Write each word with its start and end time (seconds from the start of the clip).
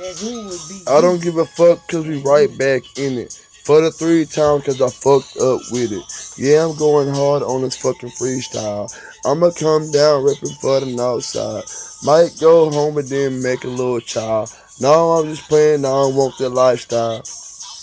That 0.00 0.16
who 0.16 0.48
would 0.48 0.60
be. 0.66 0.80
I 0.88 1.02
don't 1.02 1.20
give 1.20 1.36
a 1.36 1.44
fuck 1.44 1.86
cause 1.86 2.06
we 2.06 2.22
right 2.22 2.48
back 2.56 2.80
in 2.96 3.18
it. 3.18 3.34
For 3.64 3.82
the 3.82 3.90
three 3.90 4.24
times 4.24 4.64
cause 4.64 4.80
I 4.80 4.88
fucked 4.88 5.36
up 5.36 5.60
with 5.70 5.92
it. 5.92 6.04
Yeah, 6.38 6.64
I'm 6.64 6.74
going 6.78 7.12
hard 7.12 7.42
on 7.42 7.60
this 7.60 7.76
fucking 7.76 8.08
freestyle. 8.08 8.88
I'ma 9.26 9.50
come 9.50 9.90
down 9.90 10.24
ripping 10.24 10.56
for 10.56 10.80
the 10.80 10.86
north 10.86 11.24
side. 11.24 11.64
Might 12.02 12.34
go 12.40 12.70
home 12.70 12.96
and 12.96 13.08
then 13.08 13.42
make 13.42 13.64
a 13.64 13.68
little 13.68 14.00
child. 14.00 14.50
No, 14.80 15.12
I'm 15.12 15.26
just 15.26 15.46
playing, 15.50 15.84
I 15.84 15.90
don't 15.90 16.14
want 16.16 16.38
the 16.38 16.48
lifestyle. 16.48 17.18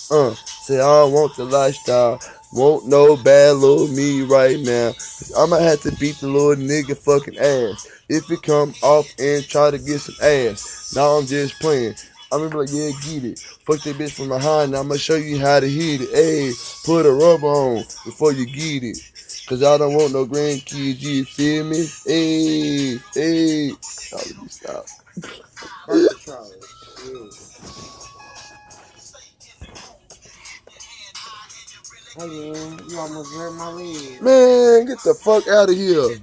Uh, 0.10 0.34
say 0.34 0.78
I 0.78 1.06
don't 1.06 1.14
want 1.14 1.36
the 1.36 1.46
lifestyle. 1.46 2.20
Won't 2.52 2.88
no 2.88 3.16
bad 3.16 3.58
little 3.58 3.88
me 3.90 4.24
right 4.24 4.60
now. 4.60 4.94
I'ma 5.38 5.60
have 5.60 5.82
to 5.82 5.92
beat 5.98 6.16
the 6.16 6.28
little 6.28 6.56
nigga 6.56 6.98
fucking 6.98 7.38
ass. 7.38 7.88
If 8.10 8.32
it 8.32 8.42
come 8.42 8.74
off 8.84 9.08
and 9.20 9.44
try 9.48 9.72
to 9.72 9.78
get 9.78 10.00
some 10.00 10.16
ass. 10.22 10.94
Now 10.96 11.18
I'm 11.18 11.26
just 11.26 11.60
playing. 11.60 11.96
I'm 12.32 12.40
gonna 12.40 12.50
be 12.50 12.58
like, 12.58 12.70
yeah, 12.72 12.92
get 13.06 13.24
it. 13.26 13.40
Fuck 13.40 13.82
that 13.84 13.98
bitch 13.98 14.14
from 14.14 14.30
behind. 14.30 14.72
Now 14.72 14.80
I'ma 14.82 14.96
show 14.96 15.16
you 15.16 15.40
how 15.40 15.60
to 15.60 15.68
hit 15.68 16.02
it. 16.02 16.10
Hey, 16.14 16.52
put 16.86 17.06
a 17.06 17.12
rubber 17.12 17.48
on 17.48 17.84
before 18.06 18.34
you 18.34 18.46
get 18.46 18.84
it. 18.84 19.00
Cause 19.48 19.64
I 19.64 19.78
don't 19.78 19.94
want 19.94 20.14
no 20.14 20.26
grandkids, 20.26 21.02
you 21.02 21.26
feel 21.26 21.64
me? 21.66 21.86
Hey, 22.06 22.98
hey. 23.14 23.72
Oh, 24.14 24.18
let 24.18 24.42
me 24.42 24.50
stop. 24.50 24.86
Hey 32.18 32.28
man, 32.28 32.80
you 32.90 33.00
almost 33.00 33.34
hurt 33.36 33.52
my 33.54 33.70
leg. 33.70 34.22
Man, 34.22 34.86
get 34.86 35.00
the 35.04 35.14
fuck 35.16 35.48
out 35.48 35.70
of 35.70 35.76
here. 35.76 36.20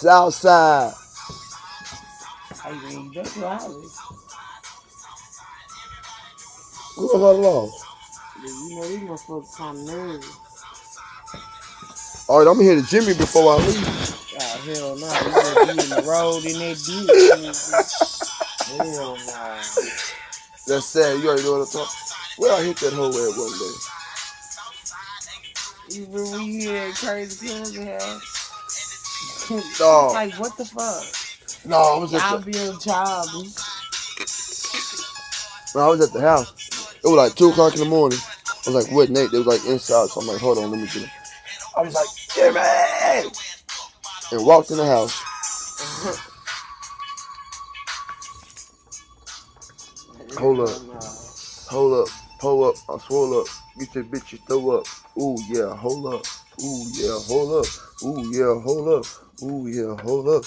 Southside. 0.00 0.94
Man, 2.64 3.12
that's 3.14 3.36
your 3.36 3.50
house. 3.50 3.98
Who 6.96 7.12
got 7.12 7.36
lost? 7.36 7.84
You 8.42 8.76
know 8.76 8.88
these 8.88 9.00
motherfuckers 9.00 9.56
kind 9.58 9.76
of 9.76 9.84
nervous. 9.84 10.38
All 12.28 12.38
right, 12.38 12.48
I'm 12.48 12.56
gonna 12.56 12.64
hit 12.64 12.76
the 12.76 12.82
Jimmy 12.88 13.12
before 13.12 13.52
I 13.52 13.56
leave. 13.58 13.86
Oh 14.40 14.62
hell 14.64 14.96
no, 14.96 15.20
you 15.20 15.36
gonna 15.42 15.60
be 15.60 15.84
in 15.84 15.90
the 15.90 16.02
road 16.08 16.46
in 16.46 16.58
that 16.60 16.78
ditch. 16.86 17.28
hell 18.68 19.16
no. 19.16 19.60
That's 20.66 20.86
sad. 20.86 21.20
You 21.20 21.28
already 21.28 21.42
know 21.42 21.58
what 21.58 21.60
I'm 21.60 21.66
talking. 21.66 21.82
About. 21.82 22.38
Where 22.38 22.52
I 22.54 22.62
hit 22.62 22.76
that 22.78 22.94
hoe 22.94 23.08
at 23.08 23.36
one 23.36 23.52
day. 23.58 23.74
When 26.08 26.42
you 26.46 26.60
hear 26.60 26.88
that 26.88 26.96
crazy 26.96 27.48
cousin 27.48 27.86
house? 27.86 28.39
No, 29.80 30.14
Like 30.14 30.34
what 30.34 30.56
the 30.56 30.66
fuck? 30.66 31.08
no, 31.64 31.76
I 31.78 31.98
was 31.98 32.14
at 32.14 32.28
the, 32.28 32.38
being 32.38 32.78
childish. 32.78 33.54
no, 35.74 35.80
I 35.82 35.88
was 35.88 36.00
at 36.02 36.12
the 36.12 36.20
house. 36.20 36.52
It 37.04 37.08
was 37.08 37.16
like 37.18 37.36
two 37.36 37.50
o'clock 37.50 37.74
in 37.74 37.80
the 37.80 37.86
morning. 37.86 38.18
I 38.66 38.70
was 38.70 38.84
like, 38.84 38.94
what, 38.94 39.10
Nate? 39.10 39.32
They 39.32 39.38
was 39.38 39.46
like 39.46 39.64
inside, 39.66 40.08
so 40.10 40.20
I'm 40.20 40.26
like, 40.28 40.40
hold 40.40 40.58
on, 40.58 40.70
let 40.70 40.80
me 40.80 40.88
get 40.88 41.04
it. 41.04 41.10
I 41.76 41.82
was 41.82 41.94
like, 41.94 42.08
Jimmy, 42.34 42.60
and 44.32 44.46
walked 44.46 44.70
in 44.70 44.78
the 44.78 44.86
house. 44.86 45.22
Hold 50.38 50.60
up. 50.60 50.76
Hold 51.68 51.94
up, 52.08 52.08
pull 52.38 52.64
up, 52.64 52.76
I 52.88 52.98
swole 52.98 53.40
up. 53.40 53.48
Get 53.78 53.94
your 53.96 54.04
bitch, 54.04 54.32
you 54.32 54.38
throw 54.46 54.78
up. 54.78 54.86
Ooh 55.20 55.36
yeah, 55.48 55.74
hold 55.76 56.06
up. 56.14 56.24
Ooh 56.62 56.86
yeah, 56.94 57.18
hold 57.26 57.66
up. 57.66 57.72
Ooh 58.04 58.30
yeah, 58.30 58.62
hold 58.62 58.88
up. 58.88 59.06
Ooh 59.42 59.66
yeah, 59.66 59.96
hold 60.02 60.28
up. 60.28 60.44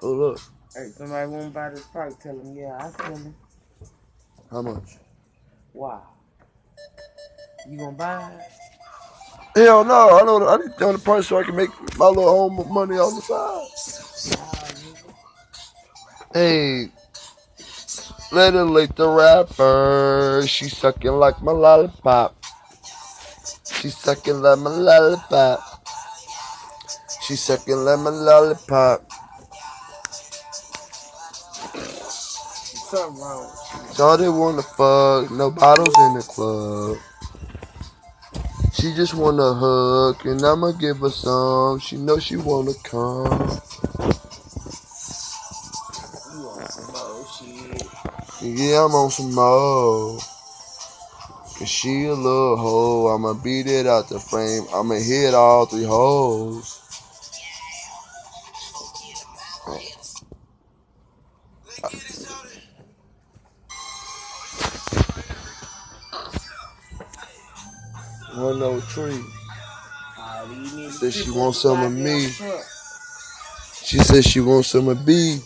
Hold 0.00 0.34
up. 0.36 0.42
Hey, 0.74 0.90
somebody 0.96 1.30
want 1.30 1.44
to 1.44 1.50
buy 1.50 1.70
this 1.70 1.84
park, 1.84 2.18
tell 2.20 2.36
them, 2.36 2.54
yeah, 2.56 2.76
I 2.80 2.90
sell 2.90 3.14
it. 3.14 3.32
How 4.50 4.62
much? 4.62 4.98
Wow. 5.72 6.02
You 7.68 7.78
gonna 7.78 7.92
buy 7.96 8.32
it? 8.32 8.42
Hell 9.56 9.84
no, 9.84 10.18
I 10.18 10.24
know 10.24 10.48
I 10.48 10.56
need 10.56 10.76
to 10.78 10.86
on 10.86 10.94
the 10.94 10.98
price 10.98 11.28
so 11.28 11.38
I 11.38 11.44
can 11.44 11.56
make 11.56 11.70
my 11.96 12.08
little 12.08 12.48
home 12.48 12.72
money 12.72 12.96
on 12.96 13.14
the 13.14 13.22
side. 13.22 13.68
Hey, 16.34 16.90
her 18.32 18.64
lick 18.64 18.94
the 18.96 19.08
rapper. 19.08 20.42
She 20.46 20.68
sucking 20.68 21.12
like 21.12 21.40
my 21.42 21.52
lollipop. 21.52 22.36
She 23.72 23.90
sucking 23.90 24.42
like 24.42 24.58
my 24.58 24.70
lollipop. 24.70 25.73
She 27.26 27.36
sucking 27.36 27.82
my 27.82 28.10
lollipop. 28.10 29.02
Something 32.90 33.18
wrong. 33.18 33.50
Shawty 33.94 34.28
wanna 34.28 34.60
fuck, 34.62 35.30
no 35.30 35.50
bottles 35.50 35.98
in 36.00 36.14
the 36.14 36.22
club. 36.22 36.98
She 38.74 38.92
just 38.94 39.14
wanna 39.14 39.54
hug, 39.54 40.26
and 40.26 40.44
I'ma 40.44 40.72
give 40.72 40.98
her 40.98 41.08
some. 41.08 41.78
She 41.78 41.96
know 41.96 42.18
she 42.18 42.36
wanna 42.36 42.74
come. 42.82 43.24
You 46.30 46.44
on 46.44 46.68
some 46.68 46.92
bullshit. 46.92 47.88
Yeah, 48.42 48.84
I'm 48.84 48.94
on 48.94 49.10
some 49.10 49.34
more. 49.34 50.18
Cause 51.58 51.68
she 51.70 52.04
a 52.04 52.12
little 52.12 52.58
hoe, 52.58 53.14
I'ma 53.14 53.32
beat 53.32 53.66
it 53.66 53.86
out 53.86 54.10
the 54.10 54.20
frame. 54.20 54.66
I'ma 54.74 54.96
hit 54.96 55.32
all 55.32 55.64
three 55.64 55.84
holes. 55.84 56.83
One 68.36 68.58
no 68.58 68.80
tree. 68.80 69.22
Said 70.90 71.14
she 71.14 71.30
wants 71.30 71.60
some 71.60 71.84
of 71.84 71.92
me. 71.92 72.30
She 73.82 73.98
said 73.98 74.24
she 74.24 74.40
wants 74.40 74.68
some 74.68 74.88
of 74.88 75.06
B. 75.06 75.38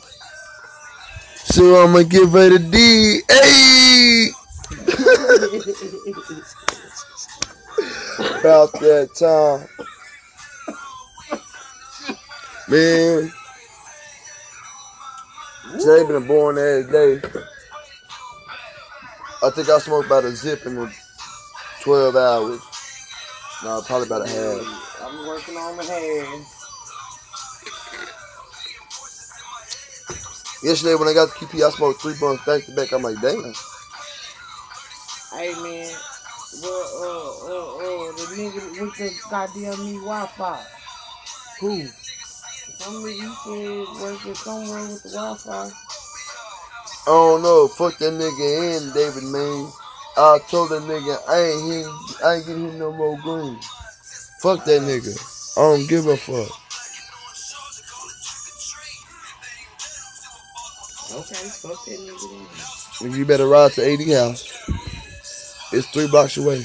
So 1.34 1.84
I'ma 1.84 2.04
give 2.04 2.31
her 2.31 2.48
the 2.48 2.59
D. 2.59 3.21
Hey! 3.28 4.31
About 8.41 8.72
that 8.81 9.15
time. 9.15 9.69
Man. 12.69 13.32
Today 15.78 16.06
been 16.06 16.16
a 16.16 16.21
boring 16.27 16.59
ass 16.59 16.91
day. 16.91 17.21
I 19.43 19.50
think 19.50 19.69
I 19.69 19.78
smoked 19.78 20.06
about 20.06 20.25
a 20.25 20.34
zip 20.34 20.65
in 20.65 20.75
the 20.75 20.91
12 21.82 22.16
hours. 22.16 22.78
No, 23.65 23.83
probably 23.83 24.07
about 24.07 24.27
a 24.27 24.31
half. 24.31 25.03
I'm 25.03 25.27
working 25.27 25.57
on 25.57 25.77
the 25.77 25.83
hair. 25.83 26.25
Yesterday 30.63 30.95
when 30.95 31.09
I 31.09 31.15
got 31.15 31.29
the 31.29 31.35
QP, 31.47 31.65
I 31.65 31.71
smoked 31.71 32.01
three 32.01 32.15
blunts 32.19 32.45
back 32.45 32.65
to 32.65 32.73
back. 32.73 32.93
I'm 32.93 33.03
like, 33.03 33.21
damn. 33.21 33.53
Hey 35.33 35.53
man, 35.63 35.93
well, 36.63 36.87
uh, 37.03 37.47
uh, 37.47 38.09
uh, 38.09 38.13
the 38.13 38.25
nigga 38.35 38.81
with 38.81 38.97
the 38.97 39.13
goddamn 39.31 39.85
new 39.85 40.01
Wi-Fi. 40.01 40.65
Who? 41.61 41.87
Some 42.79 42.95
nigga 43.03 43.17
you 43.17 43.35
said 43.45 44.03
working 44.03 44.35
somewhere 44.35 44.89
with 44.89 45.03
the 45.03 45.11
Wi-Fi. 45.11 45.71
I 47.07 47.11
don't 47.11 47.43
know. 47.43 47.69
Fuck 47.69 47.99
that 47.99 48.13
nigga 48.13 48.77
and 48.79 48.95
David, 48.95 49.25
man. 49.25 49.73
I 50.19 50.39
told 50.51 50.71
that 50.71 50.83
nigga 50.83 51.19
I 51.29 51.41
ain't 51.43 51.73
him, 51.73 51.99
I 52.25 52.34
ain't 52.37 52.47
getting 52.47 52.69
him 52.71 52.79
no 52.81 52.93
more 52.93 53.19
green. 53.19 53.59
Fuck 54.41 54.65
that 54.65 54.83
nigga. 54.83 55.15
I 55.56 55.61
don't 55.61 55.89
give 55.89 56.06
a 56.06 56.17
fuck. 56.17 56.51
Okay, 61.12 61.49
fuck 61.49 61.84
that 61.87 61.99
nigga 62.01 63.01
then. 63.01 63.12
You 63.12 63.25
better 63.25 63.47
ride 63.48 63.72
to 63.72 63.83
80 63.83 64.13
house. 64.13 64.59
It's 65.72 65.87
three 65.89 66.09
blocks 66.09 66.37
away. 66.37 66.65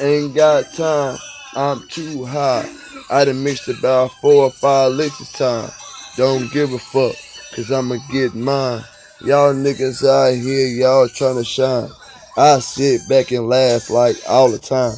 Ain't 0.00 0.34
got 0.34 0.72
time. 0.74 1.18
I'm 1.54 1.86
too 1.88 2.24
high. 2.24 2.68
I 3.10 3.24
done 3.24 3.42
mixed 3.44 3.68
about 3.68 4.12
four 4.20 4.44
or 4.44 4.50
five 4.52 4.92
licks 4.92 5.18
this 5.18 5.32
time. 5.32 5.70
Don't 6.16 6.52
give 6.52 6.72
a 6.72 6.78
fuck, 6.78 7.16
cause 7.54 7.72
I'ma 7.72 7.96
get 8.12 8.34
mine. 8.34 8.82
Y'all 9.22 9.52
niggas 9.52 10.02
out 10.08 10.34
here, 10.34 10.68
y'all 10.68 11.06
trying 11.08 11.36
to 11.36 11.44
shine. 11.44 11.90
I 12.38 12.58
sit 12.60 13.02
back 13.08 13.30
and 13.32 13.48
laugh 13.48 13.90
like 13.90 14.16
all 14.26 14.50
the 14.50 14.58
time. 14.58 14.96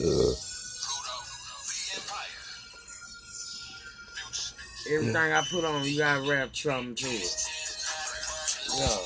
Uh, 0.00 0.32
Everything 4.90 5.16
I 5.16 5.42
put 5.50 5.64
on, 5.64 5.84
you 5.84 5.98
gotta 5.98 6.28
rap 6.28 6.54
something 6.56 6.94
to 6.96 7.06
it. 7.06 7.48
Yo. 8.78 8.98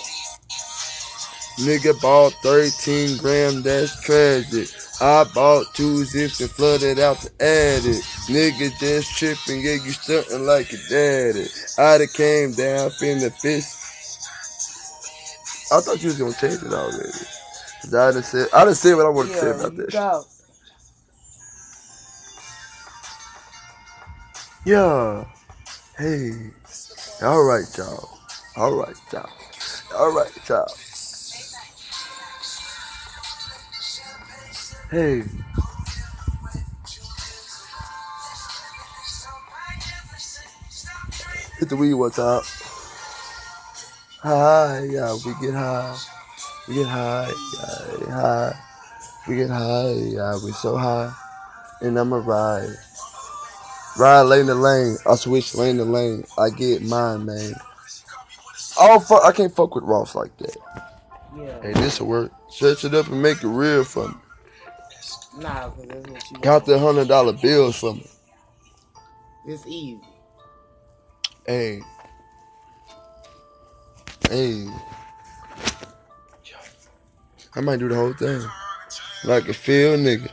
Nigga 1.61 2.01
bought 2.01 2.33
13 2.43 3.19
gram, 3.19 3.63
that's 3.63 4.01
tragic. 4.03 4.69
I 5.01 5.25
bought 5.35 5.67
two 5.75 6.05
zips 6.05 6.41
and 6.41 6.51
flooded 6.51 6.99
out 6.99 7.21
the 7.21 7.31
attic. 7.45 8.03
Nigga 8.27 8.77
just 8.81 9.17
tripping, 9.19 9.61
yeah, 9.61 9.75
you 9.75 9.93
stunting 9.93 10.47
like 10.47 10.73
your 10.73 10.81
daddy. 10.89 11.47
I 11.79 11.99
done 11.99 12.07
came 12.09 12.53
down, 12.53 12.91
finna 12.91 13.33
fist. 13.33 13.78
I 15.73 15.81
thought 15.81 16.03
you 16.03 16.09
was 16.11 16.19
gonna 16.19 16.35
change 16.35 16.63
it 16.65 16.73
already. 16.73 17.13
'Cause 17.83 17.95
I 17.95 18.13
didn't 18.13 18.25
say 18.27 18.47
I 18.55 18.65
didn't 18.65 18.77
say 18.79 18.95
what 18.95 19.07
I 19.07 19.11
want 19.11 19.31
to 19.31 19.39
say 19.39 19.51
about 19.51 19.77
this. 19.77 19.93
go. 19.93 20.27
Yeah. 24.65 25.25
Hey. 25.99 26.53
All 27.23 27.43
right, 27.45 27.67
y'all. 27.79 28.11
All 28.57 28.73
right, 28.75 28.97
y'all. 29.13 29.31
All 29.97 30.13
right, 30.13 30.33
y'all. 30.49 30.75
Hey. 34.91 35.25
Hit 41.59 41.71
the 41.71 41.77
weed 41.77 41.95
one 41.95 42.11
time. 42.13 42.43
High, 44.29 44.85
yeah, 44.91 45.17
we 45.25 45.33
get 45.41 45.55
high. 45.55 45.97
We 46.69 46.75
get 46.75 46.87
high, 46.87 47.33
yeah, 47.55 48.13
high. 48.13 48.61
We 49.27 49.37
get 49.37 49.49
high, 49.49 49.93
yeah, 49.93 50.35
we 50.45 50.53
so 50.53 50.77
high. 50.77 51.11
And 51.81 51.99
I'ma 51.99 52.19
ride. 52.19 52.77
Ride 53.99 54.23
lane 54.25 54.45
to 54.49 54.55
lane. 54.55 54.99
I 55.07 55.15
switch 55.15 55.55
lane 55.55 55.79
to 55.79 55.85
lane. 55.85 56.25
I 56.37 56.51
get 56.51 56.83
mine, 56.83 57.25
man. 57.25 57.55
Oh 58.79 59.01
fuck! 59.01 59.25
I 59.25 59.33
can't 59.33 59.55
fuck 59.57 59.75
with 59.75 59.85
Ross 59.85 60.15
like 60.15 60.37
that. 60.37 60.57
Yeah. 61.35 61.63
Hey, 61.63 61.73
this'll 61.73 62.07
work. 62.07 62.31
Stretch 62.51 62.85
it 62.85 62.93
up 62.93 63.09
and 63.09 63.23
make 63.23 63.43
it 63.43 63.49
real 63.49 63.83
for 63.83 64.09
me. 64.09 64.15
Nah, 65.39 65.71
cause 65.71 65.87
that's 65.89 66.07
what 66.07 66.31
you 66.31 66.39
Count 66.41 66.67
the 66.67 66.79
hundred 66.79 67.09
dollar 67.09 67.33
bills 67.33 67.79
for 67.79 67.95
me. 67.95 68.07
It's 69.47 69.67
easy. 69.67 70.03
Hey. 71.47 71.81
Hey. 74.29 74.67
I 77.57 77.61
might 77.63 77.79
do 77.79 77.89
the 77.89 77.95
whole 77.95 78.13
thing. 78.13 78.43
Like 79.25 79.49
a 79.49 79.55
feel 79.55 79.97
nigga. 79.97 80.31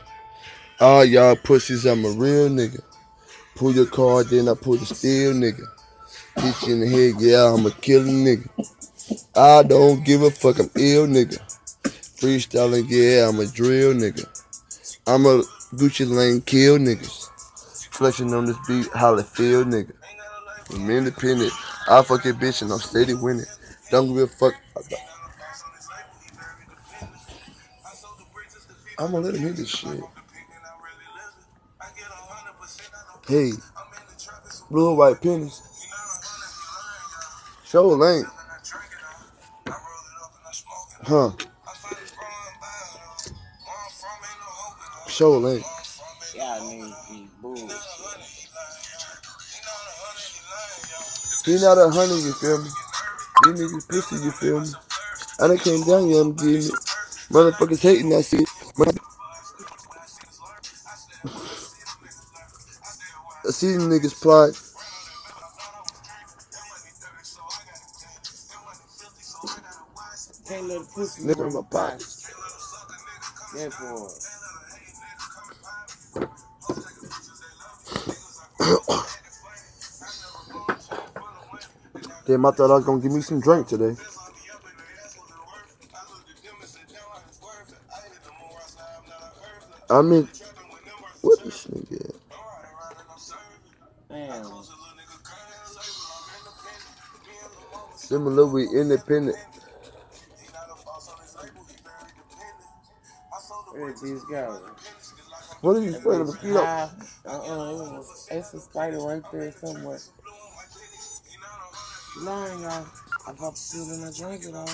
All 0.78 1.02
y'all 1.02 1.34
pussies, 1.34 1.86
I'm 1.86 2.04
a 2.04 2.10
real 2.10 2.50
nigga. 2.50 2.82
Pull 3.54 3.72
your 3.72 3.86
card, 3.86 4.28
then 4.28 4.48
I 4.48 4.54
pull 4.54 4.76
the 4.76 4.84
steel 4.84 5.32
nigga. 5.32 5.64
Hit 6.36 6.62
you 6.68 6.74
in 6.74 6.80
the 6.80 6.88
head, 6.88 7.14
yeah, 7.18 7.54
I'm 7.54 7.64
a 7.64 7.70
killer 7.70 8.04
nigga. 8.04 8.48
I 9.34 9.62
don't 9.62 10.04
give 10.04 10.20
a 10.20 10.30
fuck, 10.30 10.58
I'm 10.58 10.70
ill 10.76 11.06
nigga. 11.06 11.38
Freestyling, 11.84 12.84
yeah, 12.88 13.28
I'm 13.28 13.40
a 13.40 13.46
drill 13.46 13.94
nigga. 13.94 14.26
I'm 15.06 15.24
a 15.24 15.42
Gucci 15.74 16.06
Lane 16.06 16.42
kill 16.42 16.76
niggas. 16.76 17.30
Flexing 17.92 18.34
on 18.34 18.44
this 18.44 18.58
beat, 18.68 18.88
holla 18.88 19.22
feel 19.22 19.64
nigga. 19.64 19.92
I'm 20.74 20.90
independent. 20.90 21.52
I 21.88 22.02
fuck 22.02 22.26
your 22.26 22.34
bitch 22.34 22.60
and 22.60 22.70
I'm 22.70 22.78
steady 22.78 23.14
winning. 23.14 23.46
Don't 23.90 24.08
give 24.08 24.18
a 24.18 24.26
fuck. 24.28 24.54
I'm 28.98 29.12
gonna 29.12 29.26
let 29.26 29.34
him 29.34 29.42
hit 29.42 29.56
this 29.56 29.70
shit. 29.70 30.00
Hey, 33.28 33.52
blue 34.70 34.90
and 34.90 34.98
white 34.98 35.20
pennies. 35.22 35.62
Show 37.64 37.88
lane. 37.88 38.24
Huh. 41.02 41.32
Show 45.08 45.38
lane. 45.38 45.64
Y'all 46.34 46.60
niggas 46.62 47.10
be 47.10 47.30
bullshit. 47.40 47.70
He 47.70 47.72
lies, 50.44 50.90
y'all. 50.90 51.44
He 51.44 51.60
not 51.62 51.78
a 51.78 51.90
hundred, 51.90 52.24
you 52.24 52.32
feel 52.34 52.62
me? 52.62 52.70
These 53.54 53.60
niggas 53.72 53.88
pussy, 53.88 54.16
you 54.24 54.32
feel 54.32 54.60
me? 54.60 54.68
I 55.40 55.48
done 55.48 55.58
came 55.58 55.84
down, 55.84 56.08
yeah, 56.10 56.20
I'm 56.20 56.32
getting 56.34 56.56
it. 56.56 56.72
Motherfuckers 57.30 57.82
hating 57.82 58.10
that 58.10 58.24
shit. 58.24 58.48
I 63.46 63.50
see 63.50 63.68
these 63.68 63.82
niggas 63.82 64.22
plot. 64.22 64.50
Can't 70.48 70.66
let 70.68 70.80
the 70.80 70.86
pussy 70.94 71.22
Nigga 71.24 71.48
in 71.48 71.54
my 71.54 71.62
pocket. 71.70 72.04
Therefore, 73.54 74.10
Damn, 82.26 82.46
I 82.46 82.50
thought 82.52 82.70
I 82.72 82.76
was 82.76 82.84
gonna 82.84 83.02
give 83.02 83.12
me 83.12 83.20
some 83.22 83.40
drink 83.40 83.68
today. 83.68 83.96
I 89.90 90.02
mean, 90.02 90.28
what 91.22 91.44
this 91.44 91.66
nigga 91.68 92.14
damn. 94.10 94.42
Them 98.10 98.26
a 98.26 98.30
little 98.30 98.54
bit 98.54 98.68
independent. 98.72 99.36
Where 103.72 103.92
did 103.92 104.02
these 104.02 104.24
go? 104.24 104.60
What 105.60 105.76
are 105.76 105.82
you 105.82 105.96
afraid 105.96 106.20
of? 106.22 106.28
bitch 106.28 106.42
You 106.42 106.54
know, 106.54 106.64
high. 106.64 106.90
Uh-uh, 107.26 108.02
it's 108.30 108.54
a 108.54 108.60
spider 108.60 109.00
right 109.00 109.22
there 109.32 109.52
somewhere. 109.52 109.98
Lying, 112.20 112.62
y'all. 112.62 112.86
I 113.26 113.32
popped 113.32 113.58
shit 113.58 113.80
in 113.80 114.00
my 114.00 114.10
drink 114.16 114.44
it 114.44 114.54
off. 114.54 114.70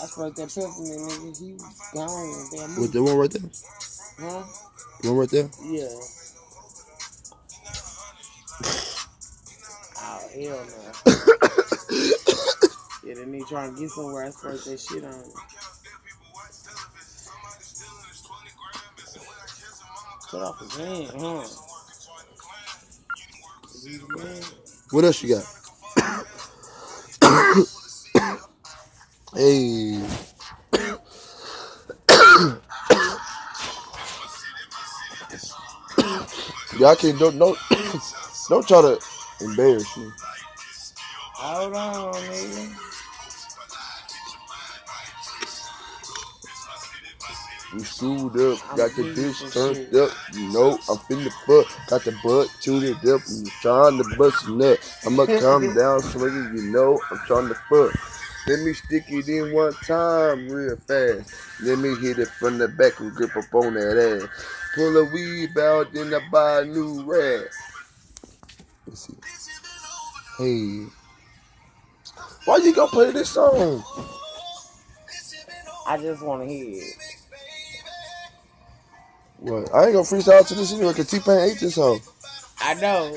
I 0.00 0.06
sprayed 0.06 0.36
that 0.36 0.48
peppermint 0.48 1.00
nigga. 1.10 1.38
He 1.38 1.52
was 1.54 1.90
gone. 1.92 2.48
Damn 2.52 2.80
what 2.80 2.92
the 2.92 3.02
one 3.02 3.16
right 3.16 3.30
there? 3.30 3.50
Huh? 4.20 4.44
The 5.02 5.08
one 5.08 5.18
right 5.18 5.30
there? 5.30 5.50
Yeah. 5.64 5.88
Oh, 9.98 10.20
hell 10.34 10.66
no. 10.66 10.82
yeah, 13.08 13.14
then 13.14 13.32
they 13.32 13.40
trying 13.40 13.74
to 13.74 13.80
get 13.80 13.90
somewhere. 13.90 14.24
I 14.24 14.30
sprayed 14.30 14.60
that 14.60 14.80
shit 14.80 15.04
on. 15.04 15.12
him. 15.12 15.32
Cut 20.30 20.42
off 20.42 20.60
his 20.60 20.76
hand, 20.76 21.10
huh? 21.18 21.46
What 24.92 25.04
else 25.04 25.22
you 25.22 25.34
got? 25.34 25.61
Hey. 29.34 30.02
Y'all 36.78 36.96
can't 36.96 37.18
don't 37.18 37.38
don't 37.38 37.58
don't 38.48 38.66
try 38.66 38.80
to 38.82 38.98
embarrass 39.40 39.96
me. 39.96 40.08
Hold 41.34 41.74
on, 41.74 42.14
nigga. 42.14 42.76
You 47.74 47.80
screwed 47.80 48.36
up, 48.38 48.58
got 48.76 48.94
the 48.96 49.02
bitch 49.16 49.52
turned 49.52 49.94
up. 49.96 50.10
You 50.34 50.52
know 50.52 50.72
I'm 50.88 50.98
finna 51.08 51.30
fuck, 51.46 51.66
got 51.88 52.04
the 52.04 52.12
butt 52.22 52.48
tuned 52.60 52.96
up. 53.08 53.22
I'm 53.28 53.44
trying 53.62 53.98
to 53.98 54.04
bust 54.18 54.46
a 54.46 54.52
nut. 54.52 54.78
I'ma 55.06 55.26
calm 55.40 55.74
down 55.74 56.00
swinging. 56.00 56.52
You 56.54 56.70
know 56.70 57.00
I'm 57.10 57.18
trying 57.26 57.48
to 57.48 57.54
fuck. 57.70 57.92
Let 58.46 58.60
me 58.60 58.72
stick 58.72 59.04
it 59.08 59.28
in 59.28 59.54
one 59.54 59.72
time 59.86 60.48
real 60.48 60.76
fast. 60.76 61.32
Let 61.62 61.78
me 61.78 61.94
hit 61.94 62.18
it 62.18 62.28
from 62.28 62.58
the 62.58 62.66
back 62.68 62.98
and 62.98 63.14
grip 63.14 63.36
up 63.36 63.54
on 63.54 63.74
that 63.74 63.96
ass. 63.96 64.28
Pull 64.74 64.96
a 64.96 65.04
weed 65.04 65.56
out, 65.58 65.92
then 65.92 66.12
I 66.12 66.20
buy 66.30 66.60
a 66.60 66.64
new 66.64 67.04
rag. 67.04 67.48
Let's 68.86 69.06
see. 69.06 69.14
Hey. 70.38 70.86
Why 72.44 72.56
you 72.56 72.74
gonna 72.74 72.90
play 72.90 73.12
this 73.12 73.30
song? 73.30 73.84
I 75.86 75.96
just 75.98 76.22
want 76.22 76.42
to 76.42 76.52
hear 76.52 76.82
it. 76.82 76.94
What? 79.38 79.74
I 79.74 79.84
ain't 79.84 79.92
gonna 79.92 80.04
freestyle 80.04 80.46
to 80.46 80.54
this 80.54 80.72
anyway, 80.72 80.94
cause 80.94 81.10
T-Pain 81.10 81.38
ate 81.50 81.60
this 81.60 81.76
song. 81.76 82.00
I 82.60 82.74
know. 82.74 83.16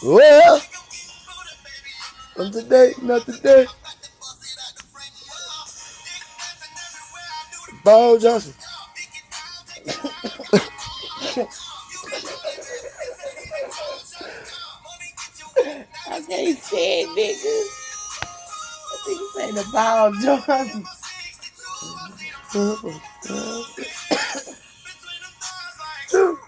Well, 0.00 0.60
from 2.36 2.52
today, 2.52 2.92
not 3.02 3.26
today. 3.26 3.66
Bo 7.84 8.16
Johnson. 8.18 8.54
I 16.10 16.22
can't 16.22 16.58
stand 16.58 17.08
niggas. 17.18 17.68
I 18.90 18.96
think 19.04 19.18
you 19.18 19.30
say 19.34 19.50
the 19.50 19.64
ball 19.72 20.12
Johnson. 20.22 20.84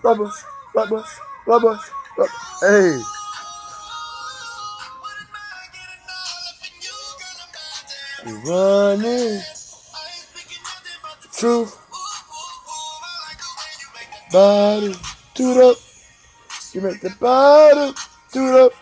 Rubber, 0.05 0.31
rubber, 0.75 1.05
rubber, 1.47 1.81
rubber. 2.17 2.33
Hey. 2.61 3.20
Running. 8.45 9.41
Truth. 11.33 11.77
Bottom. 14.33 14.95
Toot 15.35 15.57
up. 15.57 15.77
You 16.73 16.81
make 16.83 17.01
the 17.01 17.11
bottom. 17.21 17.95
Toot 18.33 18.55
up. 18.55 18.73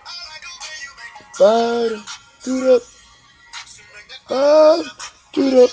Bottom. 1.39 2.05
Toot 2.43 2.65
up. 2.65 2.83
Bottom. 4.29 4.87
Toot 5.33 5.55
up. 5.55 5.71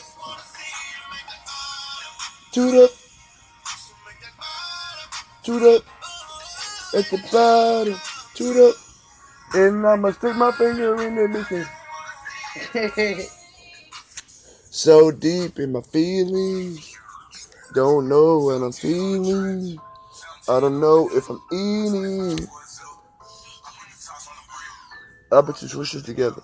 Toot 2.54 2.76
up. 2.76 2.92
Toot 5.44 5.64
up. 5.64 5.84
At 6.94 7.06
the 7.12 7.18
bottom. 7.32 8.00
Toot 8.36 8.58
up. 8.58 8.76
And 9.54 9.86
I'ma 9.86 10.12
stick 10.12 10.36
my 10.36 10.52
finger 10.52 11.02
in 11.02 11.16
the 11.16 11.28
mission. 11.28 11.66
So 14.76 15.10
deep 15.10 15.58
in 15.58 15.72
my 15.72 15.80
feelings. 15.80 16.98
Don't 17.74 18.10
know 18.10 18.40
what 18.40 18.62
I'm 18.62 18.74
feeling. 18.74 19.80
I 20.50 20.60
don't 20.60 20.82
know 20.82 21.10
if 21.14 21.30
I'm 21.30 21.40
eating. 21.50 22.46
I 25.32 25.42
put 25.42 25.56
two 25.56 25.70
switches 25.70 26.04
together. 26.04 26.42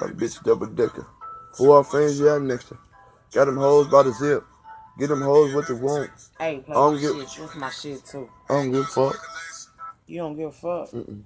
Like 0.00 0.10
a 0.10 0.14
bitch 0.14 0.42
double 0.42 0.66
decker. 0.66 1.06
Four 1.56 1.76
our 1.76 1.84
friends, 1.84 2.18
yeah, 2.18 2.36
next 2.38 2.64
to. 2.70 2.78
Got 3.32 3.44
them 3.44 3.58
hoes 3.58 3.86
by 3.86 4.02
the 4.02 4.12
zip. 4.12 4.42
Get 4.98 5.10
them 5.10 5.22
hoes 5.22 5.54
what 5.54 5.68
they 5.68 5.74
want. 5.74 6.10
hey, 6.40 6.58
play 6.66 6.74
I 6.74 6.78
don't 6.80 6.94
my 6.96 7.00
give- 7.00 7.30
shit. 7.30 7.38
That's 7.42 7.54
my 7.54 7.70
shit 7.70 8.04
too. 8.04 8.28
I 8.50 8.54
don't 8.54 8.72
give 8.72 8.80
a 8.80 8.84
fuck. 8.86 9.16
You 10.08 10.18
don't 10.18 10.36
give 10.36 10.48
a 10.48 10.52
fuck. 10.52 10.90
Mm-mm. 10.90 11.22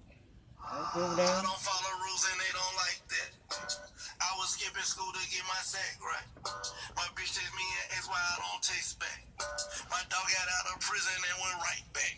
I 0.70 0.86
don't 0.94 1.08
give 1.08 1.12
a 1.12 1.16
damn. 1.16 1.44
Me 8.08 8.14
and 8.14 8.14
asked 8.14 8.14
why 8.14 8.18
I 8.18 8.36
don't 8.38 8.62
text 8.62 8.98
back. 9.00 9.20
My 9.90 10.00
dog 10.08 10.26
got 10.26 10.46
out 10.46 10.74
of 10.74 10.80
prison 10.80 11.12
and 11.16 11.36
went 11.42 11.56
right 11.62 11.84
back. 11.92 12.16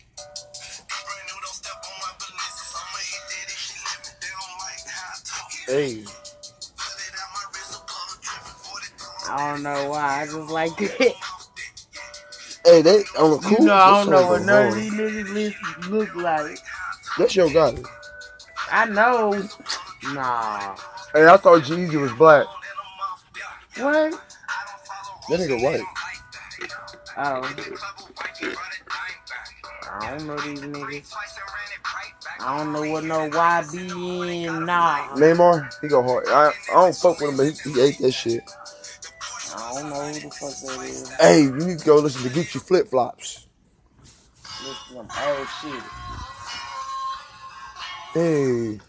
These 0.53 0.81
brand 0.87 1.25
new 1.27 1.39
don't 1.41 1.57
step 1.57 1.77
on 1.81 1.97
my 2.01 2.13
balances. 2.19 2.71
I'ma 2.75 2.99
hit 3.01 3.23
that 3.29 3.47
if 3.49 3.59
she 3.59 3.75
let 3.85 3.99
me. 4.05 4.11
They 4.21 4.31
don't 4.33 4.57
like 4.61 4.83
how 4.85 5.09
I 5.09 5.17
talk. 5.25 5.51
Hey, 5.67 5.93
Put 6.77 6.97
it 7.01 7.13
out 7.17 7.29
my 7.33 7.45
wrist, 7.53 7.71
so 7.73 7.79
color 7.85 8.17
dripping. 8.21 8.57
42 8.65 9.33
I 9.33 9.51
don't 9.51 9.63
know 9.63 9.89
why. 9.89 10.21
I 10.21 10.25
just 10.25 10.51
like 10.51 10.81
it. 10.81 11.15
hey, 12.65 12.81
they 12.81 13.03
on 13.17 13.31
the 13.31 13.39
cool. 13.39 13.57
You 13.59 13.65
know, 13.65 13.73
I 13.73 13.89
don't 13.89 14.09
know 14.09 14.27
what 14.27 14.39
go 14.39 14.45
none 14.45 14.67
of 14.69 14.75
these 14.75 14.93
niggas 14.93 15.89
look 15.89 16.15
like. 16.15 16.59
That 17.17 17.31
show 17.31 17.49
got 17.51 17.75
it. 17.77 17.85
I 18.71 18.85
know. 18.85 19.31
Nah. 20.13 20.75
Hey, 21.13 21.27
I 21.27 21.37
thought 21.37 21.63
Jeezy 21.63 21.99
was 21.99 22.13
black. 22.13 22.45
What? 23.77 24.28
That 25.29 25.39
nigga 25.39 25.61
white. 25.63 25.81
Oh. 27.17 27.55
I 29.91 30.17
don't 30.17 30.27
know 30.27 30.37
these 30.37 30.59
niggas. 30.61 31.13
I 32.39 32.57
don't 32.57 32.73
know 32.73 32.89
what 32.91 33.03
no 33.03 33.29
YBN 33.29 34.65
nah. 34.65 35.09
Neymar, 35.15 35.69
he 35.81 35.87
go 35.87 36.01
hard. 36.01 36.25
I, 36.29 36.51
I 36.71 36.73
don't 36.73 36.95
fuck 36.95 37.19
with 37.19 37.29
him, 37.31 37.37
but 37.37 37.43
he, 37.47 37.71
he 37.71 37.81
ate 37.81 37.97
that 37.99 38.11
shit. 38.11 38.43
I 39.55 39.73
don't 39.73 39.89
know 39.89 40.05
who 40.05 40.13
the 40.13 40.29
fuck 40.31 40.49
that 40.61 40.81
is. 40.85 41.09
Hey, 41.19 41.41
you 41.43 41.51
need 41.53 41.79
to 41.79 41.85
go 41.85 41.97
listen 41.97 42.23
to 42.23 42.29
Gucci 42.29 42.61
Flip 42.61 42.87
Flops. 42.87 43.47
Listen 44.63 44.73
to 44.73 44.93
some 44.93 45.09
old 45.27 45.47
shit. 45.61 45.83
Hey, 48.13 48.79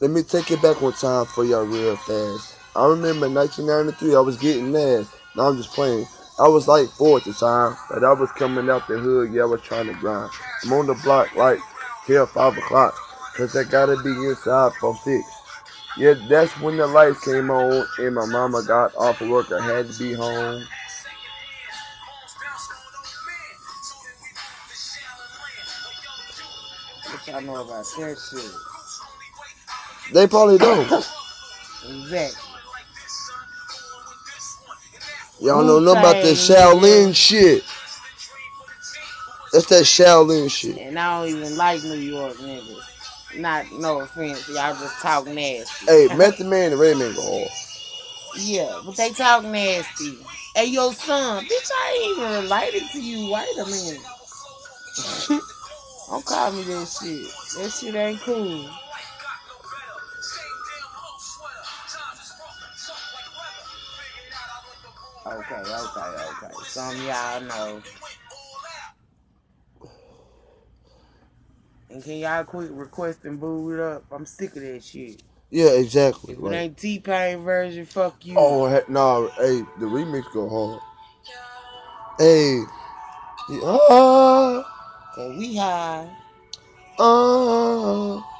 let 0.00 0.10
me 0.10 0.22
take 0.22 0.50
it 0.50 0.62
back 0.62 0.80
one 0.80 0.94
time 0.94 1.26
for 1.26 1.44
y'all 1.44 1.64
real 1.64 1.96
fast. 1.96 2.51
I 2.74 2.86
remember 2.86 3.28
1993, 3.28 4.16
I 4.16 4.20
was 4.20 4.38
getting 4.38 4.72
mad. 4.72 5.06
Now 5.36 5.48
I'm 5.48 5.56
just 5.58 5.72
playing. 5.72 6.06
I 6.38 6.48
was 6.48 6.66
like 6.66 6.88
four 6.88 7.18
at 7.18 7.24
the 7.24 7.34
time, 7.34 7.76
but 7.90 8.02
I 8.02 8.12
was 8.14 8.32
coming 8.32 8.70
out 8.70 8.88
the 8.88 8.98
hood. 8.98 9.32
Yeah, 9.32 9.42
I 9.42 9.46
was 9.46 9.60
trying 9.60 9.86
to 9.88 9.94
grind. 9.94 10.30
I'm 10.64 10.72
on 10.72 10.86
the 10.86 10.94
block 10.94 11.34
like 11.36 11.58
till 12.06 12.26
five 12.26 12.56
o'clock, 12.56 12.94
cause 13.36 13.54
I 13.54 13.64
gotta 13.64 13.96
be 14.02 14.10
inside 14.10 14.72
for 14.80 14.96
six. 14.96 15.26
Yeah, 15.98 16.14
that's 16.28 16.58
when 16.60 16.78
the 16.78 16.86
lights 16.86 17.22
came 17.22 17.50
on 17.50 17.86
and 17.98 18.14
my 18.14 18.24
mama 18.24 18.62
got 18.66 18.94
off 18.96 19.20
of 19.20 19.28
work. 19.28 19.52
I 19.52 19.62
had 19.62 19.90
to 19.90 19.98
be 19.98 20.14
home. 20.14 20.66
What 27.04 27.28
y'all 27.28 27.42
know 27.42 27.56
about 27.56 27.84
that 27.84 28.18
shit? 28.18 28.50
They 30.14 30.26
probably 30.26 30.56
don't. 30.58 30.90
Exactly. 31.86 32.51
Y'all 35.42 35.64
know 35.64 35.80
nothing 35.80 35.98
about 35.98 36.20
that 36.22 36.28
Wu-Tang, 36.28 36.36
Shaolin 36.36 37.16
shit. 37.16 37.64
That's 39.52 39.66
that 39.66 39.82
Shaolin 39.82 40.50
shit. 40.50 40.78
And 40.78 40.98
I 40.98 41.20
don't 41.26 41.36
even 41.36 41.56
like 41.56 41.82
New 41.82 41.94
York 41.94 42.34
niggas. 42.34 43.38
Not 43.38 43.72
no 43.72 44.00
offense, 44.00 44.48
y'all 44.48 44.74
just 44.74 45.00
talk 45.00 45.26
nasty. 45.26 45.86
Hey, 45.86 46.08
Method 46.16 46.46
Man 46.46 46.70
and 46.72 46.80
Redman 46.80 47.14
go 47.14 47.22
hard. 47.22 47.50
Yeah, 48.38 48.80
but 48.84 48.96
they 48.96 49.10
talk 49.10 49.44
nasty. 49.44 50.16
Hey, 50.54 50.66
your 50.66 50.92
son, 50.92 51.44
bitch, 51.44 51.70
I 51.74 51.98
ain't 52.04 52.18
even 52.18 52.42
related 52.44 52.82
to 52.92 53.00
you. 53.00 53.32
Wait 53.32 53.58
a 53.58 53.66
minute. 53.66 54.00
don't 56.08 56.24
call 56.24 56.52
me 56.52 56.62
that 56.62 56.86
shit. 56.86 57.26
That 57.58 57.70
shit 57.70 57.94
ain't 57.94 58.20
cool. 58.20 58.70
Okay, 65.26 65.54
okay, 65.54 66.00
okay. 66.00 66.54
Some 66.64 66.96
y'all 67.06 67.40
know. 67.42 67.82
And 71.90 72.02
can 72.04 72.18
y'all 72.18 72.44
quit 72.44 72.70
requesting 72.72 73.38
boo 73.38 73.72
it 73.74 73.80
up? 73.80 74.04
I'm 74.12 74.26
sick 74.26 74.56
of 74.56 74.62
that 74.62 74.84
shit. 74.84 75.22
Yeah, 75.50 75.70
exactly. 75.72 76.34
If 76.34 76.44
it 76.44 76.50
Like, 76.50 76.52
ain't 76.52 76.78
T 76.78 77.00
Pain 77.00 77.40
version, 77.40 77.86
fuck 77.86 78.24
you. 78.24 78.38
oh, 78.38 78.82
nah, 78.88 79.28
hey, 79.38 79.62
the 79.80 79.86
remix 79.86 80.32
go 80.32 80.48
hard. 80.48 80.80
Hey, 82.18 82.60
ah, 83.64 84.64
Cause 85.14 85.36
we 85.38 85.56
high. 85.56 86.08
ah, 86.98 88.38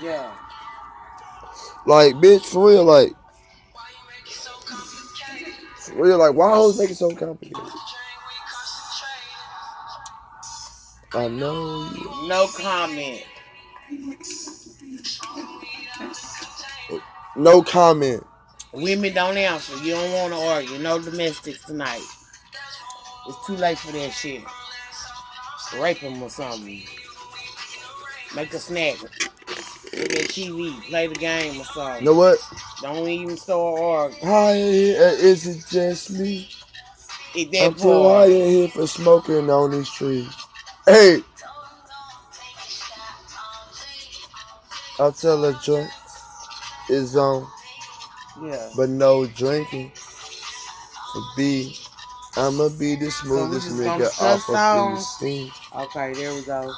Yeah. 0.00 0.32
like, 1.86 2.14
bitch, 2.16 2.44
for 2.46 2.68
real, 2.68 2.84
like, 2.84 3.12
for 5.92 6.02
real, 6.02 6.18
like, 6.18 6.34
why 6.34 6.50
always 6.50 6.78
make 6.78 6.90
it 6.90 6.96
so 6.96 7.10
complicated? 7.10 7.62
I 11.14 11.28
know 11.28 11.90
you. 11.94 12.28
No 12.28 12.46
comment. 12.56 13.22
No 17.36 17.62
comment. 17.62 18.26
Women 18.72 19.12
don't 19.14 19.36
answer. 19.36 19.76
You 19.84 19.92
don't 19.92 20.12
want 20.12 20.32
to 20.32 20.38
argue. 20.40 20.78
No 20.78 20.98
domestics 20.98 21.64
tonight. 21.64 22.00
It's 23.28 23.46
too 23.46 23.56
late 23.56 23.78
for 23.78 23.92
that 23.92 24.10
shit. 24.10 24.42
Rape 25.78 26.00
them 26.00 26.22
or 26.22 26.30
something. 26.30 26.82
Make 28.34 28.52
a 28.54 28.58
snack. 28.58 28.96
Look 29.94 30.12
at 30.12 30.28
TV. 30.28 30.80
Play 30.88 31.06
the 31.08 31.14
game 31.14 31.60
or 31.60 31.64
You 31.64 31.64
something. 31.64 32.04
know 32.06 32.14
what? 32.14 32.38
Don't 32.82 33.08
even 33.08 33.36
start 33.36 33.80
arguing. 33.80 34.26
Hi, 34.26 34.52
is 34.54 35.46
it 35.46 35.64
just 35.70 36.10
me? 36.10 36.48
It 37.34 37.52
I'm 37.58 37.74
that 37.74 37.78
too 37.78 38.02
high 38.04 38.26
in 38.26 38.50
here 38.50 38.68
for 38.68 38.86
smoking 38.86 39.50
on 39.50 39.72
these 39.72 39.90
trees. 39.90 40.28
Hey, 40.86 41.22
I'll 44.98 45.12
tell 45.12 45.44
a 45.44 45.58
joint 45.62 45.90
is 46.90 47.16
on, 47.16 47.46
Yeah. 48.42 48.70
but 48.76 48.88
no 48.88 49.26
drinking. 49.26 49.92
Be 51.36 51.76
I'ma 52.36 52.68
be 52.70 52.96
the 52.96 53.10
smoothest 53.10 53.68
gonna 53.84 54.04
nigga 54.08 54.20
off 54.20 54.48
of 54.48 54.60
songs? 54.60 55.06
Philistine. 55.18 55.52
Okay, 55.74 56.14
there 56.14 56.34
we 56.34 56.42
go. 56.42 56.72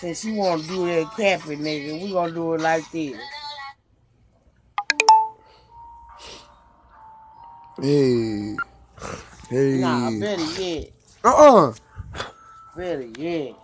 Since 0.00 0.26
you 0.26 0.34
want 0.34 0.62
to 0.62 0.68
do 0.68 0.86
that 0.86 1.10
capping, 1.16 1.60
nigga, 1.60 2.02
we 2.02 2.12
gonna 2.12 2.32
do 2.32 2.54
it 2.54 2.60
like 2.60 2.90
this. 2.90 3.18
Hey. 7.80 8.56
Hey. 9.48 9.78
Nah, 9.78 10.10
better 10.20 10.60
yet. 10.60 10.90
Uh-uh. 11.24 11.72
Better 12.76 13.02
yet. 13.18 13.54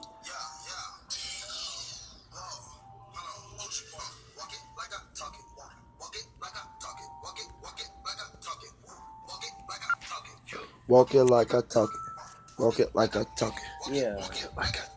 Walk 10.89 11.15
it 11.15 11.25
like 11.25 11.55
I 11.55 11.61
talk 11.63 11.91
it. 11.91 12.63
Walk 12.63 12.81
it 12.81 12.95
like 12.95 13.17
I 13.17 13.25
talk 13.37 13.55
it. 13.55 13.95
Yeah. 13.95 14.17
Walk 14.17 14.37
it 14.43 14.51
like 14.57 14.77
I. 14.77 14.92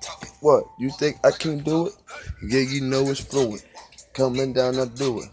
What? 0.46 0.66
You 0.78 0.92
think 0.92 1.18
I 1.26 1.32
can't 1.32 1.64
do 1.64 1.88
it? 1.88 1.94
Yeah, 2.48 2.60
you 2.60 2.82
know 2.82 3.02
it's 3.10 3.20
fluid. 3.20 3.64
Coming 4.14 4.54
down, 4.54 4.78
I 4.78 4.86
do 4.86 5.22
it. 5.22 5.30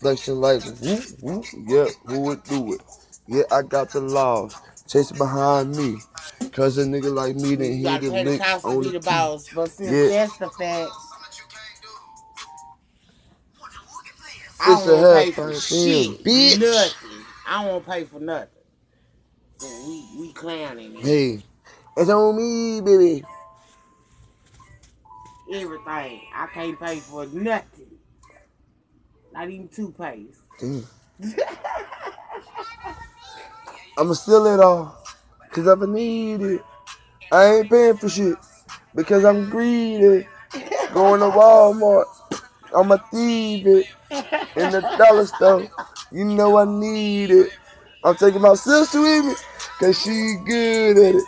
Flexing 0.00 0.40
like 0.40 0.60
whoop 0.80 1.04
whoop. 1.22 1.44
Yeah, 1.68 1.86
who 2.06 2.18
would 2.22 2.42
do 2.42 2.72
it? 2.74 2.80
Yeah, 3.28 3.44
I 3.52 3.62
got 3.62 3.92
the 3.92 4.00
laws. 4.00 4.56
Chasing 4.88 5.18
behind 5.18 5.76
me. 5.76 5.98
Cause 6.50 6.78
a 6.78 6.84
nigga 6.84 7.14
like 7.14 7.36
me 7.36 7.54
didn't 7.54 7.78
hit 7.78 8.00
the 8.00 8.10
link 8.10 8.42
on 8.64 8.82
the 8.82 8.98
the. 8.98 9.54
But 9.54 9.70
since 9.70 9.92
Yeah. 9.92 10.08
that's 10.08 10.36
the 10.38 10.50
fact, 10.50 10.90
I 14.60 14.80
don't 14.84 14.88
want 14.88 15.06
to 15.06 15.14
pay 15.14 15.30
for 15.30 15.52
shit. 15.60 16.24
bitch. 16.24 16.58
Nothing. 16.58 17.24
I 17.46 17.62
don't 17.62 17.72
want 17.72 17.84
to 17.84 17.90
pay 17.92 18.04
for 18.04 18.18
nothing. 18.18 18.48
So 19.60 19.68
we, 19.86 20.04
we 20.18 20.32
clowning 20.32 20.96
it. 20.96 21.04
Hey, 21.04 21.42
it's 21.96 22.10
on 22.10 22.36
me, 22.36 22.80
baby. 22.80 23.24
Everything. 25.52 26.20
I 26.34 26.46
can't 26.52 26.78
pay 26.78 26.98
for 26.98 27.26
nothing. 27.26 27.86
Not 29.32 29.50
even 29.50 29.68
toothpaste. 29.68 30.40
Damn. 30.58 30.84
I'ma 33.98 34.12
steal 34.14 34.46
it 34.46 34.60
all. 34.60 34.96
Cause 35.52 35.66
if 35.66 35.82
I 35.82 35.86
need 35.86 36.42
it. 36.42 36.62
I 37.32 37.54
ain't 37.56 37.70
paying 37.70 37.96
for 37.96 38.08
shit. 38.08 38.36
Because 38.94 39.24
I'm 39.24 39.50
greedy. 39.50 40.26
Going 40.92 41.20
to 41.20 41.26
Walmart. 41.26 42.04
I'ma 42.74 42.96
thieve 43.10 43.66
it. 43.66 43.86
In 44.56 44.70
the 44.70 44.88
dollar 44.98 45.26
store. 45.26 45.68
You 46.10 46.24
know 46.24 46.58
I 46.58 46.64
need 46.64 47.30
it. 47.30 47.50
I'm 48.04 48.16
taking 48.16 48.42
my 48.42 48.54
sister 48.54 49.00
with 49.00 49.24
me. 49.26 49.34
Cause 49.80 50.00
she 50.00 50.36
good 50.46 50.96
at 50.98 51.14
it. 51.16 51.24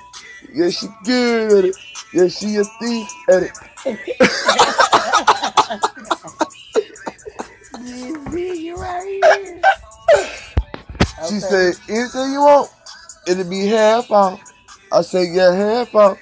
Yeah, 0.53 0.71
she 0.71 0.89
good 1.05 1.59
at 1.59 1.65
it. 1.67 1.77
Yeah, 2.13 2.29
she 2.29 2.57
a 2.57 2.65
thief 2.65 3.09
at 3.29 3.43
it. 3.43 3.53
She 3.85 3.91
Okay. 11.27 11.41
said, 11.41 11.75
anything 11.89 12.33
you 12.33 12.41
want, 12.41 12.71
it'll 13.27 13.49
be 13.51 13.67
half 13.67 14.11
off. 14.11 14.41
I 14.93 15.03
said, 15.03 15.29
yeah, 15.33 15.53
half 15.55 15.95
off. 15.95 16.19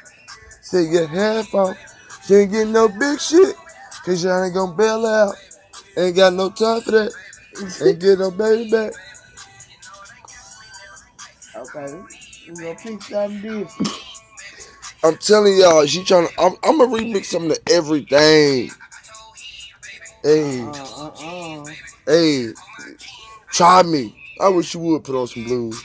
Said, 0.62 0.86
yeah, 0.90 1.06
half 1.06 1.54
off. 1.54 1.76
She 2.26 2.34
ain't 2.34 2.52
getting 2.52 2.72
no 2.72 2.88
big 2.88 3.20
shit, 3.20 3.54
cause 4.04 4.22
y'all 4.24 4.44
ain't 4.44 4.54
gonna 4.54 4.74
bail 4.74 5.06
out. 5.06 5.34
Ain't 5.96 6.16
got 6.16 6.32
no 6.34 6.50
time 6.50 6.80
for 6.82 6.90
that. 6.92 7.12
Ain't 7.84 8.00
get 8.00 8.18
no 8.18 8.30
baby 8.30 8.70
back. 8.70 8.92
Okay. 11.56 12.00
We 12.48 12.62
gonna 12.62 12.76
pick 12.76 13.02
something 13.02 13.42
different. 13.42 14.05
I'm 15.06 15.16
telling 15.18 15.56
y'all, 15.56 15.86
she 15.86 16.02
trying 16.02 16.26
to, 16.26 16.32
I'm, 16.40 16.54
I'm 16.64 16.78
gonna 16.78 16.92
remix 16.92 17.26
something 17.26 17.52
to 17.52 17.72
everything. 17.72 18.70
Hey, 20.24 20.62
Uh, 20.64 20.70
uh, 20.72 21.64
uh. 21.64 21.64
hey, 22.06 22.48
try 23.52 23.84
me. 23.84 24.16
I 24.40 24.48
wish 24.48 24.74
you 24.74 24.80
would 24.80 25.04
put 25.04 25.14
on 25.14 25.28
some 25.28 25.44
blues. 25.44 25.80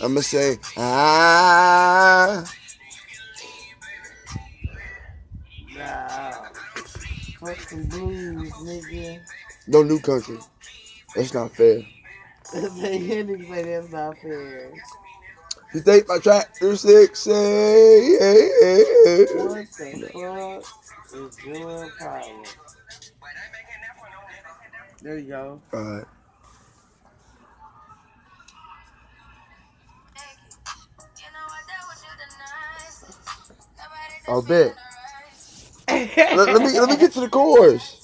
I'ma 0.00 0.20
say, 0.20 0.58
ah. 0.76 2.44
Nah. 5.76 6.32
Fuck 7.40 7.58
some 7.58 7.84
blues, 7.88 8.52
nigga. 8.62 9.20
Don't 9.68 9.88
do 9.88 9.98
country. 9.98 10.38
That's 11.16 11.34
not 11.34 11.50
fair. 11.50 11.82
nigga 12.54 13.48
say 13.48 13.62
that's 13.64 13.90
not 13.90 14.16
fair. 14.18 14.70
You 15.74 15.80
think 15.82 16.08
my 16.08 16.18
tractor 16.18 16.76
sexy? 16.76 17.32
Hey, 17.32 18.16
hey, 18.20 18.48
hey. 18.62 19.26
What 19.34 19.54
the 19.54 19.66
fuck 19.66 20.64
is 21.14 21.44
your 21.44 21.90
problem? 21.98 22.44
There 25.02 25.18
you 25.18 25.28
go. 25.28 25.62
Alright. 25.74 26.06
I'll 34.28 34.42
bet. 34.42 34.74
Let, 36.34 36.50
let 36.50 36.62
me 36.62 36.80
let 36.80 36.90
me 36.90 36.96
get 36.96 37.12
to 37.14 37.20
the 37.20 37.28
chorus. 37.30 38.03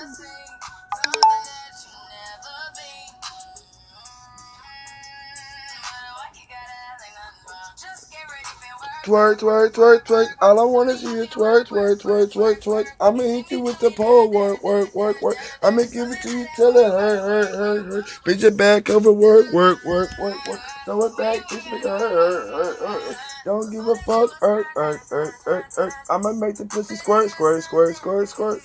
Twerk, 9.03 9.39
twerk, 9.39 9.71
twerk, 9.71 10.05
twerk. 10.05 10.27
All 10.41 10.59
I 10.59 10.63
wanna 10.63 10.95
see 10.95 11.07
is 11.07 11.27
twerk, 11.29 11.65
twerk, 11.67 11.99
twerk, 12.01 12.31
twerk, 12.31 12.61
twerk. 12.61 12.85
I'ma 12.99 13.23
hit 13.23 13.49
you 13.49 13.61
with 13.61 13.79
the 13.79 13.89
pole, 13.89 14.29
work, 14.29 14.63
work, 14.63 14.93
work, 14.93 15.19
work. 15.23 15.37
I'ma 15.63 15.83
give 15.91 16.11
it 16.11 16.21
to 16.21 16.29
you 16.29 16.45
till 16.55 16.77
it 16.77 16.91
hurt, 16.91 17.19
hurt, 17.19 17.55
hurt, 17.55 17.85
hurt. 17.85 18.05
Bitch 18.25 18.43
it 18.43 18.55
back 18.55 18.91
over, 18.91 19.11
work, 19.11 19.51
work, 19.53 19.83
work, 19.85 20.11
work, 20.19 20.47
work. 20.47 20.59
Throw 20.85 21.05
it 21.05 21.17
back, 21.17 21.39
bitch 21.49 21.71
make 21.71 21.83
it 21.83 21.89
hurt, 21.89 21.99
hurt, 21.99 22.77
hurt, 22.79 23.01
hurt. 23.01 23.17
Don't 23.43 23.71
give 23.71 23.87
a 23.87 23.95
fuck, 23.95 24.31
hurt, 24.39 24.67
hurt, 24.75 24.99
hurt, 25.09 25.33
hurt, 25.45 25.65
hurt. 25.75 25.93
I'ma 26.11 26.33
make 26.33 26.57
the 26.57 26.65
pussy 26.65 26.95
squirt, 26.95 27.31
squirt, 27.31 27.63
squirt, 27.63 27.95
squirt, 27.95 28.29
squirt. 28.29 28.61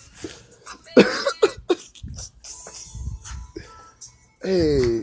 hey, 4.42 5.02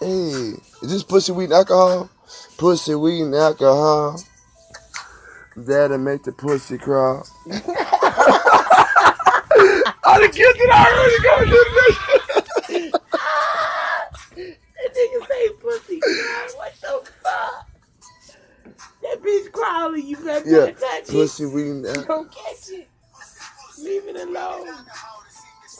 hey. 0.00 0.54
Is 0.82 0.90
this 0.90 1.02
pussy 1.04 1.32
weed 1.32 1.52
alcohol? 1.52 2.10
Pussy 2.58 2.94
weed 2.94 3.22
and 3.22 3.34
alcohol. 3.34 4.20
That'll 5.56 5.98
make 5.98 6.24
the 6.24 6.32
pussy 6.32 6.78
crawl. 6.78 7.26
I 10.04 10.18
done 10.20 10.32
killed 10.32 10.56
it 10.56 10.70
already. 10.72 11.22
Go 11.22 11.44
do 11.50 11.64
this. 11.76 11.98
That 14.82 14.94
nigga 14.94 15.28
say 15.28 15.48
pussy. 15.60 16.00
God, 16.00 16.50
what 16.56 16.74
the 16.82 17.10
fuck? 17.22 17.66
That 19.02 19.22
bitch 19.22 19.52
crawling. 19.52 20.06
You 20.06 20.16
better 20.18 20.46
Yeah, 20.46 20.66
touch 20.74 21.14
it. 21.14 21.14
pussy 21.14 21.46
weed 21.46 21.70
and 21.70 21.86
alcohol. 21.86 22.06
Don't 22.08 22.32
catch 22.32 22.70
it. 22.70 22.88
Leave 23.78 24.06
it 24.08 24.16
alone. 24.16 24.68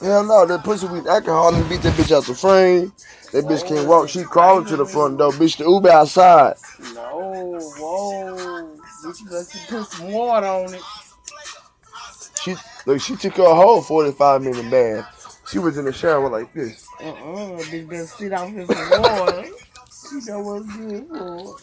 Hell 0.01 0.25
no, 0.25 0.47
that 0.47 0.63
pussy 0.63 0.87
and 0.87 1.07
alcohol 1.07 1.55
and 1.55 1.69
beat 1.69 1.83
that 1.83 1.95
bitch 1.95 2.15
out 2.15 2.25
the 2.25 2.35
frame. 2.35 2.93
That 3.33 3.45
bitch 3.47 3.67
can't 3.67 3.89
walk. 3.89 4.09
She 4.09 4.25
crawling 4.25 4.67
to 4.67 4.77
the 4.77 4.87
front 4.87 5.19
door. 5.19 5.33
Bitch, 5.33 5.57
the 5.57 5.65
Uber 5.65 5.91
outside. 5.91 6.55
No, 6.95 7.73
whoa. 7.79 8.77
Bitch, 9.05 9.21
you 9.21 9.31
must 9.31 9.69
put 9.69 9.87
some 9.87 10.13
water 10.13 10.47
on 10.47 10.75
it. 10.75 10.83
She 12.43 12.55
look. 12.87 13.01
She 13.01 13.17
took 13.17 13.37
her 13.37 13.45
a 13.45 13.55
whole 13.55 13.81
forty-five 13.83 14.43
minute 14.43 14.71
bath. 14.71 15.41
She 15.51 15.59
was 15.59 15.79
in 15.79 15.87
the 15.87 15.93
shower 15.93 16.29
like 16.29 16.53
this. 16.53 16.87
Uh-uh. 17.01 17.63
Bitch 17.63 17.89
better 17.89 18.07
sit 18.07 18.33
out 18.33 18.51
here 18.51 18.67
some 18.67 19.03
water. 19.03 19.45
You 20.13 20.21
know 20.27 20.41
what's 20.41 20.77
good 20.77 21.07
for. 21.09 21.57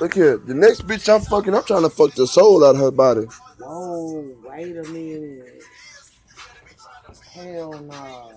Look 0.00 0.14
here. 0.14 0.38
The 0.38 0.54
next 0.54 0.86
bitch 0.86 1.12
I'm 1.12 1.20
fucking, 1.20 1.54
I'm 1.54 1.64
trying 1.64 1.82
to 1.82 1.90
fuck 1.90 2.14
the 2.14 2.26
soul 2.26 2.64
out 2.64 2.74
of 2.74 2.80
her 2.80 2.90
body. 2.90 3.26
Whoa, 3.58 4.34
wait 4.44 4.76
a 4.76 4.82
minute. 4.84 5.61
Hell 7.32 7.72
no. 7.72 8.32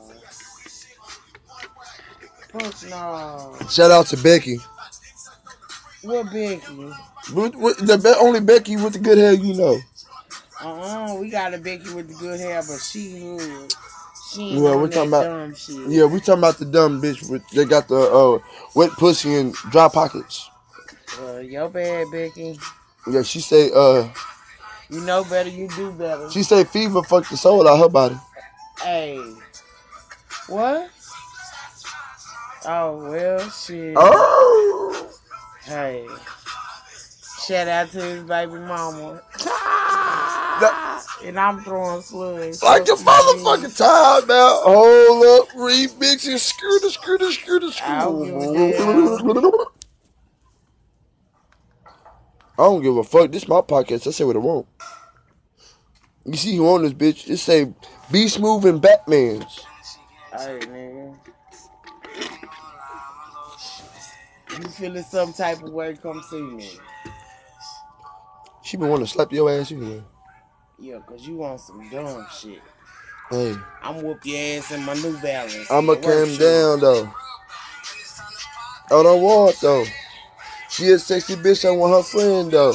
Fuck 2.51 2.89
no. 2.89 3.58
Shout 3.69 3.91
out 3.91 4.05
to 4.08 4.17
Becky. 4.17 4.58
What 6.03 6.25
Becky? 6.31 6.62
With, 7.34 7.55
with, 7.55 7.77
the 7.79 7.97
be- 7.97 8.13
only 8.25 8.39
Becky 8.39 8.77
with 8.77 8.93
the 8.93 8.99
good 8.99 9.17
hair 9.17 9.34
you 9.34 9.53
know. 9.55 9.77
Uh-uh, 10.63 11.15
we 11.19 11.29
got 11.29 11.53
a 11.53 11.58
Becky 11.58 11.93
with 11.93 12.08
the 12.08 12.13
good 12.15 12.39
hair, 12.39 12.62
but 12.67 12.79
she 12.79 13.19
hood. 13.19 13.73
She 14.31 14.51
Yeah, 14.51 14.75
we 14.75 14.88
that 14.88 14.93
talking 14.93 15.10
about- 15.10 15.23
dumb 15.23 15.55
shit. 15.55 15.89
Yeah, 15.89 16.05
we 16.05 16.19
talking 16.19 16.39
about 16.39 16.58
the 16.58 16.65
dumb 16.65 17.01
bitch 17.01 17.29
with 17.29 17.47
they 17.49 17.65
got 17.65 17.88
the 17.88 17.95
uh, 17.97 18.39
wet 18.75 18.91
pussy 18.91 19.34
and 19.36 19.53
dry 19.71 19.89
pockets. 19.89 20.49
Uh, 21.19 21.38
your 21.39 21.69
bad, 21.69 22.08
Becky. 22.12 22.58
Yeah, 23.12 23.23
she 23.23 23.39
say 23.41 23.71
uh 23.75 24.08
You 24.89 25.01
know 25.01 25.23
better, 25.25 25.49
you 25.49 25.67
do 25.69 25.91
better. 25.91 26.29
she 26.31 26.43
say 26.43 26.63
fever 26.63 27.03
fucked 27.03 27.29
the 27.31 27.38
soul 27.38 27.67
out 27.67 27.79
her 27.79 27.89
body. 27.89 28.17
Hey. 28.82 29.20
What? 30.48 30.90
Oh, 32.68 33.10
well, 33.10 33.50
shit. 33.50 33.94
Oh, 33.98 35.10
Hey. 35.64 36.06
Shout 37.46 37.68
out 37.68 37.92
to 37.92 38.02
his 38.02 38.24
baby 38.24 38.54
mama. 38.54 39.22
and 41.24 41.40
I'm 41.40 41.62
throwing 41.62 42.02
slugs. 42.02 42.64
like 42.64 42.84
a 42.84 42.86
you, 42.88 42.96
motherfucking 42.96 43.78
time 43.78 44.32
out. 44.32 44.62
Hold 44.64 45.42
up, 45.42 45.50
remix 45.50 46.28
and 46.28 46.40
screw 46.40 46.80
the 46.80 46.90
screw 46.90 47.18
the 47.18 47.32
screw 47.32 47.60
the 47.60 47.74
I 47.84 48.02
don't 48.02 48.74
screw. 48.74 49.66
I 52.58 52.64
don't 52.64 52.82
give 52.82 52.98
a 52.98 53.04
fuck. 53.04 53.32
This 53.32 53.48
my 53.48 53.62
podcast. 53.62 54.08
I 54.08 54.12
say 54.12 54.24
what 54.24 54.36
I 54.36 54.40
want. 54.40 54.66
You 56.26 56.36
see 56.36 56.56
who 56.56 56.68
on 56.68 56.84
this 56.84 56.94
bitch? 56.94 57.30
It 57.30 57.38
say 57.38 57.72
Be 58.12 58.28
Smooth 58.28 58.65
and 58.65 58.82
Batman's. 58.82 59.65
Alright, 60.32 60.62
nigga. 60.70 61.15
You 64.52 64.70
feeling 64.70 65.04
some 65.04 65.34
type 65.34 65.63
of 65.63 65.72
way, 65.72 65.96
come 65.96 66.22
see 66.30 66.41
me. 66.41 66.70
She 68.63 68.78
been 68.78 68.89
wanting 68.89 69.06
to 69.06 69.12
slap 69.12 69.32
your 69.32 69.52
ass 69.52 69.72
anyway. 69.72 70.02
Yeah, 70.80 71.00
cause 71.08 71.26
you 71.28 71.36
want 71.38 71.62
some 71.62 71.89
dumb 71.89 72.26
shit. 72.34 72.62
Hey, 73.30 73.56
I'm 73.82 74.04
whoop 74.04 74.26
your 74.26 74.58
ass 74.58 74.72
in 74.72 74.84
my 74.84 74.94
New 74.94 75.18
Balance. 75.20 75.72
I'ma 75.72 75.96
calm 75.96 76.36
down 76.38 76.80
though. 76.80 77.13
I 78.88 79.04
don't 79.04 79.22
want 79.22 79.60
though. 79.62 79.86
She 80.70 80.91
a 80.91 81.00
sexy 81.00 81.36
bitch. 81.36 81.65
I 81.65 81.72
want 81.72 81.94
her 81.94 82.04
friend 82.04 82.52
though. 82.52 82.74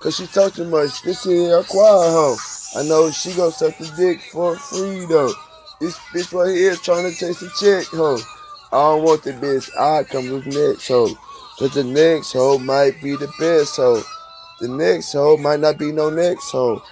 Cause 0.00 0.16
she 0.16 0.26
talk 0.26 0.54
too 0.54 0.64
much. 0.64 1.02
This 1.02 1.24
is 1.24 1.52
a 1.52 1.62
quiet 1.62 2.10
hoe. 2.10 2.36
I 2.76 2.84
know 2.84 3.10
she 3.10 3.34
gon' 3.34 3.52
suck 3.52 3.76
the 3.78 3.92
dick 3.96 4.20
for 4.32 4.56
free 4.56 5.04
though. 5.06 5.32
This 5.80 5.98
bitch 6.14 6.32
right 6.32 6.54
here 6.56 6.76
trying 6.76 7.10
to 7.10 7.16
chase 7.16 7.42
a 7.42 7.50
chick 7.58 7.86
hoe. 7.88 8.18
I 8.72 8.76
don't 8.76 9.04
want 9.04 9.24
the 9.24 9.32
bitch. 9.32 9.70
I 9.78 10.04
come 10.04 10.30
with 10.32 10.46
next 10.46 10.88
hoe. 10.88 11.10
Cause 11.58 11.74
the 11.74 11.84
next 11.84 12.32
hoe 12.32 12.58
might 12.58 13.02
be 13.02 13.16
the 13.16 13.30
best 13.38 13.76
hoe. 13.76 14.02
The 14.60 14.68
next 14.68 15.12
hoe 15.12 15.36
might 15.38 15.60
not 15.60 15.78
be 15.78 15.92
no 15.92 16.10
next 16.10 16.50
hoe. 16.52 16.82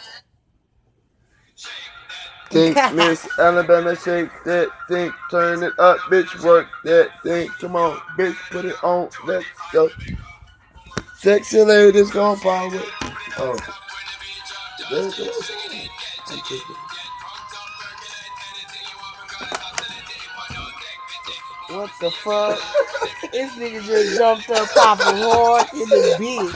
Think 2.50 2.78
Miss 2.94 3.28
Alabama 3.38 3.96
shake 3.96 4.30
that 4.44 4.68
thing, 4.88 5.12
turn 5.30 5.62
it 5.62 5.78
up, 5.78 5.98
bitch, 6.10 6.42
work 6.44 6.68
that 6.84 7.10
thing. 7.22 7.48
Come 7.60 7.76
on, 7.76 7.98
bitch, 8.18 8.36
put 8.50 8.64
it 8.66 8.76
on, 8.84 9.10
let's 9.26 9.46
go. 9.72 9.90
Sexy 11.18 11.62
ladies 11.62 12.10
gon' 12.12 12.38
power. 12.40 12.70
Oh. 13.38 13.58
What 21.70 21.90
the 22.00 22.10
fuck? 22.10 22.58
this 23.32 23.52
nigga 23.54 23.84
just 23.86 24.18
jumped 24.18 24.50
up 24.50 24.68
popping 24.74 25.04
hard 25.06 25.66
in 25.74 25.90
the 25.90 26.16
beat. 26.18 26.54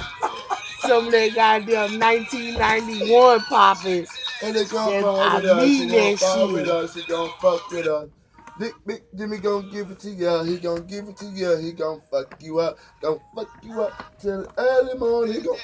Some 0.81 1.07
of 1.07 1.13
that 1.13 1.35
goddamn 1.35 1.99
1991 2.01 3.41
popping. 3.43 4.07
And 4.43 4.57
they 4.57 4.65
gon' 4.65 4.91
Yes, 4.91 5.03
fall 5.03 5.19
I 5.21 5.37
with 5.37 5.45
us, 5.47 5.77
she 5.77 5.83
need 5.83 5.91
gon' 5.91 6.13
that 6.13 6.19
fall 6.19 6.47
shit. 6.47 6.55
with 6.55 6.69
us, 6.69 6.95
he 6.95 7.03
gon' 7.03 7.31
fuck 7.41 7.71
with 7.71 7.87
us. 7.87 8.09
Big, 8.59 8.75
big 8.87 9.03
Jimmy 9.17 9.39
gon' 9.39 9.71
give 9.71 9.91
it 9.91 10.01
to 10.01 10.11
ya, 10.11 10.43
he 10.45 10.59
gon' 10.59 10.87
give 10.87 11.09
it 11.09 11.17
to 11.19 11.27
ya, 11.27 11.57
he 11.57 11.73
gon' 11.73 12.03
fuck 12.11 12.29
you 12.41 12.61
up, 12.61 12.77
gon' 13.03 13.21
fuck 13.35 13.49
you 13.63 13.83
up 13.83 13.93
till 14.21 14.47
early 14.59 14.99
morning, 14.99 15.35
he 15.35 15.41
gon' 15.43 15.59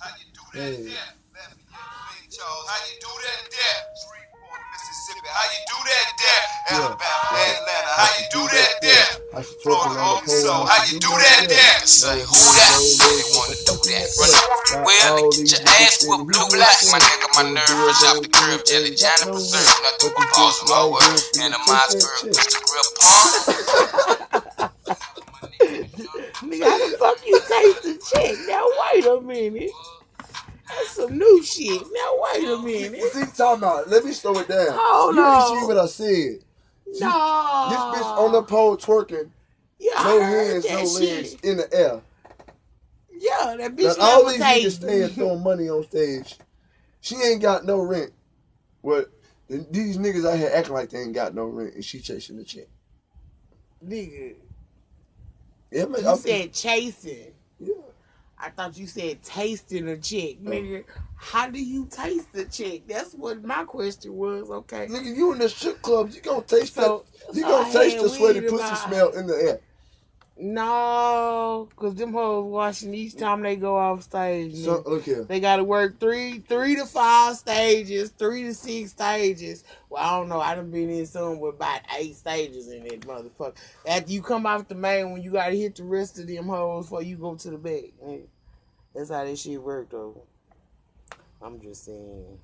How 0.00 0.10
you 0.18 0.26
do 0.34 0.58
Hey. 0.58 1.21
There? 2.42 2.50
Big 2.50 2.50
Charles, 2.50 2.66
how 2.66 2.82
you 2.82 2.98
do 2.98 3.12
that 3.22 3.42
there? 3.50 3.78
Shreveport, 4.02 4.62
Mississippi, 4.74 5.28
how 5.30 5.46
you 5.46 5.62
do 5.62 5.78
that 5.86 6.08
there? 6.18 6.42
Alabama, 6.74 7.30
right. 7.30 7.54
Atlanta, 7.54 7.92
how 7.94 8.10
you 8.18 8.26
do 8.34 8.42
that 8.50 8.72
there? 8.82 9.10
I 9.32 9.42
should 9.42 9.58
twerk 9.62 9.78
Florida, 9.78 10.02
on 10.02 10.26
the 10.26 10.34
home, 10.50 10.66
how 10.66 10.82
you 10.90 10.98
do 10.98 11.12
that 11.12 11.46
there? 11.46 11.78
Say 11.86 12.18
who 12.22 12.34
that? 12.34 12.74
They 12.98 13.22
wanna 13.38 13.56
do 13.62 13.74
that. 13.78 14.06
Run 14.18 14.30
well, 14.84 15.30
get 15.30 15.54
your 15.54 15.62
ass 15.86 16.04
whooped 16.06 16.26
blue 16.32 16.46
black, 16.50 16.78
my 16.90 16.98
nigga, 16.98 17.28
my 17.36 17.44
nerve 17.52 17.78
fresh 17.78 18.02
off 18.10 18.18
the 18.22 18.28
curb, 18.28 18.60
jelly, 18.66 18.94
Johnny 18.96 19.30
preserve, 19.30 19.70
nothing 19.86 20.12
but 20.16 20.28
balls 20.34 20.58
in 20.62 20.66
my 20.66 20.82
word. 20.88 21.20
And 21.40 21.54
a 21.54 21.60
Mossberg, 21.68 22.32
Mr. 22.32 22.58
Grip 22.58 22.88
Pond. 22.98 23.34
Nigga, 26.42 26.64
how 26.66 26.78
the 26.78 26.96
fuck 26.98 27.18
you 27.26 27.38
taste 27.38 27.82
the 27.86 27.94
chick? 28.02 28.34
Now 28.48 28.66
wait 28.82 29.06
a 29.06 29.20
minute. 29.20 29.70
That's 30.96 31.08
some 31.08 31.18
new 31.18 31.42
shit. 31.42 31.82
Now 31.92 32.18
wait 32.34 32.48
a 32.48 32.58
minute. 32.58 33.12
See, 33.12 33.24
time 33.36 33.64
out. 33.64 33.88
Let 33.88 34.04
me 34.04 34.12
slow 34.12 34.38
it 34.38 34.48
down. 34.48 34.68
Hold 34.72 35.16
you 35.16 35.22
on. 35.22 35.58
see 35.60 35.66
what 35.66 35.78
I 35.78 35.86
said. 35.86 36.44
No. 37.00 37.66
This 37.70 37.80
bitch 37.80 38.18
on 38.18 38.32
the 38.32 38.42
pole 38.42 38.76
twerking, 38.76 39.30
yeah, 39.78 39.92
I 39.96 40.04
no 40.04 40.22
heard 40.22 40.52
hands, 40.52 40.64
that 40.66 40.72
no 40.74 40.86
shit. 40.86 41.16
legs, 41.16 41.36
in 41.42 41.56
the 41.56 41.72
air. 41.72 42.00
Yeah, 43.18 43.56
that 43.56 43.58
Now, 43.58 43.68
bitch 43.68 43.98
all 43.98 44.24
never 44.26 44.32
these 44.32 44.40
niggas 44.42 44.72
staying 44.72 45.08
throwing 45.14 45.42
money 45.42 45.68
on 45.70 45.84
stage. 45.84 46.36
She 47.00 47.16
ain't 47.16 47.40
got 47.40 47.64
no 47.64 47.80
rent. 47.80 48.12
What? 48.82 49.10
These 49.48 49.98
niggas 49.98 50.30
out 50.30 50.38
here 50.38 50.50
acting 50.54 50.74
like 50.74 50.90
they 50.90 51.00
ain't 51.00 51.14
got 51.14 51.34
no 51.34 51.44
rent, 51.46 51.74
and 51.74 51.84
she 51.84 52.00
chasing 52.00 52.36
the 52.36 52.44
chick. 52.44 52.68
Nigga, 53.86 54.34
Yeah, 55.70 55.86
man. 55.86 56.02
you 56.02 56.08
I'm- 56.08 56.18
said 56.18 56.52
chasing. 56.52 57.32
I 58.42 58.50
thought 58.50 58.76
you 58.76 58.86
said 58.88 59.22
tasting 59.22 59.88
a 59.88 59.96
chick. 59.96 60.42
Mm. 60.42 60.48
Nigga, 60.48 60.84
how 61.16 61.48
do 61.48 61.62
you 61.62 61.86
taste 61.86 62.32
the 62.32 62.44
chick? 62.46 62.88
That's 62.88 63.14
what 63.14 63.42
my 63.44 63.62
question 63.64 64.16
was, 64.16 64.50
okay? 64.50 64.88
Nigga, 64.88 65.16
you 65.16 65.32
in 65.32 65.38
the 65.38 65.48
strip 65.48 65.80
club, 65.80 66.10
you 66.12 66.20
gonna 66.20 66.42
taste 66.42 66.74
So, 66.74 67.04
that. 67.28 67.36
You 67.36 67.42
so 67.42 67.48
gonna 67.48 67.68
I 67.68 67.72
taste 67.72 68.02
the 68.02 68.08
sweaty 68.08 68.40
pussy 68.40 68.56
my- 68.64 68.74
smell 68.74 69.10
in 69.10 69.26
the 69.28 69.34
air. 69.34 69.60
No, 70.36 71.68
because 71.70 71.94
them 71.94 72.12
hoes 72.12 72.50
watching 72.50 72.94
each 72.94 73.16
time 73.16 73.42
they 73.42 73.54
go 73.54 73.76
off 73.76 74.02
stage. 74.02 74.56
So 74.56 74.98
here. 75.04 75.24
They 75.24 75.40
got 75.40 75.56
to 75.56 75.64
work 75.64 76.00
three, 76.00 76.38
three 76.40 76.74
to 76.76 76.86
five 76.86 77.36
stages, 77.36 78.10
three 78.10 78.44
to 78.44 78.54
six 78.54 78.90
stages. 78.92 79.62
Well, 79.90 80.02
I 80.02 80.18
don't 80.18 80.28
know. 80.28 80.40
I 80.40 80.54
done 80.54 80.70
been 80.70 80.88
in 80.90 81.06
some 81.06 81.38
with 81.38 81.56
about 81.56 81.80
eight 81.98 82.16
stages 82.16 82.68
in 82.68 82.86
it, 82.86 83.02
motherfucker. 83.02 83.56
After 83.86 84.10
you 84.10 84.22
come 84.22 84.46
off 84.46 84.68
the 84.68 84.74
main 84.74 85.10
one, 85.10 85.22
you 85.22 85.30
got 85.30 85.50
to 85.50 85.56
hit 85.56 85.76
the 85.76 85.84
rest 85.84 86.18
of 86.18 86.26
them 86.26 86.46
hoes 86.46 86.86
before 86.86 87.02
you 87.02 87.16
go 87.16 87.34
to 87.34 87.50
the 87.50 87.58
back. 87.58 87.92
That's 88.94 89.10
how 89.10 89.24
this 89.24 89.42
shit 89.42 89.62
work, 89.62 89.90
though. 89.90 90.22
I'm 91.42 91.60
just 91.60 91.84
saying. 91.84 92.38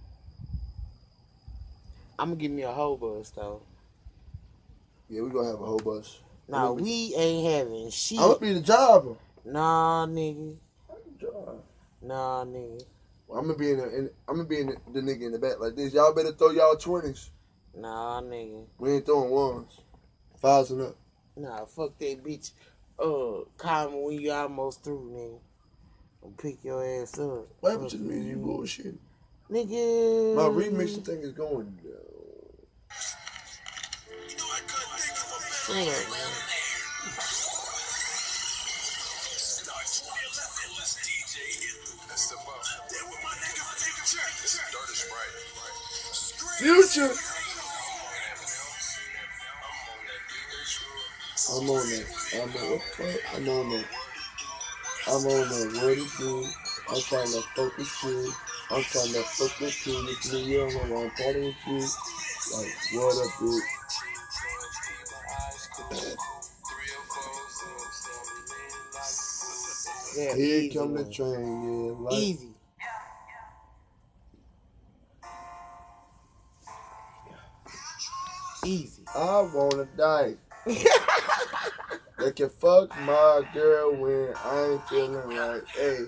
I'm 2.18 2.31
gonna 2.31 2.40
give 2.40 2.51
me 2.51 2.62
a 2.62 2.72
whole 2.72 2.96
bus 2.96 3.31
though. 3.31 3.62
Yeah, 5.09 5.22
we 5.22 5.31
gonna 5.31 5.46
have 5.46 5.61
a 5.61 5.64
whole 5.64 5.79
bus. 5.79 6.18
Nah, 6.48 6.72
we 6.72 7.14
ain't 7.14 7.46
having 7.46 7.90
shit. 7.90 8.18
I'm 8.18 8.28
gonna 8.28 8.40
be 8.40 8.52
the 8.54 8.61
driver. 8.61 9.16
Nah, 9.44 10.06
nigga. 10.06 10.56
Nah, 12.00 12.44
nigga. 12.44 12.82
I'm 13.34 13.46
gonna 13.46 13.58
be 13.58 13.70
in, 13.72 13.78
the, 13.78 13.84
in 13.84 14.11
I'm 14.26 14.37
gonna 14.37 14.48
be 14.48 14.61
in 14.61 14.66
the, 14.68 14.76
the 14.92 15.00
nigga 15.00 15.26
in 15.26 15.32
the 15.32 15.38
back 15.38 15.61
like 15.61 15.76
this. 15.76 15.92
Y'all 15.92 16.14
better 16.14 16.32
throw 16.32 16.50
y'all 16.50 16.76
twenties. 16.76 17.30
Nah, 17.74 18.22
nigga. 18.22 18.64
We 18.78 18.92
ain't 18.92 19.06
throwing 19.06 19.30
ones. 19.30 19.78
Fives 20.40 20.70
and 20.70 20.80
up. 20.80 20.96
Nah, 21.37 21.66
fuck 21.66 21.98
that 21.98 22.24
bitch. 22.24 22.52
Uh, 22.98 23.44
call 23.58 23.90
me 23.90 23.96
when 24.00 24.20
you 24.20 24.32
almost 24.32 24.82
through, 24.82 25.11
nigga. 25.14 25.40
I'll 26.24 26.30
pick 26.30 26.64
your 26.64 26.84
ass 26.84 27.18
up. 27.18 27.46
What 27.61 27.72
happened 27.72 27.90
to 27.90 27.98
me? 27.98 28.16
You 28.16 28.30
you. 28.30 28.37
bullshit. 28.37 28.94
Nigga. 29.50 30.34
My 30.34 30.42
remixing 30.42 31.04
thing 31.04 31.20
is 31.20 31.32
going 31.32 31.78
down. 31.82 32.08
Up, 35.68 35.74
man. 35.74 35.85
Future. 46.57 47.12
I'm 51.50 51.68
on 51.68 51.76
that. 51.76 52.07
I'm 52.33 52.40
on 52.40 52.78
fuck? 52.78 53.20
I'm 53.35 53.48
on 53.48 53.68
that. 53.68 53.87
I'm 55.07 55.26
on 55.26 55.48
that. 55.48 55.68
What 55.83 55.98
it 55.98 56.09
do? 56.18 56.44
I'm 56.88 57.00
trying 57.02 57.26
to 57.26 57.42
focus 57.54 58.04
you. 58.04 58.33
I'm 58.70 58.83
trying 58.85 59.12
to 59.12 59.22
with 59.22 59.87
you. 59.87 60.02
Me, 60.02 60.44
you 60.44 60.59
don't 60.61 60.90
want 60.90 61.14
to 61.14 61.22
party 61.22 61.40
with 61.40 61.66
you. 61.66 61.81
Like, 62.57 62.74
what 62.94 63.26
up, 63.26 63.38
dude? 63.38 63.78
Yeah, 70.18 70.35
Here 70.35 70.59
easy 70.59 70.76
come 70.76 70.94
the 70.94 71.04
train, 71.04 71.62
yeah. 71.62 71.92
Like, 71.96 72.14
Easy. 72.14 72.54
Easy. 78.66 79.02
I 79.14 79.48
wanna 79.54 79.85
die. 79.96 80.35
they 80.66 82.33
can 82.33 82.48
fuck 82.48 82.90
my 83.02 83.42
girl 83.54 83.94
when 83.94 84.35
I 84.44 84.72
ain't 84.72 84.88
feeling 84.88 85.37
like, 85.37 85.62
hey. 85.76 86.07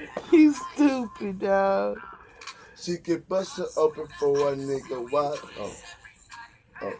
He's 0.30 0.56
stupid, 0.74 1.40
dog. 1.40 1.98
She 2.84 2.98
can 2.98 3.24
bust 3.28 3.58
it 3.60 3.68
open 3.78 4.08
for 4.18 4.52
a 4.52 4.56
nigga. 4.56 5.10
Why? 5.10 5.36
Oh, 5.58 5.76
oh. 6.82 6.94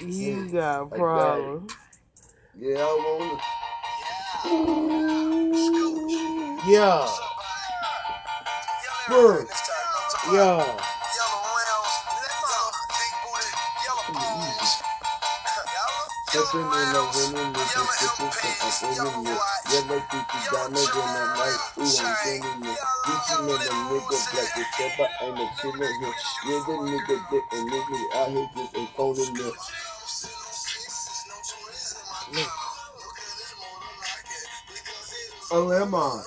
You 0.00 0.48
mm. 0.48 0.52
got 0.52 0.82
a 0.82 0.86
got 1.14 1.40
it. 1.42 1.54
problem. 1.54 1.68
yeah, 2.54 2.78
I 2.84 3.40
Yeah, 6.64 7.08
wanna. 7.08 7.12
Brr. 9.08 9.48
yeah. 10.24 10.87
Stepping 16.30 16.60
in 16.60 16.68
the 16.68 17.02
women 17.16 17.54
with 17.54 17.72
the 17.72 17.80
bitches 17.88 18.12
from 18.16 18.28
up 18.28 18.84
in 18.84 19.24
the 19.24 19.32
Yeah, 19.72 19.80
like 19.88 20.08
Gucci 20.10 20.38
diamonds 20.52 20.90
in 20.92 21.08
the 21.08 21.24
night. 21.38 21.60
Ooh, 21.78 21.82
I'm 21.82 22.16
feeling 22.20 22.66
it. 22.68 22.78
Gucci 23.06 23.36
Mane, 23.46 23.64
the 23.64 23.72
nigga 23.88 24.18
black 24.32 24.58
as 24.58 24.68
ever. 24.84 25.08
Ain't 25.22 25.40
a 25.40 25.48
killer 25.62 25.92
here. 26.00 26.14
Yeah, 26.46 26.60
the 26.66 26.74
nigga 26.84 27.30
dick 27.30 27.44
and 27.52 27.70
nigga 27.70 28.16
out 28.16 28.30
here 28.30 28.50
just 28.56 28.76
ain't 28.76 28.90
phoning 28.90 29.36
it. 29.36 29.54
A 35.52 35.58
lemon. 35.58 36.24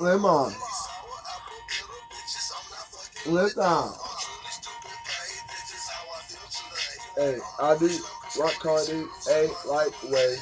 Lemon. 0.00 0.52
Listen. 3.26 4.07
Hey, 7.18 7.36
I 7.60 7.76
do 7.76 7.90
rock 8.38 8.54
Cardi, 8.60 9.04
a 9.28 9.48
lightweight. 9.66 10.38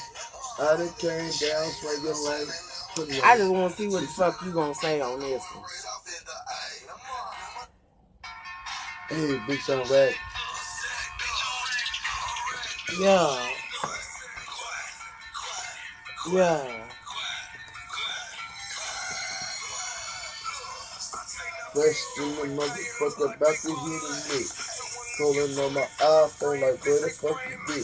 I 0.58 0.76
done 0.76 0.90
came 0.98 1.30
down 1.40 1.70
swinging 1.70 2.48
putting 2.94 3.22
I 3.24 3.38
just 3.38 3.50
want 3.50 3.72
to 3.72 3.78
see 3.78 3.88
what 3.88 4.02
the 4.02 4.08
fuck 4.08 4.44
you 4.44 4.52
gonna 4.52 4.74
say 4.74 5.00
on 5.00 5.18
this 5.18 5.42
one. 5.54 5.64
Hey, 9.08 9.40
big 9.48 9.60
sound 9.60 9.88
rap. 9.88 10.12
Yeah. 13.00 13.52
Yeah. 16.30 16.84
Fresh 21.72 22.04
in 22.18 22.36
the 22.36 22.42
motherfucker 22.54 23.34
about 23.34 23.54
to 23.54 23.74
hit 23.74 24.40
lick. 24.40 24.65
Calling 25.16 25.58
on 25.58 25.72
my 25.72 25.80
iPhone 25.98 26.60
like 26.60 26.84
where 26.84 27.00
the 27.00 27.08
fuck 27.08 27.40
you 27.48 27.56
be? 27.66 27.80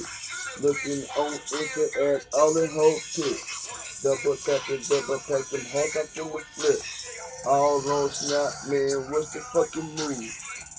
Looking 0.61 1.01
on 1.17 1.33
Insta 1.33 1.97
as 1.97 2.27
all 2.35 2.55
in 2.59 2.69
whole 2.69 2.99
pick. 3.17 3.41
Double 4.03 4.37
tapping, 4.37 4.85
double 4.85 5.17
them 5.17 5.65
hard 5.73 5.97
up 5.97 6.13
in 6.13 6.29
the 6.29 6.45
flip. 6.53 6.81
All 7.47 7.81
on 7.89 8.11
snap, 8.11 8.53
man, 8.69 9.11
what's 9.11 9.33
the 9.33 9.41
fucking 9.41 9.97
move? 9.97 10.29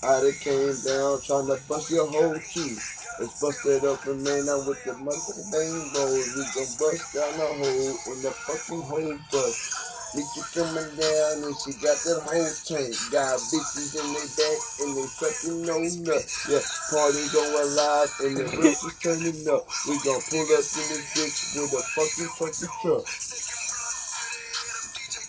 I 0.03 0.21
done 0.21 0.33
came 0.41 0.75
down 0.85 1.21
trying 1.21 1.47
to 1.47 1.57
bust 1.67 1.89
your 1.89 2.05
whole 2.05 2.37
key. 2.37 2.77
It's 3.19 3.41
busted 3.41 3.83
up 3.85 4.05
and 4.05 4.23
man, 4.23 4.47
I'm 4.47 4.67
with 4.67 4.83
the 4.83 4.91
motherfucking 4.93 5.49
main 5.49 5.89
road. 5.97 6.21
We 6.37 6.43
gon' 6.53 6.69
bust 6.77 7.13
down 7.15 7.33
the 7.33 7.49
hole 7.49 8.13
in 8.13 8.21
the 8.21 8.29
fucking 8.29 8.81
whole 8.81 9.17
bus. 9.31 9.92
Bitch, 10.13 10.38
coming 10.54 10.93
down 10.93 11.41
and 11.41 11.58
she 11.58 11.73
got 11.82 11.97
that 12.06 12.21
whole 12.21 12.54
tank. 12.69 12.93
Got 13.10 13.34
bitches 13.49 13.97
in 13.97 14.06
their 14.13 14.30
back 14.38 14.60
and 14.86 14.93
they 14.93 15.10
sucking 15.10 15.65
no 15.65 15.82
nut. 16.06 16.21
Yeah, 16.45 16.62
party 16.93 17.26
going 17.34 17.73
live 17.73 18.13
and 18.21 18.38
the 18.38 18.45
roof 18.62 18.78
is 18.78 18.93
turning 19.02 19.41
up. 19.49 19.65
We 19.89 19.97
gon' 20.06 20.21
pull 20.30 20.45
up 20.54 20.62
in 20.69 20.86
this 20.86 21.06
bitch 21.17 21.58
with 21.58 21.73
a 21.73 21.82
fucking 21.97 22.30
funky 22.38 22.69
truck. 22.86 23.10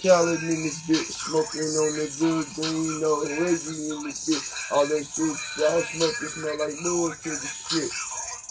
Khaled 0.05 0.43
in 0.45 0.69
this 0.69 0.85
bitch, 0.85 1.17
smoking 1.17 1.65
on 1.81 1.93
the 1.97 2.05
good 2.21 2.45
green, 2.53 3.01
no 3.01 3.25
Reggie 3.41 3.89
in 3.89 4.05
this 4.05 4.29
bitch. 4.29 4.69
All 4.69 4.85
that 4.85 5.01
shit, 5.01 5.33
y'all 5.57 5.81
smoking 5.81 6.29
smell 6.29 6.59
like 6.61 6.77
Lewis 6.85 7.17
to 7.25 7.31
the 7.33 7.49
shit. 7.73 7.89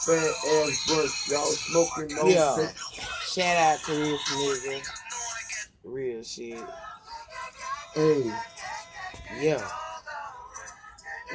Fat 0.02 0.18
ass 0.18 0.82
bunch, 0.90 1.30
y'all 1.30 1.54
smoking 1.62 2.10
no 2.18 2.26
Yeah. 2.26 2.74
Shout 3.22 3.58
out 3.58 3.80
to 3.86 3.94
this 3.94 4.22
nigga. 4.34 5.03
Real 5.84 6.24
shit. 6.24 6.58
Hey. 7.94 8.32
Yeah. 9.42 9.68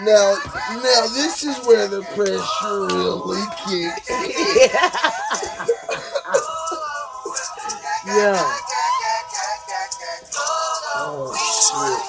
Now, 0.00 0.36
now 0.70 1.06
this 1.12 1.44
is 1.44 1.58
where 1.66 1.86
the 1.88 2.02
pressure 2.14 2.86
really 2.86 3.42
kicks. 3.66 4.10
Yeah. 8.06 8.40
Oh 10.96 11.28
shit! 11.36 12.00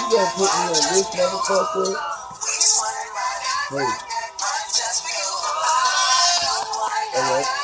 You 0.00 0.10
gonna 0.10 0.30
put 0.34 0.50
me 0.50 0.64
on 0.64 0.74
this 0.74 1.06
motherfucker? 1.14 1.94
Hey, 3.70 3.86
alright. 7.14 7.63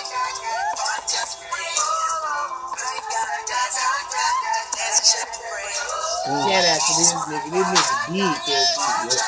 Shout 6.30 6.62
out 6.62 6.78
to 6.78 6.92
this 6.94 7.10
nigga. 7.10 7.50
This 7.50 7.66
nigga 8.06 8.38
did 8.46 8.62
that 8.78 9.10
shit. 9.10 9.18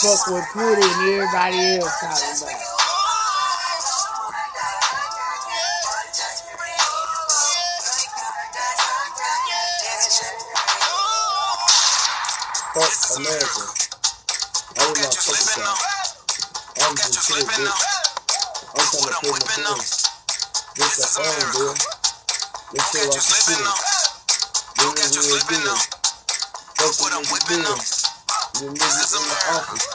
Fuck 0.00 0.32
what 0.32 0.44
Twitter 0.52 0.80
and 0.80 1.12
everybody 1.12 1.76
else 1.76 1.92
talking 2.00 2.40
about. 2.40 2.56
Fuck 12.72 12.92
America. 13.20 13.64
I 14.72 14.88
was 14.88 14.96
not 15.04 15.12
fucking 15.20 15.48
time. 15.52 15.76
I'm 16.80 16.96
just 16.96 17.28
chill, 17.28 17.44
bitch. 17.44 17.76
I'm 18.72 18.88
trying 18.88 19.12
to 19.12 19.20
pay 19.20 19.30
my 19.32 19.40
bills. 19.52 20.00
This 20.76 20.96
the 20.96 21.06
phone, 21.12 21.44
bill. 21.52 21.76
This 22.72 22.84
shit 22.88 23.04
like 23.08 23.16
a 23.16 23.20
shit. 23.20 23.95
This 24.94 25.16
is 25.16 25.26
real 25.26 25.42
deal. 25.50 25.74
Fuck 26.78 26.94
with 27.02 27.14
nigga 27.18 27.42
bill. 27.48 27.74
The 28.54 28.66
niggas 28.70 29.12
in 29.16 29.24
the 29.26 29.38
office. 29.56 29.86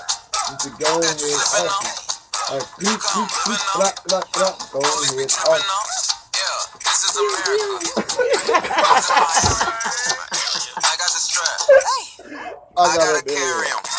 You 0.52 0.58
can 0.60 0.74
go 0.80 1.00
in 1.00 1.18
here 1.18 1.38
and 1.38 1.70
office. 1.70 2.20
Like, 2.52 2.68
beep, 2.80 3.00
beep, 3.00 3.30
beep, 3.48 3.62
black, 3.76 3.96
black, 4.08 4.26
black. 4.34 4.56
Go 4.74 4.80
in 4.82 5.16
here 5.16 5.24
and 5.24 5.64
office. 5.64 6.12
I 10.84 10.96
got 10.98 11.12
the 11.14 11.22
strap. 11.22 11.62
Hey! 11.70 12.26
I 12.78 12.98
got 12.98 12.98
gotta 12.98 13.20
it 13.20 13.26
there. 13.28 13.38
carry 13.38 13.68
'em. 13.72 13.91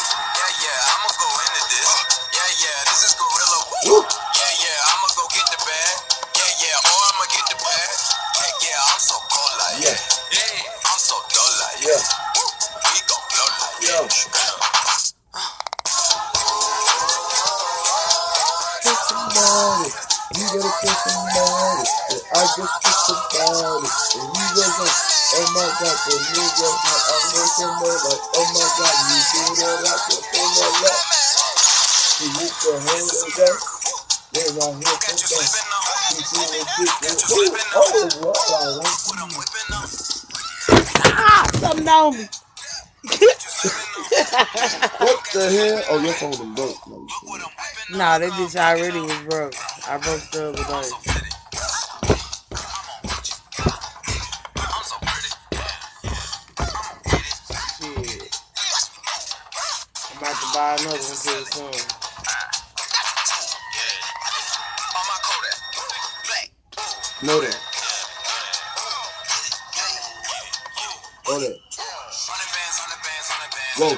And 22.57 22.65
I 22.69 22.69
just 22.85 23.05
kiss 23.07 23.23
somebody. 23.33 23.93
And 24.15 24.29
you 24.37 24.49
was 24.55 24.79
like, 24.79 24.99
oh 25.33 25.47
my 25.55 25.69
god, 25.81 25.99
the 26.07 26.17
nigga, 26.33 26.69
like, 26.85 27.05
I'm 27.09 27.25
looking 27.35 27.75
there 27.81 28.01
like, 28.05 28.23
oh 28.35 28.47
my 28.55 28.69
god, 28.79 28.97
you 29.09 29.19
do 29.33 29.45
that 29.57 29.79
like 29.83 30.07
a 30.11 30.19
thing 30.33 30.53
that 30.57 30.75
like. 30.83 31.03
She 32.19 32.27
used 32.27 32.61
to 32.63 32.73
hold 32.81 33.15
it 33.15 33.35
back. 33.37 33.61
Then 34.33 34.61
I 34.63 34.73
hit 34.79 35.01
Got 35.01 35.19
you 35.21 35.23
the 35.23 35.29
back. 35.29 35.51
slipping 35.51 35.69
now. 35.71 35.87
She 36.09 36.17
see 36.23 36.47
the 36.47 36.63
dick. 36.77 36.95
Got 37.03 37.17
you 37.23 37.29
Ooh, 37.33 37.59
slipping 37.59 37.71
now. 37.73 37.83
oh, 37.83 38.11
what 38.21 38.41
I 38.51 38.63
want. 38.77 39.01
What 39.07 39.19
I'm 39.21 39.33
whipping 39.37 39.69
now. 39.71 39.87
Ah, 41.17 41.47
something 41.55 41.89
on 41.89 42.19
me. 42.19 42.29
What 44.99 45.21
the 45.33 45.51
hell? 45.53 45.85
Oh, 45.91 45.99
your 45.99 46.15
phone 46.15 46.39
done 46.39 46.55
broke. 46.55 46.87
No, 46.87 47.09
Look 47.09 47.25
what 47.31 47.43
I'm 47.43 47.55
whipping 47.57 47.91
nah, 47.91 48.19
that 48.19 48.35
bitch 48.37 48.57
already 48.57 49.01
was 49.01 49.21
broke. 49.21 49.59
I 49.87 49.99
broke 49.99 50.31
the 50.31 50.51
other 50.51 50.65
I'm 50.65 50.65
day. 50.65 50.97
Buy 60.53 60.77
another 60.81 60.99
one. 61.63 61.73
Know 67.23 67.41
that. 67.41 67.57
Know 71.29 71.39
that. 71.39 71.57
Whoa. 73.79 73.97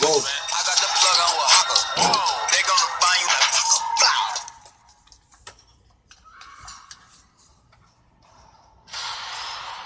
Whoa. 0.00 0.20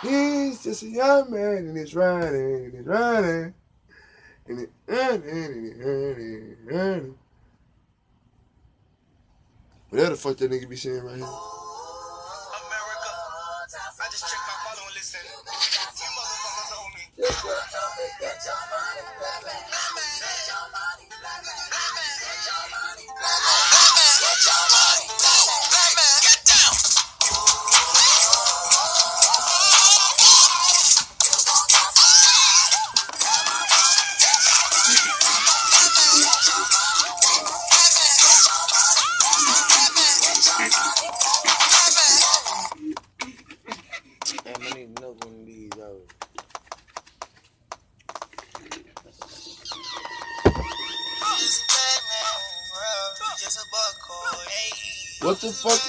He's 0.02 0.64
just 0.64 0.82
a 0.82 0.86
young 0.86 1.30
man 1.30 1.56
and 1.58 1.76
he's 1.76 1.94
running 1.94 2.64
and 2.64 2.74
he's 2.74 2.86
running. 2.86 3.54
And 4.48 4.58
he's 4.58 4.58
running 4.58 4.58
and 4.58 4.58
he's 4.58 4.58
running 4.58 4.66
and 4.66 4.88
running. 4.88 4.89
Whatever 9.88 10.10
the 10.10 10.16
fuck 10.16 10.36
that 10.36 10.50
nigga 10.50 10.68
be 10.68 10.76
saying 10.76 11.02
right 11.02 11.16
here. 11.16 11.59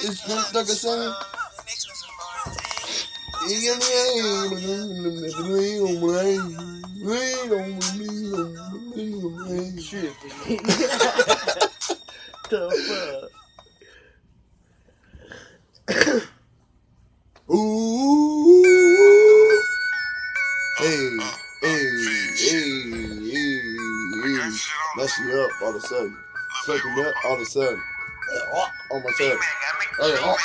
Fuck 0.02 0.10
is 0.10 0.20
Snoop 0.20 0.52
Dogg 0.52 0.66
saying? 0.66 1.14
Tripping. 9.88 10.58
the 12.50 13.30
Ooh. 17.52 18.62
Hey, 20.78 21.18
hey, 21.62 21.86
hey, 22.38 22.90
hey, 22.90 23.30
hey. 23.30 24.50
Mess 24.96 25.18
you 25.20 25.40
up 25.40 25.50
all 25.62 25.70
of 25.70 25.76
a 25.76 25.80
sudden. 25.80 26.16
Fuck 26.66 26.84
me 26.84 27.04
up 27.04 27.14
all 27.24 27.34
of 27.34 27.40
a 27.40 27.46
sudden. 27.46 27.82
On 28.92 29.02
my. 29.02 29.10
Hey, 29.18 29.32
oh, 30.02 30.36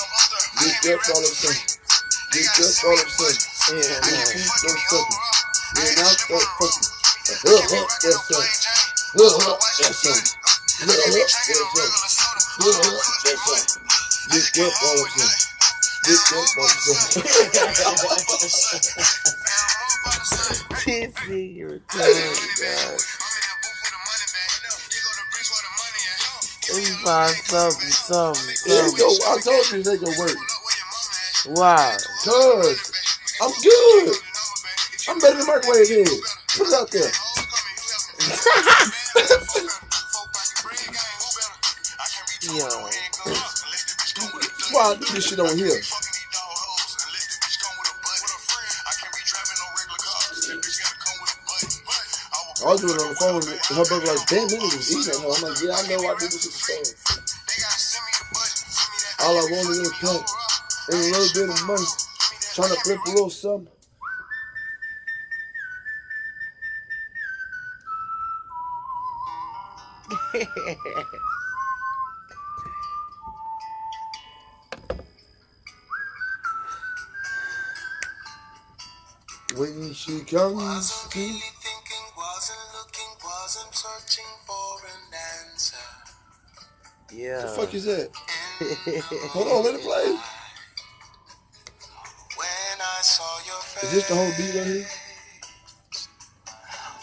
Hey, 0.61 0.73
get 0.83 0.94
up 0.94 1.09
all 1.09 1.18
of 1.18 1.25
a 1.25 1.35
sudden. 1.35 1.64
Get 2.33 2.44
up 2.44 2.85
all 2.85 2.92
of 2.92 3.01
a 3.01 3.11
sudden. 3.11 3.81
Yeah, 3.81 4.01
man. 4.05 4.27
keep 4.37 4.53
those 4.61 4.83
fucking. 4.92 5.20
Yeah, 5.77 5.97
now 5.97 6.12
start 6.12 6.44
fucking. 6.61 6.85
Huh, 7.40 7.61
huh, 7.73 7.87
that's 8.05 8.20
something. 8.29 8.53
Huh, 9.16 9.33
huh, 9.33 9.57
that's 9.81 9.97
something. 10.05 10.29
Huh, 10.77 10.92
huh, 10.92 11.16
that's 11.16 11.40
something. 11.40 11.97
Huh, 12.61 12.73
huh, 12.85 13.01
that's 13.25 13.40
something. 13.49 14.04
Get 14.30 14.58
up 14.60 14.72
all 14.82 14.94
of 14.94 15.06
a 15.06 15.10
sudden. 15.10 15.52
Get 16.04 16.18
up 16.32 16.56
all 16.56 16.64
of 16.64 16.66
a 16.66 18.48
sudden. 18.48 19.04
This 20.87 21.14
nigga 21.28 21.80
retarded, 21.80 22.60
God. 22.60 23.00
Let 26.72 26.78
me 26.78 26.84
find 27.04 27.37
something, 27.37 27.90
something, 27.90 28.56
There 28.66 28.87
you 28.87 28.96
go. 28.96 29.10
something. 29.10 29.26
I 29.28 29.40
told 29.42 29.72
you 29.72 29.82
they 29.82 29.98
gonna 29.98 30.18
work. 30.18 30.38
Wow. 31.48 31.96
Cause 32.24 32.92
I'm 33.42 33.52
good. 33.62 34.16
I'm 35.08 35.18
better 35.20 35.38
than 35.38 35.46
microwave 35.46 35.88
head. 35.88 36.08
Put 36.56 36.68
it 36.68 36.74
out 36.74 36.90
there. 36.92 37.12
Yo. 42.42 43.04
Why 44.74 44.94
this 44.98 45.28
shit 45.28 45.38
on 45.38 45.56
here? 45.56 45.70
I 52.58 52.66
was 52.66 52.80
doing 52.80 52.94
it 52.94 53.02
on 53.02 53.08
the 53.08 53.14
phone. 53.14 53.38
and 53.38 53.60
Her 53.70 53.84
brother 53.87 54.06
like, 54.10 54.26
damn, 54.26 54.48
nigga 54.50 54.66
was 54.66 55.06
her. 55.06 55.14
I'm 55.14 55.46
like, 55.46 55.62
yeah, 55.62 55.78
I 55.78 55.87
know 55.87 56.02
this 56.18 56.34
with 56.34 56.42
the 56.42 56.50
phone. 56.58 56.90
All 59.22 59.38
I 59.38 59.46
want 59.46 59.52
wanted 59.52 59.78
was 59.78 59.94
pay 60.02 60.18
and 60.90 60.98
a 60.98 61.18
little 61.18 61.30
bit 61.38 61.54
of 61.54 61.66
money. 61.66 61.87
Trying 62.54 62.74
to 62.74 62.80
flip 62.82 62.98
a 63.06 63.10
little 63.10 63.30
something. 63.30 63.84
She 80.05 80.21
comes 80.21 80.53
Wasn't 80.53 81.14
really 81.14 81.40
thinking, 81.64 82.05
wasn't 82.14 82.61
looking, 82.77 83.09
wasn't 83.25 83.75
searching 83.75 84.33
for 84.45 84.85
an 84.85 85.05
answer. 85.49 85.88
Yeah. 87.11 87.40
the 87.40 87.49
fuck 87.49 87.73
is 87.73 87.85
that? 87.87 88.11
Hold 89.33 89.49
on, 89.49 89.64
let 89.64 89.75
it 89.77 89.81
play. 89.81 90.05
When 92.37 92.77
I 92.85 93.01
saw 93.01 93.33
your 93.49 93.62
face, 93.64 93.85
Is 93.85 93.93
this 93.93 94.09
the 94.09 94.14
whole 94.14 94.33
beat 94.37 94.53
right 94.53 94.67
here? 94.67 94.87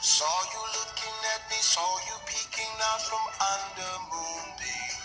saw 0.01 0.37
you 0.53 0.61
looking 0.77 1.17
at 1.33 1.41
me, 1.49 1.57
saw 1.57 1.81
you 2.05 2.21
peeking 2.29 2.75
out 2.85 3.01
from 3.01 3.23
under 3.49 3.93
moonbeams 4.13 5.01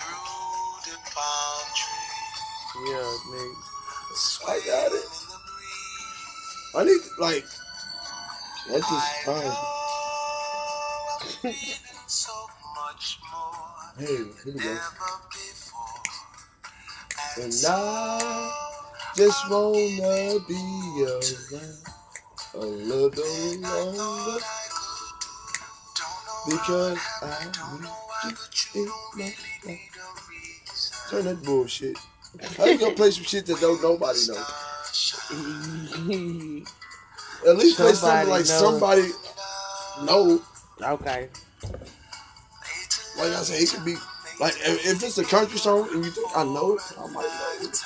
through 0.00 0.88
the 0.88 0.96
palm 1.12 1.66
tree. 1.76 2.88
Yeah, 2.88 3.12
nigga. 3.36 3.72
I 4.48 4.60
got 4.66 4.92
it. 4.92 5.21
In 6.74 6.80
the 6.80 6.80
breeze. 6.80 6.80
I 6.80 6.84
need 6.84 7.00
like 7.18 7.44
that's 8.70 8.88
just 8.88 9.12
fine. 9.24 9.42
know 9.42 9.52
I'm 11.20 11.52
feeling 11.52 11.54
so 12.06 12.32
much 12.74 13.18
more 13.30 13.72
Hey, 13.98 14.06
here 14.06 14.26
we 14.46 14.52
go. 14.52 14.78
And 17.42 17.52
I 17.66 18.52
just 19.16 19.50
wanna 19.50 20.38
be 20.48 21.04
around 21.04 21.78
a 22.54 22.58
little 22.58 23.10
I 23.10 23.56
longer 23.60 24.38
I 24.40 24.68
could. 24.70 25.22
Don't 25.98 26.20
know 26.26 26.44
because 26.50 26.98
I 27.22 27.44
don't 27.52 27.82
know 27.82 27.88
why, 27.88 28.30
need 28.30 28.74
you 28.74 28.82
in 28.82 28.88
my 29.18 29.24
life. 29.24 29.64
need 29.66 29.80
a 29.96 30.08
reason. 30.30 31.10
Turn 31.10 31.24
that 31.24 31.42
bullshit. 31.44 31.98
How 32.56 32.64
you 32.66 32.78
gonna 32.78 32.94
play 32.94 33.10
some 33.10 33.24
shit 33.24 33.46
that 33.46 33.60
don't 33.60 33.82
nobody 33.82 34.18
know? 34.28 34.44
At 37.48 37.56
least 37.56 37.76
play 37.76 37.92
something 37.92 38.28
like 38.28 38.46
knows. 38.46 38.48
somebody 38.48 39.08
know. 40.04 40.40
okay. 40.80 41.28
Like 43.18 43.32
I 43.32 43.42
said, 43.42 43.60
it 43.60 43.70
could 43.70 43.84
be 43.84 43.96
like 44.40 44.54
if, 44.60 44.86
if 44.86 45.02
it's 45.02 45.18
a 45.18 45.24
country 45.24 45.58
song 45.58 45.88
and 45.92 46.04
you 46.04 46.10
think 46.10 46.28
I 46.36 46.44
know 46.44 46.74
it, 46.76 46.82
I 46.98 47.06
might 47.08 47.22
know 47.22 47.68
it. 47.68 47.78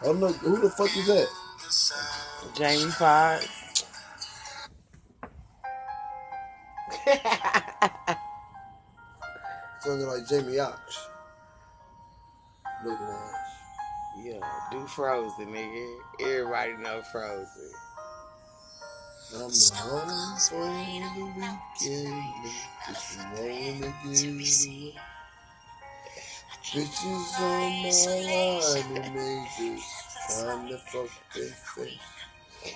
I 0.00 0.04
don't 0.06 0.20
know 0.20 0.32
who 0.32 0.60
the 0.60 0.70
fuck 0.70 0.96
is 0.96 1.06
that. 1.06 1.28
Jamie 2.56 2.90
Foxx. 2.92 3.48
Sounding 9.80 10.06
like 10.08 10.28
Jamie 10.28 10.58
Ox. 10.58 11.08
Looking 12.84 13.06
ass. 13.06 13.45
Yeah, 14.22 14.40
do 14.70 14.86
Frozen, 14.86 15.46
nigga. 15.46 15.96
Everybody 16.20 16.76
know 16.78 17.02
Frozen. 17.12 17.72
I'm 19.34 19.40
home 19.40 20.38
for 20.38 20.56
the 20.56 21.08
weekend. 21.36 22.24
Just 22.86 23.18
wanna 23.18 23.94
give 24.04 24.94
Bitches 26.72 27.40
on 27.40 27.82
my 27.82 27.90
line 28.26 28.96
and 28.96 29.16
they 29.16 29.36
just 29.58 30.40
trying 30.40 30.68
to 30.68 30.78
fuck 30.78 31.10
their 31.34 31.54
face. 31.74 32.00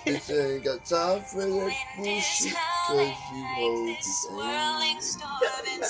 Bitch, 0.05 0.29
I 0.31 0.55
ain't 0.55 0.63
got 0.63 0.85
time 0.85 1.21
for 1.23 1.41
that 1.41 1.75
bullshit, 1.97 2.55
cause 2.87 3.15
you 3.33 3.43
hoes 3.55 4.27
be 4.27 5.81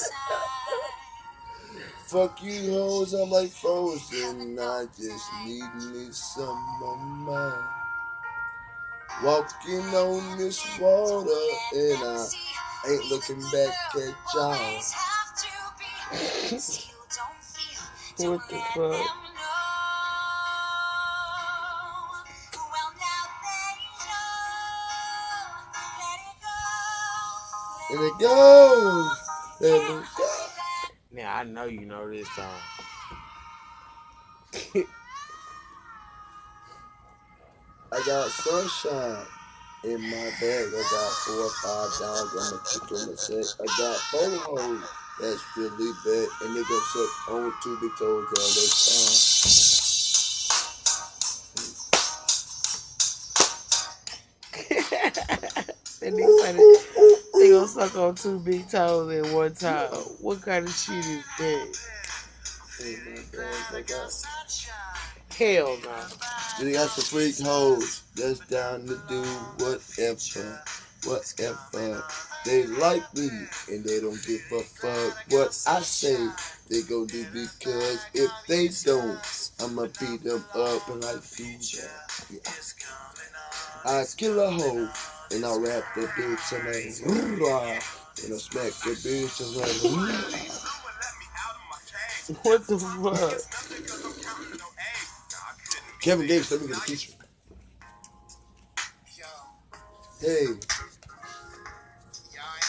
Fuck 2.12 2.44
you 2.44 2.72
hoes, 2.72 3.14
I'm 3.14 3.30
like 3.30 3.52
frozen. 3.52 4.60
I 4.60 4.86
just 5.00 5.30
need 5.46 5.64
me 5.94 6.10
some 6.12 6.82
of 6.84 7.00
mine. 7.00 7.54
Walking 9.24 9.80
on 9.96 10.38
this 10.38 10.78
water, 10.78 11.32
and 11.74 12.04
I 12.04 12.28
ain't 12.90 13.06
looking 13.06 13.40
back 13.54 13.74
at 13.96 14.14
y'all. 14.36 14.82
What 18.18 18.42
the 18.50 18.60
fuck? 18.76 19.06
And 27.90 28.02
it 28.02 28.20
goes, 28.20 29.18
and 29.62 29.74
it 29.74 30.06
goes. 30.18 30.51
Now 31.14 31.36
I 31.36 31.44
know 31.44 31.66
you 31.66 31.86
know 31.86 32.10
this 32.10 32.30
song. 32.32 32.56
I 37.92 38.04
got 38.06 38.30
sunshine 38.30 39.26
in 39.84 40.00
my 40.02 40.32
bag. 40.40 40.68
I 40.70 40.84
got 40.92 41.12
four 41.26 41.42
or 41.42 41.50
five 41.50 42.00
dollars. 42.00 42.32
I'ma 42.40 42.58
put 42.64 42.88
them. 42.90 43.10
I 43.60 43.66
got 43.78 43.98
four 43.98 44.30
hoes 44.56 44.90
that's 45.20 45.44
really 45.58 45.92
bad, 46.06 46.28
and 46.44 46.56
they 46.56 46.64
gon' 46.64 46.82
suck 46.94 47.30
on 47.30 47.54
two 47.62 47.92
toes 48.00 48.26
all 48.40 48.52
the 48.56 48.68
time. 48.86 49.81
Suck 57.88 57.98
on 57.98 58.14
two 58.16 58.40
big 58.40 58.70
toes 58.70 59.12
at 59.12 59.34
one 59.34 59.54
time. 59.56 59.90
What 60.20 60.42
kind 60.44 60.66
of 60.66 60.74
shit 60.74 60.98
is 60.98 61.24
that? 61.40 61.80
In 62.84 63.16
my 63.16 63.22
bag, 63.32 63.88
got. 63.88 64.12
Hell 65.36 65.78
no. 65.84 65.96
They 66.60 66.74
got 66.74 66.90
some 66.90 67.06
freak 67.06 67.40
hoes 67.40 68.04
that's 68.16 68.40
down 68.48 68.86
to 68.86 69.02
do 69.08 69.24
whatever, 69.58 70.62
whatever. 71.06 72.04
They 72.46 72.68
like 72.68 73.16
me 73.16 73.30
and 73.70 73.84
they 73.84 74.00
don't 74.00 74.22
give 74.28 74.42
a 74.52 74.62
fuck 74.62 75.18
what 75.30 75.48
I 75.68 75.82
say. 75.82 76.30
They 76.70 76.82
gon' 76.84 77.08
do 77.08 77.26
because 77.34 78.06
if 78.14 78.32
they 78.48 78.68
don't, 78.86 79.52
I'ma 79.60 79.88
beat 80.00 80.24
them 80.24 80.44
up 80.54 80.88
and 80.90 81.04
I 81.04 81.14
do 81.14 81.58
that. 81.58 82.26
Yeah. 82.30 82.40
I 83.86 84.06
kill 84.16 84.40
a 84.40 84.52
hoe 84.52 84.90
and 85.34 85.46
I 85.46 85.56
rap 85.56 85.84
the 85.96 86.02
bitch 86.02 86.52
and 86.52 86.68
I 86.68 86.72
and 88.24 88.34
I 88.34 88.38
smack 88.38 88.74
the 88.84 88.92
bitch 89.00 89.40
and 89.42 89.56
I 89.64 89.68
What 92.44 92.68
the 92.68 92.78
fuck? 92.78 93.40
Kevin 96.02 96.28
Gates, 96.28 96.52
let 96.52 96.62
me 96.62 96.68
get 96.68 96.78
a 96.78 96.80
feature. 96.82 97.14
Hey, 100.22 100.28
y'all 100.28 100.54
ain't 100.54 100.64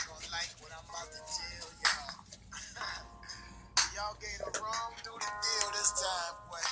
gonna 0.09 0.33
like 0.33 0.53
what 0.61 0.73
I'm 0.73 0.85
about 0.89 1.09
to 1.13 1.21
tell 1.29 1.69
y'all. 1.85 2.17
y'all 3.95 4.17
gave 4.21 4.39
the 4.39 4.51
wrong 4.61 4.93
dude 5.05 5.21
the 5.21 5.33
deal 5.45 5.69
this 5.73 5.91
time, 6.01 6.35
boy. 6.49 6.65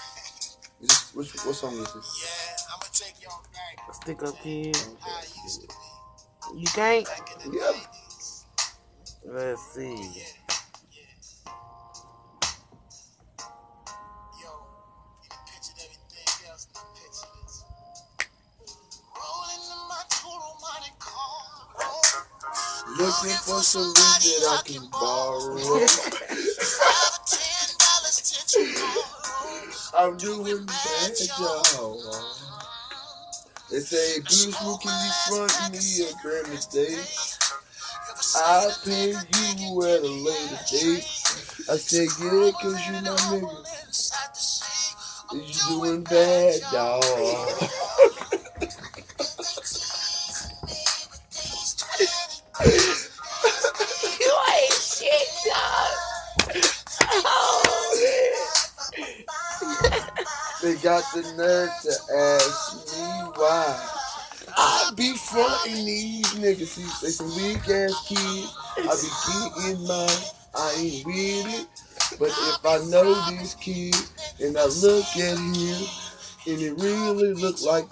is 0.81 0.89
this, 0.89 1.15
which, 1.15 1.31
what 1.45 1.55
song 1.55 1.75
is 1.75 1.93
this? 1.93 2.09
yeah, 2.25 2.75
I'ma 2.75 2.87
take 2.93 3.23
y'all 3.23 3.43
back 3.53 3.95
Stick 3.95 4.23
up 4.23 4.35
kid. 4.43 4.77
You 6.57 6.67
can't? 6.75 7.07
back 7.07 7.31
in 7.45 7.51
the 7.53 7.57
Yeah. 7.59 7.73
90s. 7.73 8.45
Let's 9.25 9.63
see. 9.75 9.95
Yeah, 9.95 10.25
yeah. 10.93 11.53
Yo, 14.43 14.51
you 15.23 15.29
done 15.31 15.45
pictured 15.47 15.79
everything 15.85 16.51
else, 16.51 16.67
now 16.75 16.83
picture 16.95 17.31
this. 17.43 17.65
Rolling 19.17 19.65
in 19.73 19.89
my 19.89 20.03
Toro 20.11 20.51
Monte 20.61 20.93
Carlo. 20.99 21.93
Looking 22.99 23.39
for 23.45 23.63
some 23.63 23.89
weed 23.89 23.95
that 23.97 24.59
I 24.59 24.63
can 24.67 24.89
borrow. 24.91 25.57
Ten 27.27 27.69
dollars. 27.79 28.19
I'm 29.99 30.17
doing 30.19 30.67
bad, 30.67 31.13
y'all. 31.39 32.05
They 33.71 33.81
say, 33.81 34.21
Goose, 34.21 34.59
who 34.59 34.79
can 34.79 34.93
you 35.05 35.13
front 35.29 35.73
me 35.73 35.79
a 36.05 36.13
Grammy 36.25 36.59
stage? 36.61 37.39
I'll 38.37 38.73
pay 38.85 39.11
you 39.13 39.83
at 39.85 40.01
a 40.03 40.09
later 40.09 40.61
date. 40.71 41.05
I 41.71 41.77
said, 41.79 42.09
yeah, 42.21 42.53
cause 42.61 42.87
you 42.89 42.95
my 43.03 43.17
nigga. 43.31 43.67
You 45.33 45.55
doing 45.69 46.05
bad, 46.05 46.61
y'all. 46.73 47.03
You 54.21 54.33
ain't 54.55 54.73
shit, 54.75 55.29
dog. 55.47 55.99
Oh, 57.13 57.97
They 60.63 60.77
got 60.77 61.05
the 61.15 61.23
nerve 61.37 61.71
to 61.83 62.15
ask 62.17 62.77
me 62.77 62.80
I 63.43 64.93
be 64.97 65.15
fronting 65.17 65.85
these 65.85 66.27
niggas. 66.35 66.67
See, 66.67 67.07
they 67.07 67.13
some 67.13 67.29
weak 67.37 67.69
ass 67.69 68.09
kids. 68.09 68.57
I 68.77 68.95
be 69.01 69.63
getting 69.63 69.87
mine. 69.87 70.09
I 70.55 70.75
ain't 70.79 71.07
with 71.07 71.61
it. 71.61 71.67
But 72.19 72.29
if 72.29 72.67
I 72.67 72.79
know 72.91 73.15
this 73.31 73.55
kid 73.55 73.95
and 74.41 74.59
I 74.59 74.67
look 74.67 75.05
at 75.17 75.39
him 75.39 75.89
and 76.47 76.61
it 76.61 76.75
really 76.79 77.35
look 77.35 77.63
like 77.63 77.87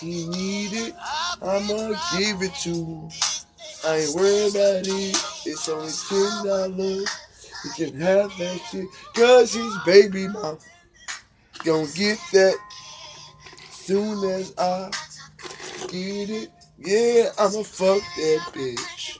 he 0.00 0.26
need 0.26 0.72
it, 0.72 0.94
I'ma 1.42 1.94
give 2.18 2.42
it 2.42 2.54
to 2.62 2.74
him. 2.74 3.08
I 3.84 3.96
ain't 3.98 4.14
worried 4.14 4.54
about 4.54 4.86
it. 4.86 5.16
It's 5.46 5.68
only 5.68 5.92
ten 6.08 6.46
dollars. 6.46 7.10
He 7.62 7.84
can 7.84 8.00
have 8.00 8.36
that 8.38 8.60
shit. 8.70 8.86
Cause 9.14 9.54
his 9.54 9.78
baby 9.84 10.28
mom 10.28 10.58
gonna 11.64 11.86
get 11.94 12.18
that 12.32 12.56
soon 13.82 14.30
as 14.30 14.54
I 14.58 14.90
get 15.88 16.30
it. 16.30 16.50
Yeah, 16.78 17.30
I'ma 17.38 17.62
fuck 17.64 18.00
that 18.16 18.40
bitch. 18.52 19.18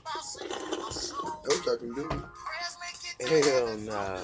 That's 1.43 1.65
what 1.65 1.73
I 1.73 1.77
can 1.77 1.93
do. 1.93 2.07
hell 3.27 3.77
nah. 3.79 4.21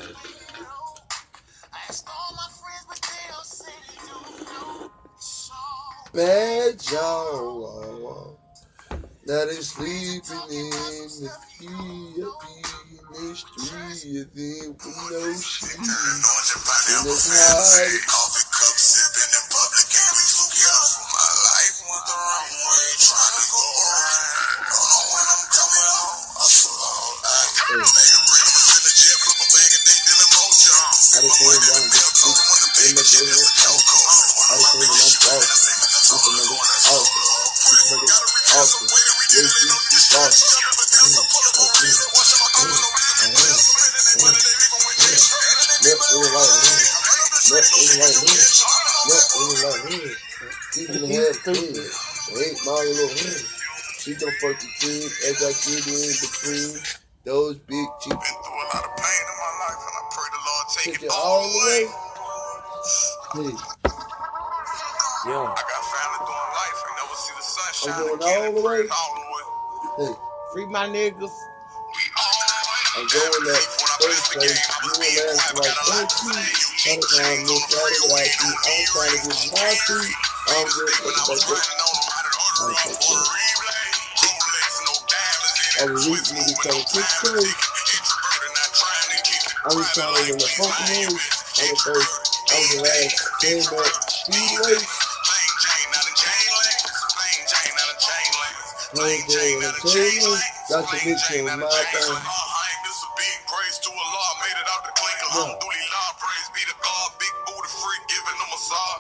Bad. 6.13 6.79
Now 9.27 9.45
they 9.45 9.61
sleeping 9.61 10.21
in 10.49 10.69
the 11.19 11.29
PFP 11.59 12.23
in 12.89 13.27
the 13.27 13.35
street, 13.35 14.27
then. 14.33 14.75
Left 45.83 46.03
in 46.11 46.21
right 46.35 46.53
hand. 46.59 46.87
Left 47.51 47.71
in 47.79 47.89
right 47.99 48.17
hand. 48.19 48.51
Left 49.09 49.31
in 49.39 49.49
right 49.63 49.83
hand. 49.87 50.15
He 50.75 50.83
can 50.87 51.05
have 51.11 51.37
ten. 51.45 51.55
Ain't 51.55 52.59
my 52.67 52.79
little 52.83 53.09
hand. 53.15 53.45
She 53.99 54.15
gon' 54.15 54.31
fuck 54.41 54.59
the 54.59 54.69
team 54.79 55.07
as 55.29 55.37
I 55.43 55.51
get 55.65 55.87
in 55.87 56.13
between 56.19 56.83
those 57.25 57.57
big 57.67 57.87
cheeks. 58.01 58.15
Been 58.15 58.37
through 58.43 58.59
a 58.59 58.67
lot 58.75 58.85
of 58.85 58.93
pain 58.97 59.23
in 59.23 59.37
my 59.39 59.53
life, 59.63 59.81
and 59.81 59.95
I 59.95 60.03
pray 60.11 60.29
the 60.31 60.41
Lord 60.45 60.67
take 60.75 60.85
Take 60.85 61.03
it 61.03 61.05
it 61.07 61.11
all 61.11 61.23
all 61.25 61.43
the 61.49 61.59
way. 61.59 61.81
Hey, 63.35 63.57
Yo, 65.31 65.39
I 65.45 65.55
got 65.55 65.83
family 65.91 66.21
doing 66.27 66.51
life, 66.55 66.79
ain't 66.85 66.97
never 66.99 67.17
see 67.17 67.35
the 67.37 67.43
sunshine 67.43 67.93
I'm 67.93 68.07
going 68.07 68.19
again. 68.21 68.37
all 68.39 68.47
and 68.47 68.57
the 68.57 68.61
pray 68.63 68.79
way. 68.79 68.85
it 68.85 68.91
all 68.91 69.15
the 69.15 69.25
way. 69.33 70.07
hey. 70.07 70.13
free 70.53 70.65
my 70.67 70.87
niggas. 70.87 71.35
We 72.97 73.03
all 73.03 73.07
the 73.07 73.41
way 73.45 73.53
I'm 73.53 73.53
going 73.53 73.53
up 73.53 73.99
first 74.01 74.33
place. 74.33 74.59
You 74.81 74.91
and 74.97 75.15
last 75.29 75.53
like 75.55 75.77
13. 76.09 76.33
Had 76.89 76.97
a 76.97 77.07
time 77.13 77.39
miss 77.45 77.63
right 77.69 77.97
without 78.01 78.33
you. 78.41 78.49
I'm 78.49 78.83
trying 78.89 79.13
to 79.13 79.19
get 79.29 79.51
my 79.53 79.73
feet. 79.77 80.15
I'm 80.49 80.65
good 80.65 80.89
for 80.97 81.11
the 81.13 81.23
budget. 81.29 81.69
I'm 82.61 82.73
so 82.75 82.91
good. 82.97 83.27
I 85.79 85.85
was 85.93 86.07
to 86.33 86.55
come 86.65 86.81
six 86.89 87.09
days. 87.23 87.55
I 89.65 89.75
was 89.75 89.87
trying 89.93 90.15
to 90.15 90.21
win 90.31 90.39
the 90.39 90.49
funk 90.57 90.75
moves. 90.89 91.25
I'm 91.61 91.69
the 91.69 91.77
first. 91.85 92.11
I'm 92.51 92.65
the 92.73 92.83
last. 92.83 93.17
Stand 93.37 93.69
up. 93.79 93.93
Speedway. 94.09 94.77
Hey, 98.93 99.21
boy, 99.29 99.55
okay. 99.85 100.39
Got 100.69 100.89
the 100.91 100.97
bitch 100.97 101.37
in 101.37 101.45
my 101.45 101.83
thing. 101.93 102.48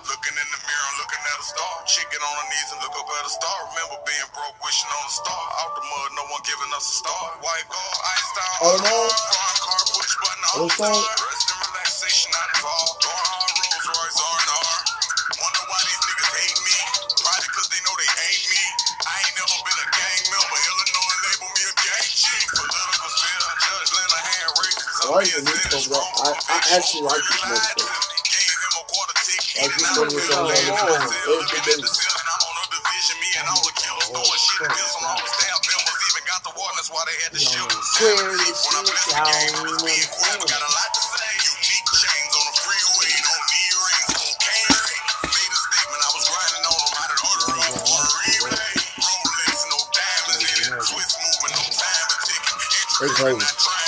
Looking 0.09 0.33
in 0.41 0.49
the 0.53 0.61
mirror, 0.61 0.93
looking 1.01 1.21
at 1.25 1.37
a 1.41 1.45
star. 1.45 1.73
Chicken 1.85 2.21
on 2.21 2.33
her 2.37 2.47
knees 2.49 2.69
and 2.73 2.81
look 2.81 2.97
up 2.97 3.09
at 3.09 3.25
a 3.25 3.33
star. 3.33 3.57
Remember 3.73 3.97
being 4.05 4.29
broke, 4.33 4.57
wishing 4.61 4.89
on 4.89 5.03
a 5.05 5.13
star. 5.13 5.43
Out 5.61 5.73
the 5.77 5.85
mud, 5.85 6.09
no 6.17 6.23
one 6.33 6.41
giving 6.45 6.69
us 6.77 6.85
a 6.85 6.95
star. 7.01 7.23
White 7.41 7.65
gold, 7.69 7.97
ice 8.13 8.29
down. 8.37 8.57
Oh, 8.61 8.77
no. 8.81 8.97
Car, 9.09 9.81
push 9.93 10.13
button, 10.21 11.28
like 25.09 25.25
the 25.25 25.41
new. 25.41 25.53
I, 25.97 26.29
I 26.37 26.57
actually 26.77 27.01
like 27.01 27.17
this 27.17 27.41
motherfucker. 27.41 27.89
Gave 28.29 28.57
him 28.61 28.73
a 28.77 28.83
quarter 28.85 29.17
ticket. 29.25 29.57
Like 29.57 29.73
this 29.73 29.97
one 29.97 30.09
was 30.13 30.29
on 30.29 30.45
my 30.45 30.53
phone. 30.53 31.09
every 31.39 31.61
day. 31.65 31.89
I'm 53.19 53.35
on 53.35 53.78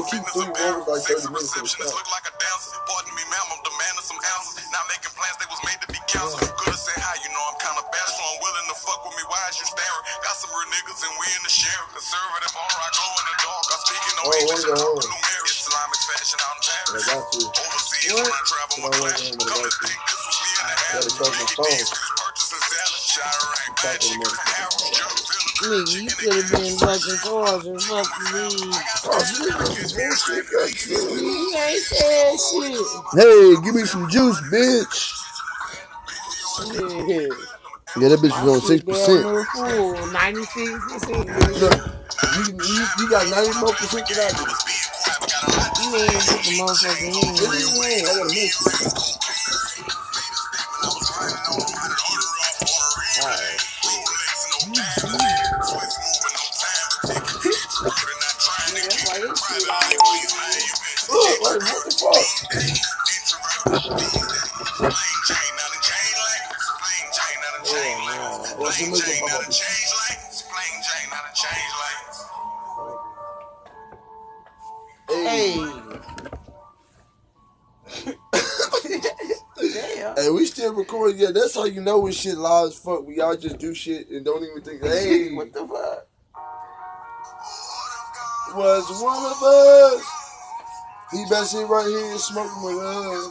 Well, 0.00 0.06
rocking 0.06 0.24
low 0.36 0.46
real 0.72 0.86
key, 0.86 0.86
with 0.86 0.86
a 0.86 0.86
three 0.86 0.86
fitness 0.86 0.88
like 0.88 1.04
30 1.06 1.34
minutes 1.34 1.52
for 1.54 1.62
the 1.62 1.68
receptionist 1.68 1.94
look 1.98 2.10
like 2.14 2.26
a 2.30 2.34
dancer. 2.38 2.72
Pardon 2.86 3.12
me, 3.18 3.24
ma'am, 3.30 3.46
I'm 3.54 3.62
demanding 3.66 4.06
some 4.06 4.20
ounces. 4.38 4.54
Not 4.70 4.84
making 4.90 5.12
plans, 5.16 5.36
they 5.42 5.48
was 5.50 5.62
made 5.66 5.80
to 5.84 5.88
be 5.90 6.00
counseled. 6.10 6.42
You 6.46 6.54
could've 6.58 6.80
said 6.80 6.98
hi, 7.02 7.14
you 7.24 7.30
know 7.34 7.42
I'm 7.50 7.58
kinda 7.62 7.82
bashful. 7.90 8.24
I'm 8.26 8.38
willing 8.44 8.68
to 8.72 8.76
fuck 8.78 9.00
with 9.06 9.16
me. 9.18 9.24
Why 9.28 9.42
is 9.50 9.56
you 9.60 9.66
staring? 9.68 10.04
Got 10.24 10.36
some 10.38 10.52
real 10.54 10.68
niggas 10.72 11.00
and 11.02 11.14
we 11.18 11.26
in 11.38 11.42
the 11.46 11.52
share. 11.52 11.82
Conservative, 11.94 12.52
alright, 12.54 12.94
glow 12.94 13.12
in 13.20 13.26
the 13.28 13.36
dark. 13.42 13.66
I 13.68 13.76
speak 13.84 14.02
in 14.06 14.14
no 14.18 14.24
Oh, 14.28 14.38
English. 14.38 14.62
I 14.64 14.68
the 14.68 14.76
talk 14.78 14.86
hole? 14.86 15.00
to 15.02 15.08
numeric. 15.10 15.50
Islamic 15.52 16.00
fashion 16.08 16.38
out 16.44 16.54
in 16.56 16.62
Paris. 16.68 17.04
Overseas 17.58 18.12
What? 18.14 18.24
when 18.24 18.34
I 18.34 18.42
travel 18.48 18.76
my 18.78 18.90
Come 18.90 19.02
on, 19.02 19.02
class. 19.02 19.20
wait, 19.20 19.36
wait, 19.36 19.48
Come 19.48 19.62
to 19.66 19.70
think 19.84 20.00
this 20.08 20.20
was 20.26 20.36
me 20.42 20.50
in 20.50 20.64
the 20.68 20.76
Gotta 20.78 20.96
alley. 20.96 21.10
charge 21.12 21.36
my 21.36 21.38
Mickey 21.42 21.56
phone. 21.58 21.66
D's, 21.74 21.90
purchasing 22.18 22.64
salad. 22.70 23.02
Chirac, 23.12 23.68
bad 23.82 23.98
Talking 23.98 24.00
chicken 24.00 24.32
Nigga, 25.68 26.02
you 26.02 26.14
could 26.16 26.36
have 26.36 26.50
been 26.50 26.80
ducking 26.80 27.18
cars 27.18 27.66
and 27.66 27.86
fucking 27.86 28.32
me. 28.32 28.86
Oh, 29.04 29.20
this 29.20 29.40
is 29.40 29.94
bullshit. 29.94 30.46
God 30.52 30.70
damn 30.88 31.18
it. 31.18 31.22
You 31.22 31.56
ain't 31.58 31.84
said 31.84 32.38
shit. 32.40 32.88
Hey, 33.14 33.56
give 33.64 33.74
me 33.76 33.84
some 33.86 34.08
juice, 34.08 34.40
bitch. 34.52 35.16
Shit. 37.08 37.38
Yeah, 37.96 38.08
that 38.10 38.20
bitch 38.20 38.40
was 38.42 38.48
on 38.56 38.60
six 38.62 38.84
percent. 38.84 39.28
96%, 40.12 41.28
Look, 41.60 41.80
you, 42.30 42.44
you, 42.66 42.88
you 42.98 43.10
got 43.10 43.28
ninety 43.28 43.54
more 43.60 43.74
percent 43.74 44.08
than 44.08 44.18
I 44.20 44.32
do. 44.32 44.46
You 45.78 45.96
ain't 45.96 46.28
put 46.28 46.44
the 46.44 46.50
motherfucker 46.52 47.12
What 47.40 47.52
do 47.52 47.58
in. 47.58 47.58
you 47.58 47.72
mean? 47.80 48.06
I 48.08 48.14
gotta 48.14 48.30
miss 48.30 48.62
it. 48.62 48.74
What's 68.80 69.04
the 69.04 69.12
nigga 69.12 69.26
about? 69.40 69.54
Hey, 75.08 75.14
Hey. 75.14 75.56
Damn. 79.58 80.16
hey, 80.16 80.30
we 80.30 80.44
still 80.46 80.74
recording. 80.74 81.18
Yeah, 81.18 81.30
that's 81.32 81.54
how 81.54 81.64
you 81.64 81.80
know 81.80 81.98
when 81.98 82.12
shit 82.12 82.36
live 82.38 82.68
as 82.68 82.78
fuck. 82.78 83.06
We 83.06 83.20
all 83.20 83.36
just 83.36 83.58
do 83.58 83.74
shit 83.74 84.08
and 84.10 84.24
don't 84.24 84.44
even 84.44 84.62
think. 84.62 84.82
Hey, 84.84 85.32
What 85.32 85.52
the 85.52 85.66
fuck? 85.66 86.06
was 88.56 89.02
one 89.02 89.24
of 89.24 89.42
us. 89.42 90.04
He 91.12 91.24
best 91.30 91.52
sit 91.52 91.66
right 91.68 91.86
here 91.86 92.18
smoking 92.18 92.62
with 92.64 92.78
us. 92.84 93.28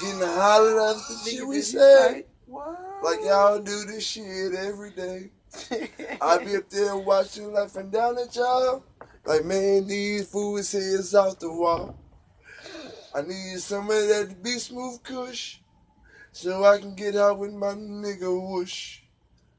Getting 0.00 0.20
the 0.20 0.26
holler 0.32 0.80
at 0.90 0.96
the 0.96 1.20
shit 1.24 1.46
we 1.46 1.56
did 1.56 1.58
you 1.58 1.62
said. 1.62 2.10
say- 2.12 2.26
What? 2.46 2.78
Like 3.02 3.18
y'all 3.24 3.58
do 3.58 3.84
this 3.84 4.06
shit 4.06 4.54
every 4.54 4.92
day. 4.92 5.32
I 6.20 6.38
be 6.38 6.56
up 6.56 6.70
there 6.70 6.96
watching 6.96 7.52
laughing 7.52 7.90
down 7.90 8.16
at 8.16 8.36
y'all. 8.36 8.84
Like 9.24 9.44
man, 9.44 9.88
these 9.88 10.28
fools 10.28 10.70
heads 10.70 11.12
off 11.12 11.40
the 11.40 11.52
wall. 11.52 11.98
I 13.12 13.22
need 13.22 13.58
some 13.58 13.90
of 13.90 14.08
that 14.08 14.36
be 14.40 14.52
smooth 14.52 15.02
kush. 15.02 15.56
So 16.30 16.64
I 16.64 16.78
can 16.78 16.94
get 16.94 17.16
out 17.16 17.38
with 17.38 17.52
my 17.52 17.74
nigga 17.74 18.30
whoosh. 18.40 19.00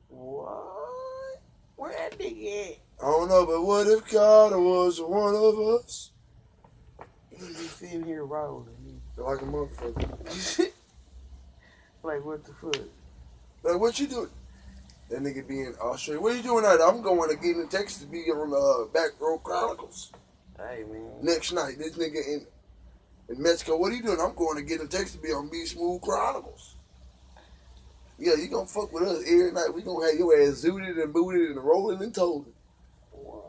What? 0.07 1.41
Where 1.75 1.91
that 1.91 2.17
nigga 2.17 2.71
at? 2.71 2.77
I 3.01 3.05
don't 3.05 3.27
know, 3.27 3.45
but 3.45 3.61
what 3.61 3.87
if 3.87 4.09
Carter 4.09 4.57
was 4.57 5.01
one 5.01 5.35
of 5.35 5.59
us? 5.59 6.11
He 7.29 7.37
just 7.37 7.77
sitting 7.77 8.05
here 8.05 8.25
rolling. 8.25 9.01
Like 9.17 9.41
a 9.41 9.45
motherfucker. 9.45 10.71
like, 12.03 12.25
what 12.25 12.45
the 12.45 12.53
fuck? 12.53 12.87
Like, 13.63 13.79
what 13.79 13.99
you 13.99 14.07
doing? 14.07 14.29
That 15.09 15.21
nigga 15.21 15.47
be 15.47 15.61
in 15.61 15.75
Australia. 15.81 16.21
What 16.21 16.35
you 16.35 16.43
doing 16.43 16.65
out? 16.65 16.81
I'm 16.81 17.01
going 17.01 17.29
to 17.29 17.35
get 17.35 17.55
in 17.55 17.67
Texas 17.69 17.99
to 17.99 18.07
be 18.07 18.19
on 18.29 18.49
the 18.49 18.57
uh, 18.57 18.85
Back 18.93 19.11
Row 19.19 19.37
Chronicles. 19.37 20.11
Hey, 20.57 20.83
man. 20.89 21.11
Next 21.21 21.51
night, 21.53 21.77
this 21.77 21.97
nigga 21.97 22.25
in 22.27 22.45
in 23.29 23.41
Mexico. 23.41 23.77
What 23.77 23.91
are 23.91 23.95
you 23.95 24.03
doing? 24.03 24.19
I'm 24.19 24.35
going 24.35 24.57
to 24.57 24.63
get 24.63 24.81
in 24.81 24.87
Texas 24.87 25.15
to 25.15 25.21
be 25.21 25.29
on 25.29 25.49
B 25.49 25.65
Smooth 25.65 26.01
Chronicles. 26.01 26.75
Yeah, 28.19 28.35
you 28.35 28.47
gonna 28.47 28.67
fuck 28.67 28.93
with 28.93 29.03
us 29.03 29.23
every 29.27 29.51
night. 29.51 29.73
We 29.73 29.81
gonna 29.81 30.05
have 30.05 30.15
your 30.15 30.39
ass 30.39 30.63
zooted 30.63 31.01
and 31.01 31.11
booted 31.11 31.49
and 31.49 31.63
rolling 31.63 32.01
and 32.01 32.13
told. 32.13 32.45
What? 33.11 33.43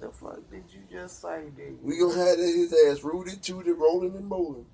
The 0.00 0.08
fuck 0.10 0.50
did 0.50 0.64
you 0.72 0.80
just 0.90 1.22
say, 1.22 1.44
nigga? 1.56 1.80
We 1.82 1.98
gonna 1.98 2.18
have 2.18 2.38
his 2.38 2.74
ass 2.88 3.02
rooted, 3.04 3.42
tooted, 3.42 3.78
rolling 3.78 4.16
and 4.16 4.28
bowling. 4.28 4.66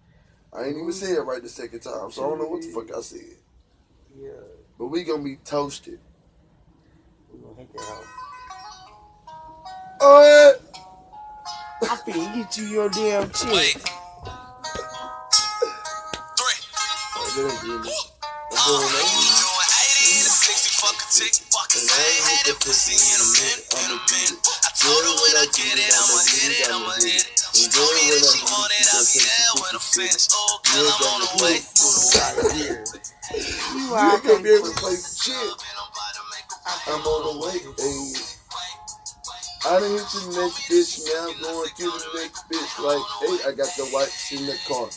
I 0.56 0.64
ain't 0.66 0.76
even 0.76 0.92
say 0.92 1.12
it 1.12 1.20
right 1.20 1.42
the 1.42 1.48
second 1.48 1.80
time, 1.80 2.10
so 2.12 2.24
I 2.24 2.28
don't 2.28 2.38
know 2.38 2.46
what 2.46 2.62
the 2.62 2.68
fuck 2.68 2.96
I 2.96 3.00
said. 3.00 3.20
Yeah, 4.16 4.30
But 4.78 4.86
we 4.86 5.02
gonna 5.02 5.22
be 5.24 5.36
toasted. 5.44 5.98
we 7.32 7.40
gonna 7.40 7.54
hit 7.56 7.72
that 7.72 7.82
hoe. 7.82 8.04
Oh 10.00 10.22
yeah. 10.22 10.52
I 11.90 11.96
finna 11.96 12.34
get 12.34 12.56
you 12.56 12.64
your 12.66 12.88
damn 12.88 13.30
chick. 13.32 13.50
Wait. 13.52 13.74
Three. 16.38 16.60
Oh, 17.18 17.26
that 17.34 17.50
ain't 17.50 17.60
good. 17.60 17.82
I'm 17.82 17.82
doing 17.82 17.82
Doing 17.82 18.94
that. 18.94 19.10
80 20.06 20.22
to 20.22 20.30
60, 20.30 20.70
fuck 20.78 20.94
a 20.94 21.06
tick, 21.10 21.34
fuck 21.50 21.66
'cause 21.68 21.82
I 21.90 21.98
ain't 21.98 22.24
had 22.30 22.46
that 22.54 22.58
pussy 22.62 22.94
in 22.94 23.18
a 23.18 23.26
minute, 23.34 23.66
in 23.74 23.90
a 23.90 23.98
minute. 23.98 24.38
I 24.46 24.70
told 24.78 25.02
her 25.02 25.14
when 25.18 25.34
I 25.42 25.46
get 25.50 25.74
it, 25.82 25.90
I'ma 25.90 26.18
hit 26.30 26.50
it, 26.62 26.70
I'ma 26.70 26.92
hit 27.02 27.26
it. 27.26 27.33
She 27.54 27.70
told 27.70 27.90
me 27.94 28.10
that 28.10 28.24
she 28.26 28.42
want 28.50 28.72
it, 28.74 28.88
I'll 28.94 29.06
be 29.14 29.20
there 29.22 29.54
when 29.62 29.72
I'm 29.74 29.80
finished. 29.80 30.30
Oh, 30.34 30.60
girl, 30.66 30.90
I'm 30.90 31.06
on 31.14 31.20
the 31.22 31.44
way. 31.44 31.56
You 33.78 33.96
You 33.96 33.96
out 33.96 34.14
ain't 34.14 34.24
gonna 34.24 34.42
be 34.44 34.50
able 34.50 34.66
to 34.72 34.76
play 34.80 34.96
shit. 34.96 35.54
I'm 36.88 37.02
on 37.02 37.22
the 37.28 37.46
way. 37.46 37.58
Hey. 37.78 38.14
I 39.66 39.80
done 39.80 39.92
hit 39.92 40.00
the 40.00 40.42
next 40.42 40.68
bitch, 40.70 41.06
now 41.06 41.28
I'm 41.30 41.42
going 41.42 41.70
to 41.70 41.84
the 41.84 42.20
next 42.22 42.44
bitch. 42.50 42.84
Like, 42.84 43.04
hey, 43.22 43.50
I 43.50 43.52
got 43.54 43.68
the 43.76 43.90
wipes 43.94 44.32
in 44.32 44.46
the 44.46 44.58
car. 44.68 44.88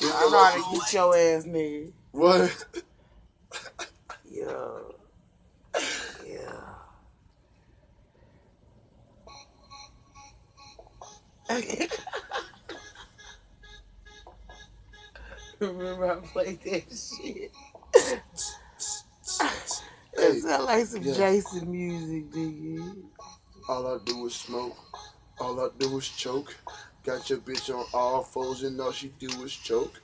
Here's 0.00 0.12
I 0.12 0.20
the 0.20 0.30
know 0.30 0.44
how 0.44 0.52
to 0.52 0.62
wipes. 0.62 0.84
get 0.84 0.94
your 0.94 1.16
ass, 1.16 1.44
nigga. 1.46 1.92
What? 2.12 2.66
Yeah. 4.24 4.99
Remember 15.60 16.12
I 16.12 16.16
played 16.26 16.60
that 16.62 16.84
shit? 16.90 17.52
It 20.14 20.42
sound 20.42 20.64
like 20.66 20.86
some 20.86 21.02
yeah. 21.02 21.14
Jason 21.14 21.70
music, 21.70 22.30
nigga. 22.30 22.96
All 23.68 23.86
I 23.86 23.98
do 24.04 24.26
is 24.26 24.34
smoke. 24.34 24.76
All 25.38 25.58
I 25.60 25.68
do 25.78 25.96
is 25.98 26.08
choke. 26.08 26.54
Got 27.04 27.28
your 27.30 27.38
bitch 27.38 27.74
on 27.74 27.84
all 27.94 28.22
fours 28.22 28.62
and 28.62 28.78
all 28.80 28.92
she 28.92 29.08
do 29.18 29.28
is 29.42 29.52
choke. 29.54 30.00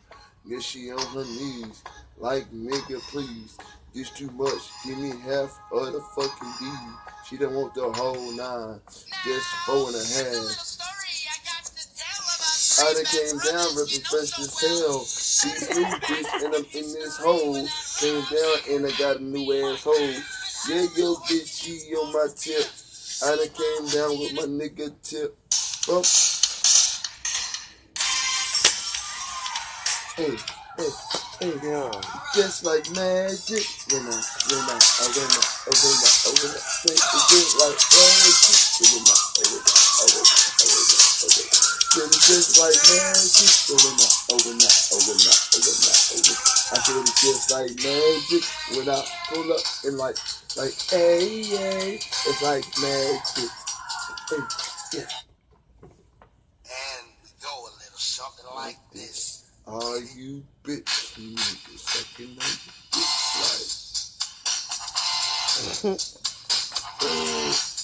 Yeah, 0.46 0.60
she 0.60 0.90
on 0.90 0.98
her 0.98 1.24
knees. 1.24 1.82
Like, 2.18 2.50
nigga, 2.52 3.00
please. 3.10 3.58
This 3.94 4.10
too 4.10 4.30
much. 4.30 4.62
Give 4.86 4.98
me 4.98 5.10
half 5.22 5.58
of 5.72 5.92
the 5.92 6.00
fucking 6.14 6.52
D. 6.60 6.70
She 7.28 7.36
don't 7.36 7.54
want 7.54 7.74
the 7.74 7.90
whole 7.92 8.32
nine. 8.32 8.80
Just 9.24 9.46
four 9.66 9.88
and 9.88 9.96
a 9.96 10.04
half. 10.04 10.75
I 12.78 12.92
done 12.92 13.04
came 13.06 13.38
down 13.38 13.74
ripping 13.76 14.04
fresh 14.04 14.38
as 14.38 14.60
hell. 14.60 15.00
These 15.00 15.76
new 15.76 15.86
bitch 16.04 16.44
and 16.44 16.54
I'm 16.54 16.66
in 16.74 16.92
this 16.92 17.16
hole. 17.16 17.68
Came 18.00 18.24
down 18.28 18.56
and 18.68 18.86
I 18.86 18.92
got 18.98 19.16
a 19.16 19.24
new 19.24 19.44
asshole. 19.52 19.96
Yeah, 20.68 20.86
yo, 20.96 21.16
bitch, 21.24 21.62
she 21.62 21.94
on 21.96 22.12
my 22.12 22.28
tip. 22.36 22.66
I 23.24 23.36
done 23.36 23.48
came 23.56 23.88
down 23.96 24.18
with 24.20 24.34
my 24.34 24.44
nigga 24.44 24.92
tip. 25.02 25.36
Well, 25.88 26.04
hey, 30.16 30.36
hey, 30.76 30.90
hey, 31.40 31.54
Yeah. 31.64 31.90
just 32.34 32.64
like 32.64 32.84
magic. 32.92 33.64
When 33.92 34.02
I, 34.04 34.20
when 34.52 34.64
I, 34.68 34.76
I 34.76 35.06
when 35.16 35.30
I, 35.32 35.42
I 35.64 35.72
when 35.72 35.96
I, 35.96 36.10
I 36.12 36.30
when 36.36 36.52
I, 36.52 36.60
say 36.60 36.94
it 36.94 37.24
just 37.30 37.56
like 37.56 37.80
magic. 37.96 38.60
When 38.80 39.04
I, 39.08 39.16
I 39.16 39.42
when 39.48 39.62
I, 39.64 39.76
I 40.00 40.04
when 40.12 40.26
I, 40.26 40.38
I 40.60 40.66
when 40.66 40.86
I, 40.92 41.04
I 41.24 41.28
when 41.36 41.48
I. 41.54 41.65
Said 41.96 42.12
it 42.12 42.12
just 42.12 42.60
like 42.60 42.76
magic. 42.92 43.72
When 43.72 43.80
I, 43.96 44.04
I 44.28 44.36
when 44.36 44.60
I, 44.60 44.68
I 46.76 46.76
said 46.84 47.00
it 47.00 47.16
just 47.16 47.48
like 47.50 47.72
magic. 47.72 48.44
When 48.76 48.84
I 48.90 49.00
pull 49.32 49.50
up 49.50 49.64
and 49.86 49.96
like, 49.96 50.18
like, 50.58 50.76
hey, 50.90 51.42
hey, 51.42 51.94
it's 51.96 52.42
like 52.42 52.66
magic. 52.82 53.48
Hey, 54.28 54.44
yeah. 54.92 55.08
And 56.68 57.08
we 57.24 57.30
go 57.40 57.48
a 57.48 57.72
little 57.80 57.96
something 57.96 58.44
like 58.54 58.76
this. 58.92 59.48
Are 59.66 59.98
you 59.98 60.44
bitch 60.64 61.16
niggas 61.16 61.80
sucking 61.80 62.36
on 62.36 62.52
your 62.60 62.76
dick 65.88 65.96
like 67.40 67.72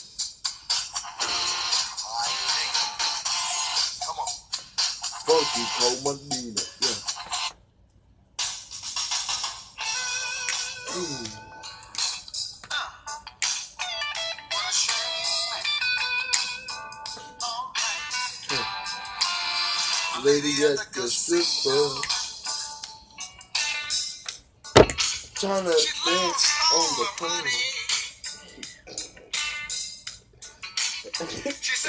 Medina? 5.33 6.61
Yeah. 6.83 6.89
What. 10.93 11.53
Lady 20.25 20.53
at 20.65 20.79
the 20.93 21.09
strip. 21.09 21.47
Trying 25.35 25.65
to 25.65 25.71
dance 25.71 26.45
on 26.75 26.89
the 26.99 27.07
phone. 27.17 27.47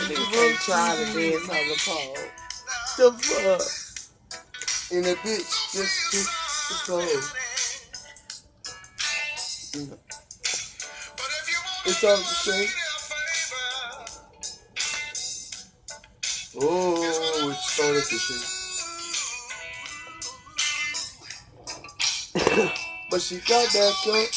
Niggas 0.08 0.34
ain't 0.36 0.60
trying 0.62 0.98
to 0.98 1.06
dance 1.14 1.50
on 1.50 1.68
the 1.68 1.76
pole. 1.86 2.43
The 2.96 3.12
fuck? 3.12 3.62
And 4.92 5.04
the 5.06 5.16
bitch 5.16 5.74
just 5.74 6.12
took 6.12 6.30
the 6.70 6.76
phone. 6.86 7.24
It's 11.86 12.04
all 12.04 12.18
the 12.18 12.24
same. 12.24 12.70
Oh, 16.62 17.50
it's 17.52 17.74
started 17.74 18.04
to 18.04 18.18
shit. 18.20 18.44
but 23.12 23.22
she 23.22 23.38
got 23.40 23.74
back 23.74 24.08
up, 24.08 24.30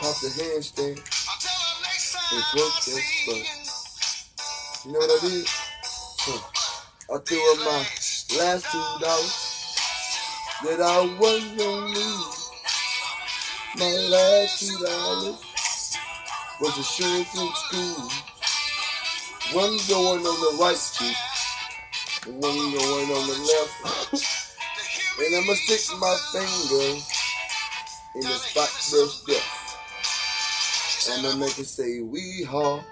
popped 0.00 0.22
the 0.22 0.28
handstand, 0.28 0.96
and 2.32 2.44
twerked 2.52 2.84
that 2.86 3.02
butt. 3.26 3.46
You 4.86 4.92
know 4.92 4.98
what 5.00 5.10
I 5.10 5.28
did? 5.28 5.46
I 7.14 7.18
threw 7.18 7.38
her 7.38 7.64
my 7.64 7.86
last 8.40 8.66
two 8.72 8.82
dollars 8.98 9.76
that 10.64 10.80
I 10.80 11.16
wasn't 11.16 11.58
gonna 11.58 11.86
lose. 11.86 12.50
My 13.78 13.92
last 14.10 14.58
two 14.58 14.84
dollars 14.84 15.38
was 16.60 16.76
insurance 16.76 17.32
in 17.38 17.48
school. 17.54 18.10
One 19.52 19.78
going 19.88 20.26
on 20.26 20.40
the 20.40 20.58
right 20.60 20.80
cheek, 20.92 21.16
one 22.26 22.40
going 22.42 23.10
on 23.12 23.26
the 23.28 23.38
left. 23.46 23.74
And 25.20 25.36
I'ma 25.36 25.54
stick 25.54 25.96
my 26.00 26.16
finger 26.32 26.98
in 28.16 28.22
the 28.22 28.38
spot 28.42 28.70
that's 28.90 29.22
death. 29.24 29.50
I'ma 31.12 31.36
make 31.36 31.58
it 31.60 31.66
say 31.66 32.00
we 32.00 32.42
haw. 32.42 32.82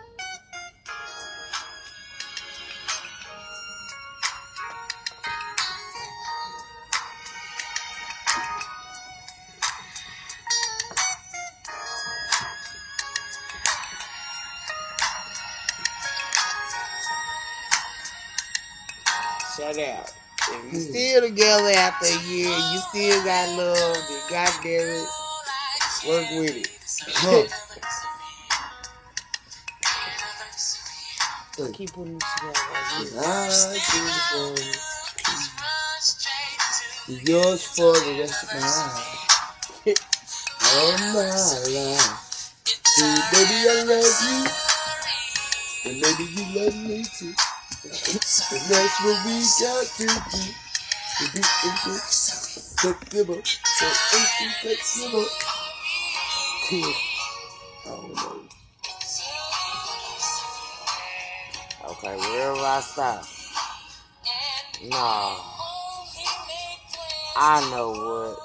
After 22.03 22.19
a 22.19 22.23
year, 22.31 22.51
you 22.73 22.79
still 22.79 23.25
got 23.25 23.49
love, 23.57 23.97
then 24.09 24.21
goddamn 24.29 24.89
it, 24.89 25.09
work 26.09 26.27
with 26.31 26.57
it. 26.57 26.69
Huh. 27.07 27.47
Hey. 31.57 31.73
Keep 31.73 31.93
putting 31.93 32.19
this 32.19 32.29
shit 32.41 32.49
out 32.49 32.71
like 32.73 33.01
this. 33.01 33.17
I 33.19 33.29
just 33.77 34.35
want 34.35 34.61
yours 37.29 37.63
for 37.67 37.93
the 37.93 38.13
rest 38.19 38.43
of 38.43 38.49
my 38.55 38.67
life. 38.67 39.21
All 40.75 40.93
my 40.99 41.13
life. 41.23 42.19
See, 42.65 43.15
baby, 43.33 43.59
I 43.69 43.73
love 43.87 44.19
you. 44.27 44.41
And 45.85 45.97
maybe 46.01 46.25
you 46.33 46.45
love 46.59 46.77
me 46.77 46.99
too. 47.05 47.35
And 47.85 48.63
that's 48.71 48.97
what 49.05 49.17
we 49.27 49.35
got 49.61 49.85
to 49.87 50.07
do. 50.37 50.43
To 51.19 51.33
be 51.33 51.43
indestructible. 51.65 53.43
So 53.45 53.87
indestructible. 54.17 55.27
Kiss. 56.69 56.97
Oh 57.87 58.11
no. 58.15 58.43
Okay, 61.91 62.17
wherever 62.17 62.61
I 62.61 62.81
stop. 62.81 63.25
Nah. 64.85 65.37
I 67.37 67.71
know 67.71 67.91
what. 67.91 68.39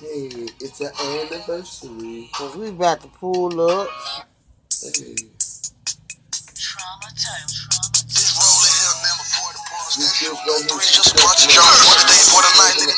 Hey, 0.00 0.48
it's 0.60 0.80
an 0.80 0.92
anniversary. 0.98 2.30
Cause 2.32 2.56
we 2.56 2.68
about 2.68 3.00
to 3.02 3.08
pull 3.08 3.60
up. 3.60 3.88
Hey. 4.82 5.14
This 6.30 7.59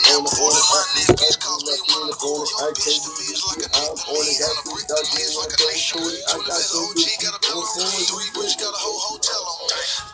on 0.06 0.24
for 0.38 0.50
it, 0.50 0.54
the 0.54 0.64
on 0.64 0.68
money. 0.70 1.04
it, 1.04 1.10
on 1.10 1.18
Bitch, 1.18 1.36
it, 1.36 1.40
cause 1.42 1.62
me, 1.66 1.74
you 1.74 1.94
on 1.94 2.02
wanna 2.02 2.16
go. 2.20 2.32
I 2.62 2.70
bitch, 2.72 2.84
can't 2.84 3.02
the 3.04 3.12
bitch 3.18 3.42
like 3.50 3.62
a. 3.64 3.68
I'm 3.74 3.96
on 3.98 4.24
it. 4.28 4.36
Got 4.40 4.56
Gotta 4.88 5.06
thugs 5.08 5.34
like 5.38 5.52
a 5.54 5.58
go 5.58 5.66
nation. 5.72 5.98
for 5.98 6.08
it. 6.10 6.22
I 6.30 6.36
got 6.46 6.62
OG, 6.78 7.02
got 7.22 7.34
a 7.36 7.40
pillow 7.42 7.66
three, 8.10 8.30
bitch, 8.36 8.54
got 8.60 8.74
a 8.74 8.80
whole 8.80 9.00
hotel 9.10 9.42
on. 9.42 10.11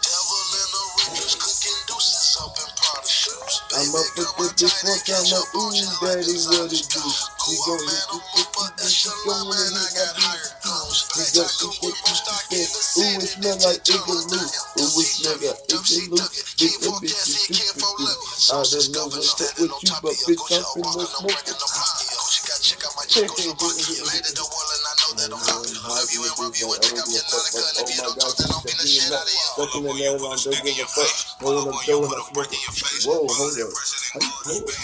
I'm 3.79 3.95
up 3.95 4.11
with 4.43 4.59
this 4.59 4.75
China 4.75 4.91
fuck, 4.91 5.07
got 5.07 5.23
I'm 5.23 5.31
your 5.31 5.39
like, 5.39 5.55
boo 5.55 5.63
ooh, 5.63 5.79
just 5.79 6.03
daddy, 6.03 6.35
what 6.51 6.67
it 6.75 6.87
do? 6.91 6.99
We 7.47 7.55
gon' 7.63 7.79
hit 7.87 8.11
on 8.11 8.19
my 8.19 8.43
butt, 8.51 8.75
this, 8.75 9.07
that's 9.07 9.07
gon' 9.07 9.47
wanna 9.47 9.55
hit 9.55 9.71
my 9.71 9.87
beat. 10.19 10.43
We 11.15 11.23
got 11.31 11.47
I 11.47 11.47
this, 11.47 11.63
cook 11.63 11.77
with 11.79 11.95
this, 11.95 12.03
most 12.03 12.11
this, 12.11 12.19
stock 12.27 12.47
in 12.51 12.59
this, 12.59 12.75
the 12.75 13.03
ooh, 13.07 13.23
it 13.23 13.31
smell 13.39 13.59
like 13.63 13.87
igloo. 13.87 14.19
Ooh, 14.19 14.99
it 14.99 15.09
smell 15.15 15.39
like 15.47 15.63
igloo. 15.71 16.27
Bitch, 16.59 16.75
that 16.83 16.95
bitch 16.99 17.23
is 17.23 17.39
stupid. 17.47 18.19
I 18.51 18.67
don't 18.67 18.91
know 18.99 19.07
what's 19.15 19.39
up 19.47 19.55
with 19.63 19.75
you, 19.87 19.95
but 20.03 20.15
bitch, 20.27 20.43
I'm 20.51 20.67
finna 20.75 21.07
smoke. 21.07 21.39
She 22.35 22.43
check 22.67 22.83
out 22.83 22.95
my 22.99 23.07
chico, 23.07 23.31
so 23.31 23.55
monkey. 23.63 23.95
Made 24.11 24.27
it 24.27 24.35
the 24.35 24.43
wall, 24.43 24.69
and 24.75 24.85
I 24.91 24.93
know 24.99 25.11
that 25.23 25.31
I'm. 25.55 25.58
Love 25.89 26.11
you 26.13 26.21
and 26.25 26.35
rub 26.39 26.55
you 26.57 26.69
and 26.73 26.81
think 26.85 27.01
I'm 27.01 27.09
your 27.09 27.25
Monica. 27.33 27.61
And 27.81 27.89
if 27.89 27.97
you 27.97 28.03
don't 28.05 28.19
talk, 28.21 28.37
then 28.37 28.49
I'm 28.53 28.63
finna 28.63 28.87
shit 28.87 29.13
out 29.13 29.25
of 29.25 29.33
you. 29.33 29.41
Stuck 29.57 29.75
in 29.77 29.83
the 29.85 29.95
nail, 29.97 30.17
I 30.21 30.37
don't 30.37 30.63
give 30.65 30.79
a 30.79 30.87
fuck. 30.87 31.13
Roll 31.43 31.69
up, 31.69 31.77
throwing 31.85 32.13
up, 32.13 32.25
smoking. 32.29 32.61
Whoa, 33.09 33.27
hold 33.27 33.57
up. 33.57 33.73
How 34.15 34.21
you 34.21 34.33
pull 34.45 34.59
it? 34.69 34.77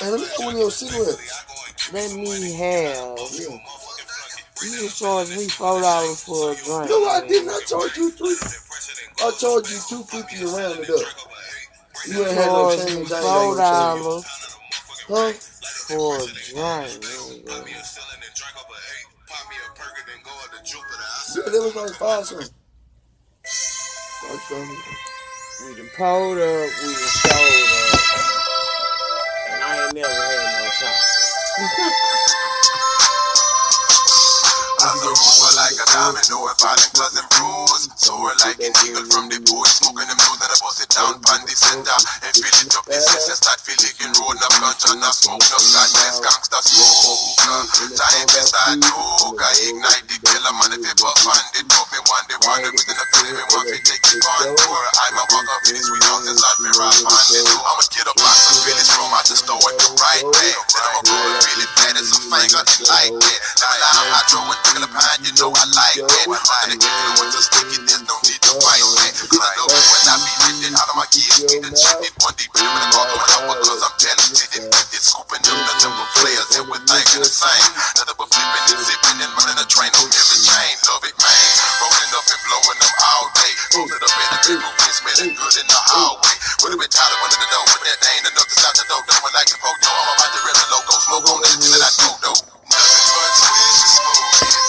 Man, 0.00 0.12
let 0.12 0.20
me 0.20 0.26
get 0.26 0.40
one 0.46 0.54
of 0.54 0.60
your 0.60 0.70
cigarettes. 0.70 1.92
Let 1.92 2.12
me 2.14 2.52
have. 2.54 3.18
Yeah. 3.32 3.58
You 4.62 4.70
just 4.82 4.98
charge 4.98 5.28
me 5.30 5.48
four 5.48 5.80
dollars 5.80 6.24
for 6.24 6.52
a 6.52 6.54
drink. 6.56 6.90
No, 6.90 7.06
I 7.08 7.26
didn't. 7.26 7.50
I 7.50 7.60
charged 7.66 7.96
you 7.96 8.10
three. 8.12 8.36
I 9.20 9.30
charged 9.38 9.70
you 9.70 9.78
two 9.88 10.02
fifty 10.04 10.38
to 10.38 10.46
round 10.48 10.80
it 10.80 10.90
up. 10.90 11.06
You 12.08 12.26
ain't 12.26 12.34
had 12.36 12.52
no 12.52 12.66
change. 12.66 12.90
me 13.00 13.04
I 13.12 13.20
ain't 13.20 13.20
got 13.22 13.22
four 13.22 13.54
no 13.54 13.62
change. 13.62 14.04
dollars 14.04 14.57
Huh? 15.08 15.32
for 15.32 16.16
a 16.16 16.18
drink. 16.20 16.56
Yeah, 16.56 16.88
that 21.44 21.62
was 21.62 21.76
like. 21.76 22.00
Like. 22.00 22.50
We 24.50 24.56
done 25.76 25.90
pulled 25.96 26.38
up, 26.38 26.70
we 26.82 26.94
done 26.94 27.08
showed 27.08 27.32
up. 27.32 28.00
And 29.50 29.64
I 29.64 29.84
ain't 29.84 29.94
never 29.94 30.08
had 30.08 30.62
no 30.62 30.68
time. 30.80 31.92
Under 34.82 35.08
roofer 35.08 35.37
like 35.68 35.84
a 35.84 35.86
diamond, 35.92 36.24
know 36.32 36.48
if 36.48 36.64
I 36.64 36.72
like 36.80 36.92
cousin 36.96 37.26
bruise. 37.36 37.84
Soar 38.00 38.32
like 38.40 38.56
an 38.64 38.72
eagle 38.88 39.04
from 39.12 39.28
the 39.28 39.36
bush, 39.44 39.84
smoking 39.84 40.08
them 40.08 40.16
nose 40.16 40.40
and 40.40 40.48
I 40.48 40.56
bust 40.64 40.80
it 40.80 40.88
down 40.88 41.20
pan 41.20 41.44
the 41.44 41.52
center. 41.52 41.98
And 42.24 42.32
fill 42.32 42.56
it 42.64 42.72
up, 42.72 42.84
the 42.88 42.96
session 42.96 43.36
start 43.36 43.60
filling 43.60 43.96
in 44.00 44.10
road 44.16 44.40
up 44.40 44.54
ganja, 44.64 44.96
now 44.96 45.12
smoke 45.12 45.44
no 45.44 45.58
sadness, 45.60 46.24
gangsta 46.24 46.58
smoke. 46.64 47.20
Time 48.00 48.28
best 48.32 48.56
I 48.56 48.80
do, 48.80 48.96
I 49.36 49.52
ignite 49.68 50.04
the 50.08 50.16
killer 50.24 50.54
man 50.56 50.72
if 50.72 50.80
you 50.88 50.96
buff 51.04 51.20
and 51.28 51.48
it 51.60 51.68
up 51.68 51.86
me 51.92 52.00
one 52.08 52.24
day 52.32 52.38
wonder 52.48 52.70
within 52.72 52.96
the 52.96 53.06
film 53.12 53.36
and 53.36 53.48
want 53.52 53.68
to 53.68 53.76
take 53.84 54.04
it 54.08 54.24
on 54.24 54.48
tour. 54.56 54.84
I'm 55.04 55.20
a 55.20 55.24
walk 55.28 55.48
up 55.52 55.62
in 55.68 55.76
this 55.76 55.88
house 56.08 56.24
and 56.32 56.36
start 56.38 56.56
me 56.64 56.70
rap 56.80 56.96
on 56.96 57.24
the 57.28 57.40
do. 57.44 57.56
I'ma 57.60 57.84
get 57.92 58.08
up 58.08 58.16
on 58.16 58.36
some 58.40 58.58
finish 58.64 58.88
from 58.88 59.12
out 59.12 59.26
the 59.28 59.36
store 59.36 59.60
with 59.60 59.76
the 59.76 59.88
right 60.00 60.24
way. 60.24 60.50
Then 60.56 60.82
I'ma 60.88 61.00
go 61.04 61.12
and 61.12 61.40
really 61.44 61.68
fat 61.76 61.94
as 62.00 62.08
a 62.08 62.18
finger 62.24 62.62
and 62.64 62.82
like 62.88 63.12
it. 63.20 63.38
Now 63.60 63.68
I'm 63.68 64.08
hydro 64.16 64.40
and 64.48 64.60
pickle 64.64 64.84
a 64.84 64.88
pine, 64.88 65.20
you 65.28 65.32
know 65.36 65.57
I 65.58 65.66
like 65.74 65.98
it. 65.98 66.06
I'm 66.06 66.38
gonna 66.38 66.78
give 66.78 66.86
you 66.86 67.10
one 67.18 67.30
to 67.34 67.40
stick 67.42 67.66
it, 67.74 67.82
there's 67.82 68.06
no 68.06 68.14
need 68.22 68.38
to 68.46 68.52
fight 68.62 68.78
it. 68.78 69.10
Cause 69.26 69.42
I 69.42 69.50
know 69.58 69.66
when 69.66 70.02
I 70.06 70.14
be 70.22 70.30
hitting 70.46 70.74
out 70.78 70.86
of 70.86 70.94
my 70.94 71.06
kids, 71.10 71.42
get 71.50 71.66
the 71.66 71.74
shit, 71.74 71.98
it 71.98 72.14
one 72.22 72.30
deep 72.38 72.54
in 72.54 72.62
the 72.62 72.84
car 72.94 73.10
going 73.10 73.26
out 73.42 73.58
because 73.58 73.82
I'm 73.82 73.94
talented 73.98 74.50
and 74.54 74.64
gifted, 74.70 75.02
scooping 75.02 75.42
them, 75.42 75.58
nothing 75.58 75.94
but 75.98 76.10
players 76.14 76.48
and 76.54 76.64
we're 76.70 76.78
thinking 76.86 77.26
the 77.26 77.30
same. 77.30 77.66
Nothing 77.98 78.16
but 78.22 78.28
flipping 78.30 78.64
and 78.70 78.82
zipping 78.86 79.18
and 79.18 79.32
running 79.34 79.58
a 79.58 79.66
train 79.66 79.90
on 79.98 80.06
every 80.06 80.38
chain. 80.46 80.72
Love 80.86 81.02
it, 81.10 81.16
man. 81.18 81.50
Rolling 81.82 82.12
up 82.14 82.26
and 82.30 82.42
blowing 82.46 82.78
them 82.78 82.94
all 83.02 83.26
day. 83.34 83.52
Roll 83.74 83.90
up 83.90 84.14
in 84.14 84.28
the 84.30 84.40
table, 84.46 84.70
been 84.78 84.94
smelling 84.94 85.34
good 85.34 85.56
in 85.58 85.66
the 85.66 85.80
hallway. 85.90 86.34
Would 86.62 86.70
have 86.70 86.80
been 86.86 86.92
tired 86.94 87.10
of 87.10 87.18
under 87.18 87.38
the 87.42 87.48
door, 87.50 87.66
but 87.66 87.82
that 87.82 87.98
ain't 87.98 88.30
enough 88.30 88.46
to 88.46 88.54
stop 88.62 88.74
the 88.78 88.86
dope. 88.86 89.10
Don't 89.10 89.34
like 89.34 89.50
the 89.50 89.58
photo, 89.58 89.90
I'm 89.90 90.06
about 90.22 90.30
to 90.30 90.40
rip 90.46 90.54
the 90.54 90.66
logo, 90.70 90.94
smoke 91.02 91.26
on 91.34 91.42
anything 91.50 91.72
that 91.74 91.82
I 91.82 91.90
do, 91.98 92.08
though. 92.22 92.38
Nothing 92.70 93.06
but 93.10 93.30
twist 93.42 93.82
is 94.46 94.67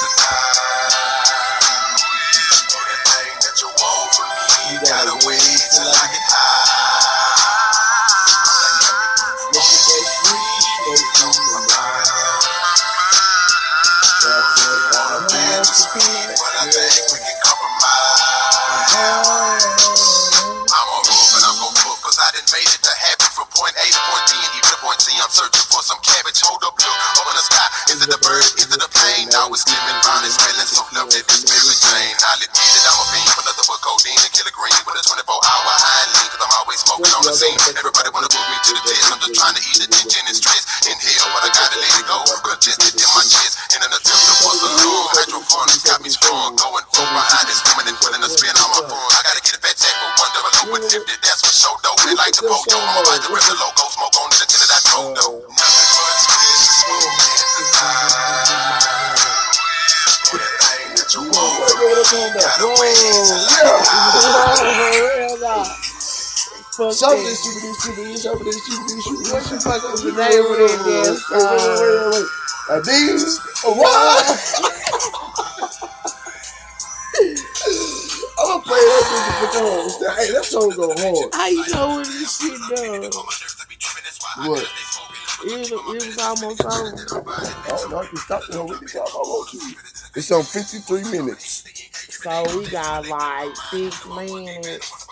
me, 4.89 4.97
gotta 4.97 5.27
wait 5.27 5.61
till 5.71 5.89
I 5.89 6.05
get 6.09 6.25
high. 6.33 6.73
Look 9.53 9.61
at 9.61 9.83
that 9.85 10.05
sweet 10.09 11.05
smoke 11.17 11.37
in 11.37 11.49
my 11.53 11.61
mind. 11.69 12.09
That's 14.21 14.61
it. 14.65 14.97
I'm 14.97 15.21
Man, 15.29 15.61
to 15.61 15.73
speed, 15.73 16.27
but 16.41 16.53
I 16.57 16.65
think 16.73 17.05
we 17.13 17.19
can 17.21 17.37
compromise. 17.45 18.21
I'm 20.67 20.87
on 20.89 21.01
roof 21.05 21.31
and 21.37 21.45
I'm 21.45 21.57
gon' 21.61 21.75
book 21.85 21.99
cause 22.01 22.17
I 22.19 22.29
done 22.33 22.49
made 22.49 22.69
it 22.69 22.81
to 22.81 22.93
happy 22.97 23.29
from 23.37 23.47
point 23.53 23.75
A 23.77 23.85
to 23.93 24.01
point 24.09 24.25
B 24.27 24.33
and 24.41 24.53
even 24.57 24.69
to 24.73 24.77
point 24.81 25.01
C. 25.01 25.13
I'm 25.21 25.29
searching 25.29 25.67
for 25.69 25.81
some 25.85 26.01
cabbage. 26.01 26.41
Hold 26.45 26.65
up, 26.65 26.75
look 26.81 26.97
up 26.97 27.27
in 27.29 27.35
the 27.37 27.45
sky. 27.45 27.67
Is 27.93 27.99
it 28.01 28.11
a 28.13 28.19
bird? 28.25 28.45
Is 28.57 28.69
it 28.73 28.81
a 28.81 28.89
plane? 28.89 29.29
Now 29.29 29.49
it's 29.53 29.63
slimming, 29.65 30.01
fine, 30.01 30.25
it's 30.25 30.35
smelling 30.37 30.69
so 30.69 30.83
lovely. 30.97 31.21
This 31.29 31.45
Mary 31.45 31.75
Jane. 31.77 32.17
I'll 32.25 32.41
admit 32.41 32.69
that 32.73 32.85
I'm 32.89 32.99
a 33.01 33.05
a 34.99 35.03
24 35.07 35.31
hour 35.31 35.71
high 35.79 36.05
lean 36.11 36.27
cause 36.27 36.43
I'm 36.43 36.53
always 36.59 36.79
smoking 36.83 37.13
on 37.15 37.23
the 37.23 37.31
scene. 37.31 37.55
Everybody 37.71 38.09
wanna 38.11 38.27
book 38.27 38.47
me 38.51 38.57
to 38.67 38.71
the 38.75 38.83
test. 38.83 39.07
I'm 39.15 39.19
just 39.23 39.35
trying 39.39 39.55
to 39.55 39.63
ease 39.63 39.79
the 39.79 39.87
tension 39.87 40.23
and 40.27 40.35
stress. 40.35 40.63
Inhale, 40.83 41.29
but 41.31 41.47
I 41.47 41.49
gotta 41.55 41.77
let 41.79 41.93
it 41.95 42.05
go. 42.05 42.19
Congested 42.43 42.93
in 42.99 43.09
my 43.15 43.23
chest. 43.23 43.55
In 43.71 43.79
an 43.79 43.91
attempt 43.95 44.23
to 44.27 44.33
bust 44.43 44.59
a 44.59 44.69
lung. 44.75 45.07
Hydroponics 45.15 45.83
got 45.87 45.99
me 46.03 46.11
strong. 46.11 46.51
Going 46.59 46.87
from 46.91 47.07
behind 47.15 47.47
this 47.47 47.63
woman 47.63 47.85
and 47.87 47.97
putting 48.03 48.19
a 48.19 48.29
spin 48.29 48.51
on 48.59 48.69
my 48.75 48.81
phone. 48.91 49.11
I 49.15 49.19
gotta 49.23 49.39
get 49.39 49.55
a 49.55 49.61
fat 49.63 49.75
tech 49.79 49.95
for 50.03 50.11
one 50.19 50.31
double 50.35 50.53
O 50.59 50.63
with 50.75 50.85
50. 50.91 50.99
That's 51.23 51.39
for 51.47 51.53
show 51.55 51.73
though. 51.79 51.95
They 52.03 52.15
like 52.19 52.35
the 52.35 52.43
photo. 52.51 52.75
I'm 52.75 52.99
about 52.99 53.23
to 53.23 53.29
rip 53.31 53.45
the 53.47 53.55
logo. 53.55 53.83
Smoke 53.95 54.15
on 54.19 54.27
it 54.35 54.43
until 54.43 54.67
I 54.67 54.79
told 54.83 55.11
though. 55.15 55.35
Nothing 55.47 55.68
from 62.09 62.33
me. 62.33 62.41
Gotta 62.41 62.67
wait 62.81 62.97
till 62.97 64.33
I 64.33 64.55
get 64.57 65.41
high. 65.45 65.75
Fuck 66.77 66.93
Show 66.95 67.15
this 67.17 67.39
stupid, 67.39 67.63
this 67.63 67.85
this 67.97 68.21
stupid, 68.21 68.45
this 68.45 68.63
stupid, 68.63 68.87
this 68.89 69.05
stupid. 69.05 69.31
What 69.33 69.51
you 69.51 69.59
fucking 69.59 70.05
name 70.05 70.45
of 70.45 70.57
that 70.57 70.79
Wait, 71.31 71.43
wait, 71.43 71.61
wait, 71.61 72.09
wait, 72.09 72.13
wait. 72.13 73.77
What? 73.77 74.25
I'm 78.39 78.47
gonna 78.47 78.63
play 78.63 78.79
that 78.79 79.39
with 79.41 79.99
the 79.99 80.11
Hey, 80.17 80.31
that 80.31 80.45
song 80.45 80.69
go 80.71 80.87
hard. 80.95 81.33
How 81.35 81.47
you 81.47 81.65
know 81.73 81.87
what 81.97 82.05
this 82.07 82.39
shit 82.39 82.59
does? 82.69 83.15
What? 84.47 84.65
It, 85.43 85.71
it 85.71 85.71
was 85.71 86.17
almost 86.19 86.65
over. 86.65 87.07
Oh, 87.69 87.87
no, 87.91 87.99
can 88.07 88.17
stop 88.17 88.41
the 88.47 88.57
whole 88.57 88.67
week. 88.67 88.95
I 88.95 88.99
want 88.99 89.53
you. 89.53 89.61
It's 90.15 90.31
on 90.31 90.43
53 90.43 91.03
minutes. 91.11 91.88
So 92.21 92.43
we 92.59 92.67
got 92.69 93.07
like 93.07 93.55
six 93.55 94.05
minutes. 94.05 95.07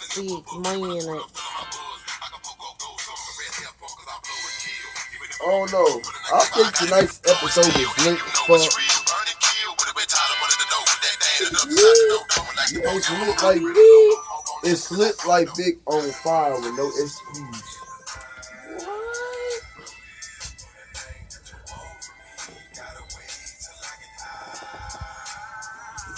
Six 0.00 0.56
minutes. 0.58 1.06
Don't 5.40 5.72
know. 5.72 6.00
I 6.34 6.44
think 6.52 6.74
tonight's 6.74 7.20
episode 7.26 7.74
is 7.80 8.04
lit 8.04 8.20
as 8.20 8.38
fuck. 8.40 8.82
Yeah, 12.72 12.94
it's 12.94 13.10
lit 13.10 13.42
like 13.42 13.62
it's 14.64 14.90
lit 14.90 15.14
like 15.26 15.48
big 15.56 15.80
on 15.86 16.10
fire 16.10 16.60
with 16.60 16.76
no 16.76 16.86
excuse. 16.88 17.69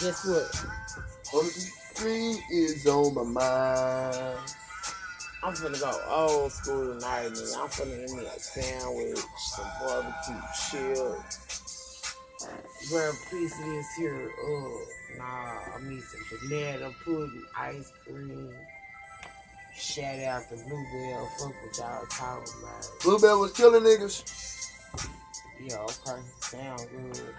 Guess 0.03 0.27
what? 0.27 1.47
Screen 1.95 2.43
is 2.51 2.85
on 2.89 3.15
my 3.15 3.23
mind. 3.23 4.39
I'm 5.45 5.55
finna 5.55 5.79
go 5.79 5.93
old 6.09 6.51
school 6.51 6.95
tonight, 6.95 7.31
nigga. 7.31 7.57
I'm 7.57 7.69
finna 7.69 8.03
eat 8.03 8.17
me 8.17 8.25
a 8.27 8.41
sandwich, 8.41 9.19
some 9.37 9.71
barbecue 9.81 10.43
chips. 10.71 12.17
A 12.43 13.13
piece 13.31 13.57
of 13.61 13.65
this 13.65 13.87
here. 13.97 14.31
Oh, 14.41 14.85
nah, 15.19 15.77
I 15.77 15.89
need 15.89 16.03
some 16.03 16.49
banana 16.49 16.91
pudding, 17.05 17.45
ice 17.57 17.93
cream. 18.05 18.53
Shout 19.77 20.19
out 20.19 20.43
to 20.49 20.57
Blue 20.57 20.85
Bell. 20.93 21.31
Fuck 21.39 21.55
what 21.63 21.79
y'all 21.79 22.07
talking 22.07 22.55
about. 22.61 22.91
Blue 23.05 23.19
Bell 23.21 23.39
was 23.39 23.53
killing 23.53 23.85
niggas. 23.85 24.25
Yeah, 25.65 25.77
okay. 25.77 26.21
Sound 26.41 26.89
good. 26.91 27.35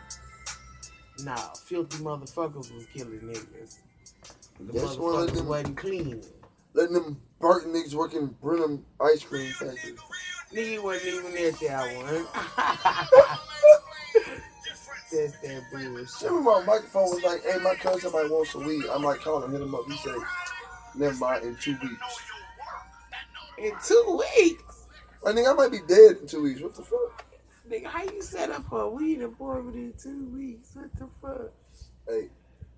Nah, 1.19 1.35
filthy 1.53 1.97
motherfuckers 2.03 2.73
was 2.73 2.85
killing 2.93 3.19
niggas. 3.19 3.77
The 4.59 4.73
That's 4.73 4.95
motherfuckers 4.95 5.33
them- 5.35 5.47
wasn't 5.47 5.77
clean. 5.77 6.23
Letting 6.73 6.93
them 6.95 7.21
Burton 7.39 7.71
niggas 7.73 7.93
working 7.93 8.35
Brenham 8.41 8.83
ice 8.99 9.23
cream 9.23 9.51
factory. 9.51 9.93
Nigga 10.51 10.81
wasn't 10.81 11.13
even 11.13 11.45
at 11.45 11.59
that 11.59 11.95
one. 11.97 12.25
That's 15.11 15.37
that 15.41 15.63
bullshit. 15.71 16.23
Remember 16.29 16.51
my 16.51 16.63
microphone 16.65 17.03
was 17.11 17.21
like, 17.23 17.43
hey, 17.43 17.59
my 17.63 17.75
cousin 17.75 18.11
might 18.11 18.29
want 18.31 18.47
some 18.47 18.65
weed. 18.65 18.85
I'm 18.91 19.03
like, 19.03 19.19
call 19.21 19.43
him, 19.43 19.51
hit 19.51 19.61
him 19.61 19.75
up. 19.75 19.85
He 19.87 19.95
said, 19.97 20.15
never 20.95 21.15
mind, 21.15 21.43
in 21.45 21.55
two 21.57 21.77
weeks. 21.83 22.19
In 23.59 23.71
two 23.85 24.19
weeks. 24.35 24.87
I 25.25 25.33
think 25.33 25.47
I 25.47 25.53
might 25.53 25.71
be 25.71 25.79
dead 25.87 26.17
in 26.21 26.27
two 26.27 26.41
weeks. 26.41 26.61
What 26.61 26.75
the 26.75 26.81
fuck? 26.81 27.23
Nigga, 27.73 27.85
how 27.87 28.03
you 28.03 28.21
set 28.21 28.51
up 28.51 28.71
a 28.71 28.87
weed 28.87 29.23
appointment 29.23 29.75
in 29.75 29.93
two 29.97 30.25
weeks? 30.25 30.75
What 30.75 30.93
the 30.95 31.07
fuck? 31.19 31.51
Hey, 32.07 32.29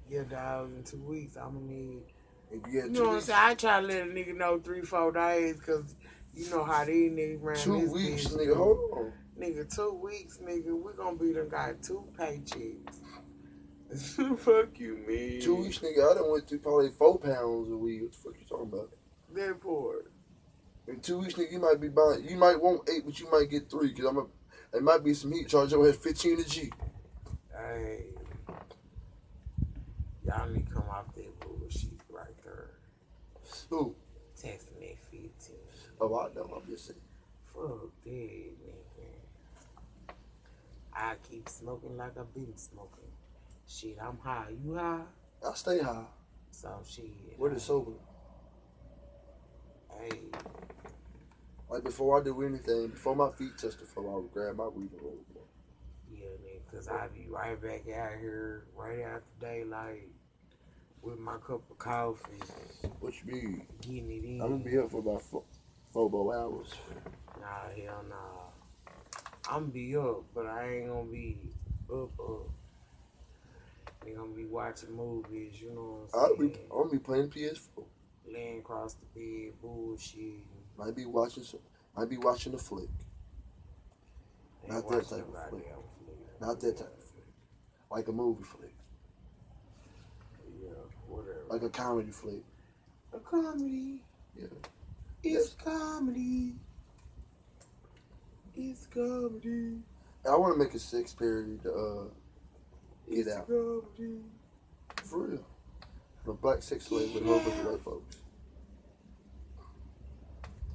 Yeah, 0.09 0.23
dog, 0.23 0.71
in 0.73 0.83
two 0.83 1.01
weeks, 1.01 1.35
I'm 1.35 1.53
gonna 1.55 1.65
need. 1.65 2.03
if 2.49 2.61
you 2.71 2.83
You 2.83 2.89
know 2.89 3.07
what 3.07 3.15
I'm 3.15 3.21
saying? 3.21 3.39
I 3.41 3.53
try 3.55 3.81
to 3.81 3.87
let 3.87 4.03
a 4.03 4.05
nigga 4.05 4.37
know 4.37 4.57
three, 4.57 4.83
four 4.83 5.11
days, 5.11 5.59
cause 5.59 5.95
you 6.33 6.49
know 6.49 6.63
how 6.63 6.85
these 6.85 7.11
niggas 7.11 7.43
around 7.43 7.57
two 7.57 7.81
this 7.81 7.91
weeks, 7.91 8.27
bitch. 8.27 8.37
nigga, 8.37 8.55
hold 8.55 8.77
on. 8.93 9.11
Nigga, 9.37 9.75
two 9.75 9.93
weeks, 9.95 10.37
nigga, 10.37 10.81
we 10.81 10.93
gonna 10.93 11.17
be 11.17 11.33
done 11.33 11.49
got 11.49 11.83
two 11.83 12.05
paychecks. 12.17 13.01
fuck 14.39 14.79
you, 14.79 14.97
man. 15.05 15.41
Two 15.41 15.55
weeks, 15.55 15.79
nigga, 15.79 16.09
I 16.09 16.13
done 16.15 16.31
went 16.31 16.47
through 16.47 16.59
probably 16.59 16.91
four 16.91 17.19
pounds 17.19 17.69
of 17.69 17.79
weed. 17.79 18.01
What 18.03 18.11
the 18.13 18.17
fuck 18.17 18.33
you 18.39 18.45
talking 18.47 18.67
about? 18.71 18.91
That 19.33 19.59
part. 19.59 20.09
In 20.87 21.01
two 21.01 21.19
weeks, 21.19 21.33
nigga, 21.33 21.51
you 21.51 21.59
might 21.59 21.81
be 21.81 21.89
buying, 21.89 22.23
you 22.23 22.37
might 22.37 22.61
want 22.61 22.87
eight, 22.89 23.03
but 23.03 23.19
you 23.19 23.29
might 23.29 23.49
get 23.49 23.69
three, 23.69 23.89
because 23.89 24.05
I'm 24.05 24.17
a, 24.19 24.25
it 24.75 24.83
might 24.83 25.03
be 25.03 25.13
some 25.13 25.31
heat 25.31 25.47
charge 25.47 25.73
over 25.73 25.85
here, 25.85 25.93
15 25.93 26.37
to 26.37 26.49
G. 26.49 26.71
Hey. 27.51 28.03
Y'all 30.25 30.49
need 30.49 30.67
to 30.67 30.73
come 30.73 30.89
off 30.89 31.13
that 31.15 31.39
bullshit 31.39 31.91
right 32.09 32.35
there. 32.43 32.71
Who? 33.69 33.95
Texting 34.35 34.79
that 34.79 34.97
15. 35.11 35.29
Oh, 36.01 36.19
I 36.19 36.33
know, 36.33 36.61
I'm 36.61 36.69
just 36.69 36.87
saying. 36.87 36.99
Fuck 37.53 37.91
that, 38.03 38.11
nigga. 38.11 38.85
I 40.93 41.15
keep 41.29 41.47
smoking 41.47 41.97
like 41.97 42.17
I've 42.17 42.33
been 42.33 42.57
smoking. 42.57 43.11
Shit, 43.67 43.97
I'm 44.01 44.17
high. 44.17 44.53
You 44.63 44.75
high? 44.75 45.01
I 45.45 45.53
stay 45.53 45.79
high. 45.79 46.05
So 46.51 46.81
shit. 46.87 47.05
What 47.37 47.53
is 47.53 47.63
sober? 47.63 47.91
Hey, 49.99 50.19
Like 51.69 51.83
before 51.83 52.19
I 52.19 52.23
do 52.23 52.41
anything, 52.43 52.89
before 52.89 53.15
my 53.15 53.31
feet 53.31 53.57
touch 53.57 53.77
the 53.77 53.85
floor, 53.85 54.13
I 54.13 54.15
would 54.17 54.31
grab 54.31 54.55
my 54.57 54.67
weed 54.67 54.91
and 54.91 55.01
roll 55.01 55.13
it. 55.35 55.41
yeah, 56.11 56.25
nigga, 56.45 56.71
cause 56.71 56.87
I 56.87 57.07
be 57.07 57.27
right 57.29 57.59
back 57.61 57.81
out 57.93 58.19
here 58.19 58.65
right 58.75 58.99
after 59.01 59.23
daylight 59.41 60.07
with 61.01 61.19
my 61.19 61.37
cup 61.37 61.61
of 61.69 61.77
coffee, 61.77 62.39
What 62.99 63.13
you 63.23 63.31
mean? 63.33 63.67
getting 63.81 64.09
it 64.11 64.23
in. 64.23 64.41
I'm 64.41 64.51
gonna 64.59 64.63
be 64.63 64.77
up 64.77 64.91
for 64.91 64.99
about 64.99 65.21
four, 65.23 65.43
four 65.91 66.09
more 66.09 66.35
hours. 66.35 66.73
Nah, 67.39 67.69
hell 67.83 68.03
nah. 68.09 69.53
I'm 69.55 69.69
be 69.69 69.95
up, 69.97 70.23
but 70.33 70.45
I 70.47 70.67
ain't 70.77 70.87
gonna 70.87 71.03
be 71.11 71.37
up 71.91 72.09
up. 72.19 72.49
They 74.03 74.11
gonna 74.11 74.33
be 74.35 74.45
watching 74.45 74.95
movies, 74.95 75.59
you 75.61 75.71
know 75.71 76.07
what 76.11 76.19
I'll 76.19 76.33
I'm 76.33 76.47
be. 76.47 76.53
I'm 76.71 76.77
gonna 76.77 76.89
be 76.91 76.99
playing 76.99 77.29
PS4. 77.29 77.83
Laying 78.31 78.59
across 78.59 78.95
the 78.95 79.05
bed, 79.13 79.53
bullshit. 79.61 80.43
Might 80.77 80.95
be 80.95 81.05
watching 81.05 81.43
some, 81.43 81.59
might 81.95 82.09
be 82.09 82.17
watching 82.17 82.53
a 82.53 82.57
flick. 82.57 82.89
Ain't 84.63 84.73
Not 84.73 84.89
that 84.89 85.03
type 85.09 85.27
of 85.27 85.49
flick. 85.49 85.63
flick. 85.63 85.73
Not 86.41 86.59
that 86.59 86.77
type 86.77 86.87
of 86.97 87.03
flick. 87.03 87.25
Like 87.91 88.07
a 88.07 88.11
movie 88.11 88.43
flick, 88.43 88.73
Yeah, 90.61 90.69
whatever. 91.07 91.43
like 91.49 91.61
a 91.61 91.69
comedy 91.69 92.11
flick. 92.11 92.43
a 93.13 93.19
comedy. 93.19 94.01
Yeah. 94.37 94.47
It's 95.23 95.53
comedy. 95.53 96.55
It's 98.55 98.85
comedy. 98.87 99.77
I 100.29 100.35
want 100.35 100.53
to 100.53 100.59
make 100.59 100.73
a 100.73 100.79
six 100.79 101.13
parody 101.13 101.57
to 101.63 101.71
uh, 101.73 102.03
Get 103.09 103.19
It's 103.27 103.35
Out. 103.35 103.47
comedy. 103.47 104.19
for 105.03 105.19
real. 105.19 105.45
A 106.27 106.33
black 106.33 106.63
sex 106.63 106.85
slave 106.87 107.13
with 107.13 107.23
a 107.23 107.25
whole 107.27 107.39
bunch 107.39 107.53
of 107.59 107.65
white 107.65 107.81
folks. 107.81 108.17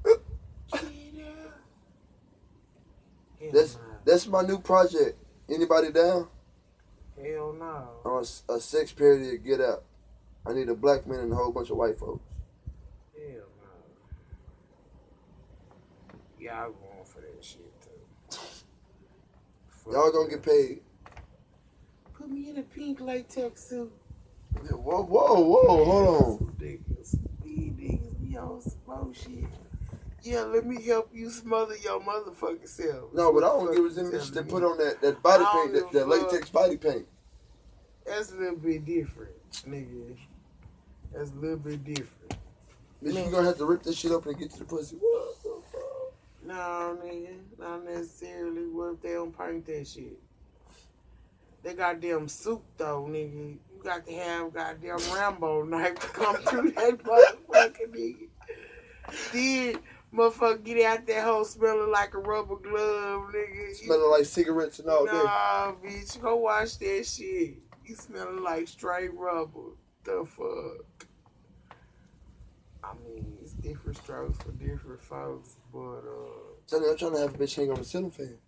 Get 0.05 1.27
out. 1.27 1.53
Hell 3.41 3.51
That's 3.53 3.77
nah. 3.77 3.81
that's 4.05 4.27
my 4.27 4.43
new 4.43 4.59
project. 4.59 5.17
Anybody 5.49 5.91
down? 5.91 6.29
Hell 7.17 7.55
no. 7.59 7.89
On 8.05 8.25
a, 8.49 8.53
a 8.53 8.61
sex 8.61 8.93
parody 8.93 9.31
to 9.31 9.39
Get 9.39 9.61
Out. 9.61 9.85
I 10.47 10.53
need 10.53 10.69
a 10.69 10.75
black 10.75 11.07
man 11.07 11.21
and 11.21 11.33
a 11.33 11.37
whole 11.37 11.53
bunch 11.53 11.71
of 11.71 11.77
white 11.77 11.99
folks. 11.99 12.23
Hell 13.15 13.47
no. 13.59 13.69
Y'all 16.39 16.73
going 16.73 17.05
for 17.05 17.21
that 17.21 17.45
shit 17.45 17.73
too. 17.81 17.91
Y'all 19.91 20.13
gonna 20.13 20.29
get 20.31 20.43
paid. 20.43 20.81
Put 22.15 22.31
me 22.31 22.51
in 22.51 22.59
a 22.59 22.63
pink 22.63 23.01
latex 23.01 23.65
suit. 23.65 23.93
Whoa, 24.71 25.03
whoa, 25.03 25.41
whoa, 25.41 25.85
hold 25.85 26.41
on. 26.41 26.57
These 26.59 27.71
niggas 27.73 28.21
be 28.21 28.37
on 28.37 28.61
some 28.61 28.79
bullshit. 28.87 29.45
Yeah, 30.23 30.43
let 30.43 30.67
me 30.67 30.83
help 30.83 31.11
you 31.15 31.31
smother 31.31 31.77
your 31.79 32.01
motherfucking 32.01 32.69
self. 32.69 33.15
No, 33.15 33.33
but 33.33 33.43
I 33.43 33.49
don't 33.49 33.75
give 33.75 33.85
a 33.85 34.03
damn. 34.03 34.11
Just 34.11 34.35
to 34.35 34.43
put 34.43 34.63
on 34.63 34.77
that, 34.79 35.01
that 35.01 35.23
body 35.23 35.45
paint, 35.53 35.73
that, 35.73 35.93
that 35.93 35.93
give 35.93 36.09
a 36.09 36.11
fuck. 36.11 36.33
latex 36.33 36.51
body 36.51 36.77
paint. 36.77 37.07
That's 38.05 38.33
a 38.33 38.37
little 38.37 38.57
bit 38.57 38.85
different, 38.85 39.35
nigga. 39.67 40.17
That's 41.15 41.31
a 41.31 41.35
little 41.35 41.57
bit 41.57 41.85
different. 41.85 42.37
Bitch, 43.03 43.25
you 43.25 43.31
gonna 43.31 43.47
have 43.47 43.57
to 43.57 43.65
rip 43.65 43.83
this 43.83 43.97
shit 43.97 44.13
open 44.13 44.33
and 44.33 44.39
get 44.39 44.51
to 44.51 44.59
the 44.59 44.65
pussy. 44.65 44.97
What 44.97 45.43
the 45.43 45.61
fuck? 45.73 46.13
No, 46.45 46.99
nigga, 47.03 47.37
not 47.59 47.85
necessarily. 47.85 48.67
What 48.67 48.95
if 48.95 49.03
they 49.03 49.15
don't 49.15 49.37
paint 49.37 49.65
that 49.67 49.87
shit? 49.87 50.19
They 51.63 51.75
goddamn 51.75 52.29
soup 52.29 52.63
though, 52.77 53.07
nigga. 53.09 53.57
You 53.75 53.83
got 53.83 54.07
to 54.07 54.13
have 54.13 54.53
goddamn 54.53 54.99
Rambo 55.15 55.63
knife 55.65 55.99
to 55.99 56.07
come 56.09 56.37
through 56.37 56.73
that 56.73 56.99
motherfucking 56.99 57.95
nigga. 57.95 58.29
Then 59.33 59.81
motherfucker 60.15 60.63
get 60.65 60.83
out 60.85 61.07
that 61.07 61.25
hole 61.25 61.45
smelling 61.45 61.91
like 61.91 62.15
a 62.15 62.19
rubber 62.19 62.57
glove, 62.57 63.31
nigga. 63.35 63.69
You- 63.69 63.75
Smelling 63.75 64.11
like 64.11 64.25
cigarettes 64.25 64.79
and 64.81 64.89
all 64.89 65.05
that. 65.07 65.13
Nah, 65.13 65.73
bitch, 65.85 66.21
go 66.21 66.37
wash 66.37 66.75
that 66.77 67.05
shit. 67.07 67.55
You 67.85 67.95
smelling 67.97 68.43
like 68.43 68.69
straight 68.69 69.13
rubber. 69.15 69.71
The 70.05 70.25
fuck? 70.27 71.07
I 72.83 72.93
mean, 73.05 73.37
it's 73.43 73.53
different 73.53 73.99
strokes 73.99 74.39
for 74.43 74.53
different 74.53 75.03
folks, 75.03 75.57
but 75.73 75.99
uh, 75.99 76.57
Tell 76.67 76.81
you, 76.81 76.91
I'm 76.91 76.97
trying 76.97 77.13
to 77.13 77.19
have 77.21 77.35
a 77.35 77.39
bitch 77.39 77.55
hang 77.57 77.71
on 77.71 77.77
the 77.79 77.85
ceiling 77.85 78.11
fan. 78.11 78.39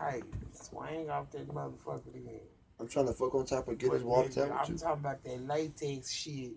hey, 0.00 0.22
swing 0.52 1.10
off 1.10 1.30
that 1.32 1.46
motherfucker 1.48 2.14
again. 2.14 2.40
I'm 2.80 2.88
trying 2.88 3.06
to 3.06 3.12
fuck 3.12 3.34
on 3.34 3.44
top 3.44 3.68
and 3.68 3.78
get 3.78 3.92
his 3.92 4.02
water 4.02 4.28
towel 4.28 4.44
I'm 4.58 4.76
talking 4.76 5.00
about 5.00 5.22
that 5.22 5.46
latex 5.46 6.10
shit 6.10 6.52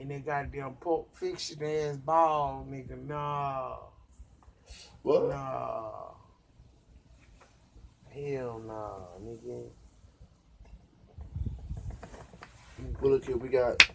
and 0.00 0.10
that 0.10 0.24
goddamn 0.26 0.74
Pulp 0.74 1.14
Fiction 1.14 1.62
ass 1.64 1.96
ball, 1.96 2.66
nigga. 2.70 2.98
Nah, 3.06 3.76
What? 5.02 5.28
nah. 5.28 5.90
Hell 8.10 8.60
nah, 8.66 8.98
nigga. 9.22 9.64
Well, 13.00 13.12
look 13.12 13.24
here, 13.24 13.36
we 13.36 13.48
got 13.48 13.88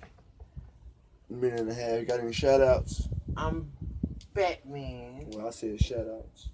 a 1.29 1.33
minute 1.33 1.59
and 1.61 1.69
a 1.69 1.73
half. 1.73 2.05
Got 2.07 2.19
any 2.19 2.33
shout 2.33 2.61
outs? 2.61 3.07
I'm 3.35 3.71
Batman. 4.33 5.25
Well, 5.31 5.47
I 5.47 5.51
said 5.51 5.81
shout 5.81 6.07
outs. 6.07 6.49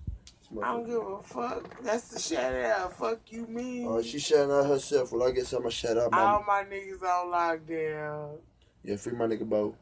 I 0.64 0.72
don't 0.72 0.86
give 0.86 0.96
a 0.96 1.22
fuck. 1.22 1.84
That's 1.84 2.08
the 2.08 2.20
shout 2.20 2.56
out. 2.56 2.98
Fuck 2.98 3.20
you, 3.32 3.46
me. 3.46 3.86
Oh, 3.86 4.02
she 4.02 4.18
shouting 4.18 4.52
out 4.52 4.66
herself. 4.66 5.12
Well, 5.12 5.28
I 5.28 5.32
guess 5.32 5.54
I'm 5.54 5.60
gonna 5.62 5.72
shout 5.72 5.98
out 5.98 6.12
my 6.12 6.20
All 6.22 6.44
my 6.48 6.64
niggas 6.64 7.04
on 7.04 7.28
lockdown. 7.32 8.38
Yeah, 8.84 8.96
free 8.96 9.14
my 9.14 9.26
nigga 9.26 9.48
Bo. 9.48 9.76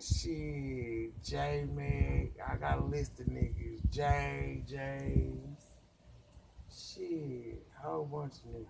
Shit, 0.00 1.22
J 1.22 1.66
Mac. 1.74 2.30
I 2.48 2.56
got 2.56 2.78
a 2.78 2.84
list 2.84 3.20
of 3.20 3.26
niggas. 3.26 3.88
Jay, 3.90 4.62
James. 4.68 5.62
Shit, 6.70 7.64
whole 7.80 8.04
bunch 8.04 8.34
of 8.44 8.52
niggas. 8.52 8.66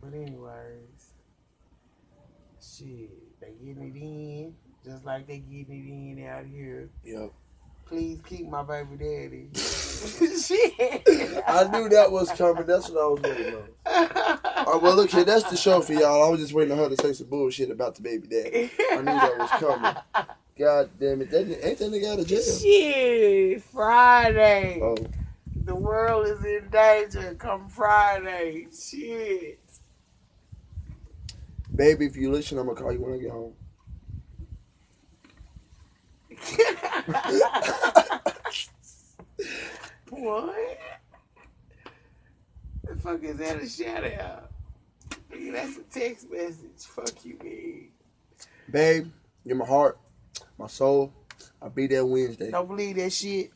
But 0.00 0.14
anyways, 0.14 1.14
shit, 2.60 3.40
they 3.40 3.52
getting 3.64 3.94
it 3.94 4.00
in 4.00 4.54
just 4.84 5.04
like 5.04 5.26
they 5.26 5.38
getting 5.38 6.16
it 6.16 6.20
in 6.20 6.26
out 6.26 6.44
here. 6.44 6.88
Yep. 7.04 7.32
Please 7.86 8.20
keep 8.26 8.48
my 8.48 8.62
baby 8.62 8.96
daddy. 8.96 9.48
shit. 9.54 11.44
I 11.46 11.68
knew 11.70 11.88
that 11.88 12.10
was 12.10 12.30
coming. 12.32 12.66
That's 12.66 12.88
what 12.90 13.00
I 13.00 13.06
was 13.06 13.20
waiting 13.22 13.54
on. 13.54 14.38
Oh, 14.66 14.78
well, 14.78 14.94
look 14.94 15.10
here, 15.10 15.24
that's 15.24 15.48
the 15.50 15.56
show 15.56 15.80
for 15.80 15.92
y'all. 15.92 16.24
I 16.24 16.28
was 16.30 16.40
just 16.40 16.52
waiting 16.52 16.72
on 16.72 16.78
her 16.78 16.88
to 16.88 16.96
say 17.02 17.12
some 17.12 17.26
bullshit 17.28 17.70
about 17.70 17.94
the 17.96 18.02
baby 18.02 18.28
daddy. 18.28 18.70
I 18.92 18.96
knew 18.96 19.04
that 19.04 19.38
was 19.38 19.50
coming. 19.50 19.94
God 20.58 20.90
damn 21.00 21.22
it, 21.22 21.30
that, 21.30 21.66
ain't 21.66 21.78
that 21.78 21.90
nigga 21.90 22.12
out 22.12 22.18
of 22.20 22.26
jail? 22.26 22.42
Shit, 22.42 23.62
Friday. 23.62 24.78
Oh, 24.82 24.96
The 25.64 25.74
world 25.74 26.26
is 26.26 26.44
in 26.44 26.68
danger 26.70 27.34
come 27.34 27.68
Friday. 27.68 28.66
Shit. 28.72 29.58
baby, 31.74 32.06
if 32.06 32.16
you 32.16 32.30
listen, 32.30 32.58
I'm 32.58 32.66
gonna 32.66 32.78
call 32.80 32.92
you 32.92 33.00
when 33.00 33.14
I 33.14 33.18
get 33.18 33.30
home. 33.30 33.54
what? 40.10 40.78
The 42.84 42.96
fuck 42.96 43.22
is 43.24 43.38
that 43.38 43.60
a 43.62 43.68
shout 43.68 44.04
out? 44.04 44.51
Nigga, 45.32 45.52
that's 45.52 45.76
a 45.78 45.82
text 45.82 46.30
message. 46.30 46.86
Fuck 46.86 47.24
you, 47.24 47.38
man. 47.42 47.88
Babe, 48.70 49.08
you're 49.44 49.56
my 49.56 49.66
heart, 49.66 49.98
my 50.58 50.66
soul. 50.66 51.12
I'll 51.60 51.70
be 51.70 51.86
there 51.86 52.04
Wednesday. 52.04 52.50
Don't 52.50 52.68
believe 52.68 52.96
that 52.96 53.12
shit. 53.12 53.50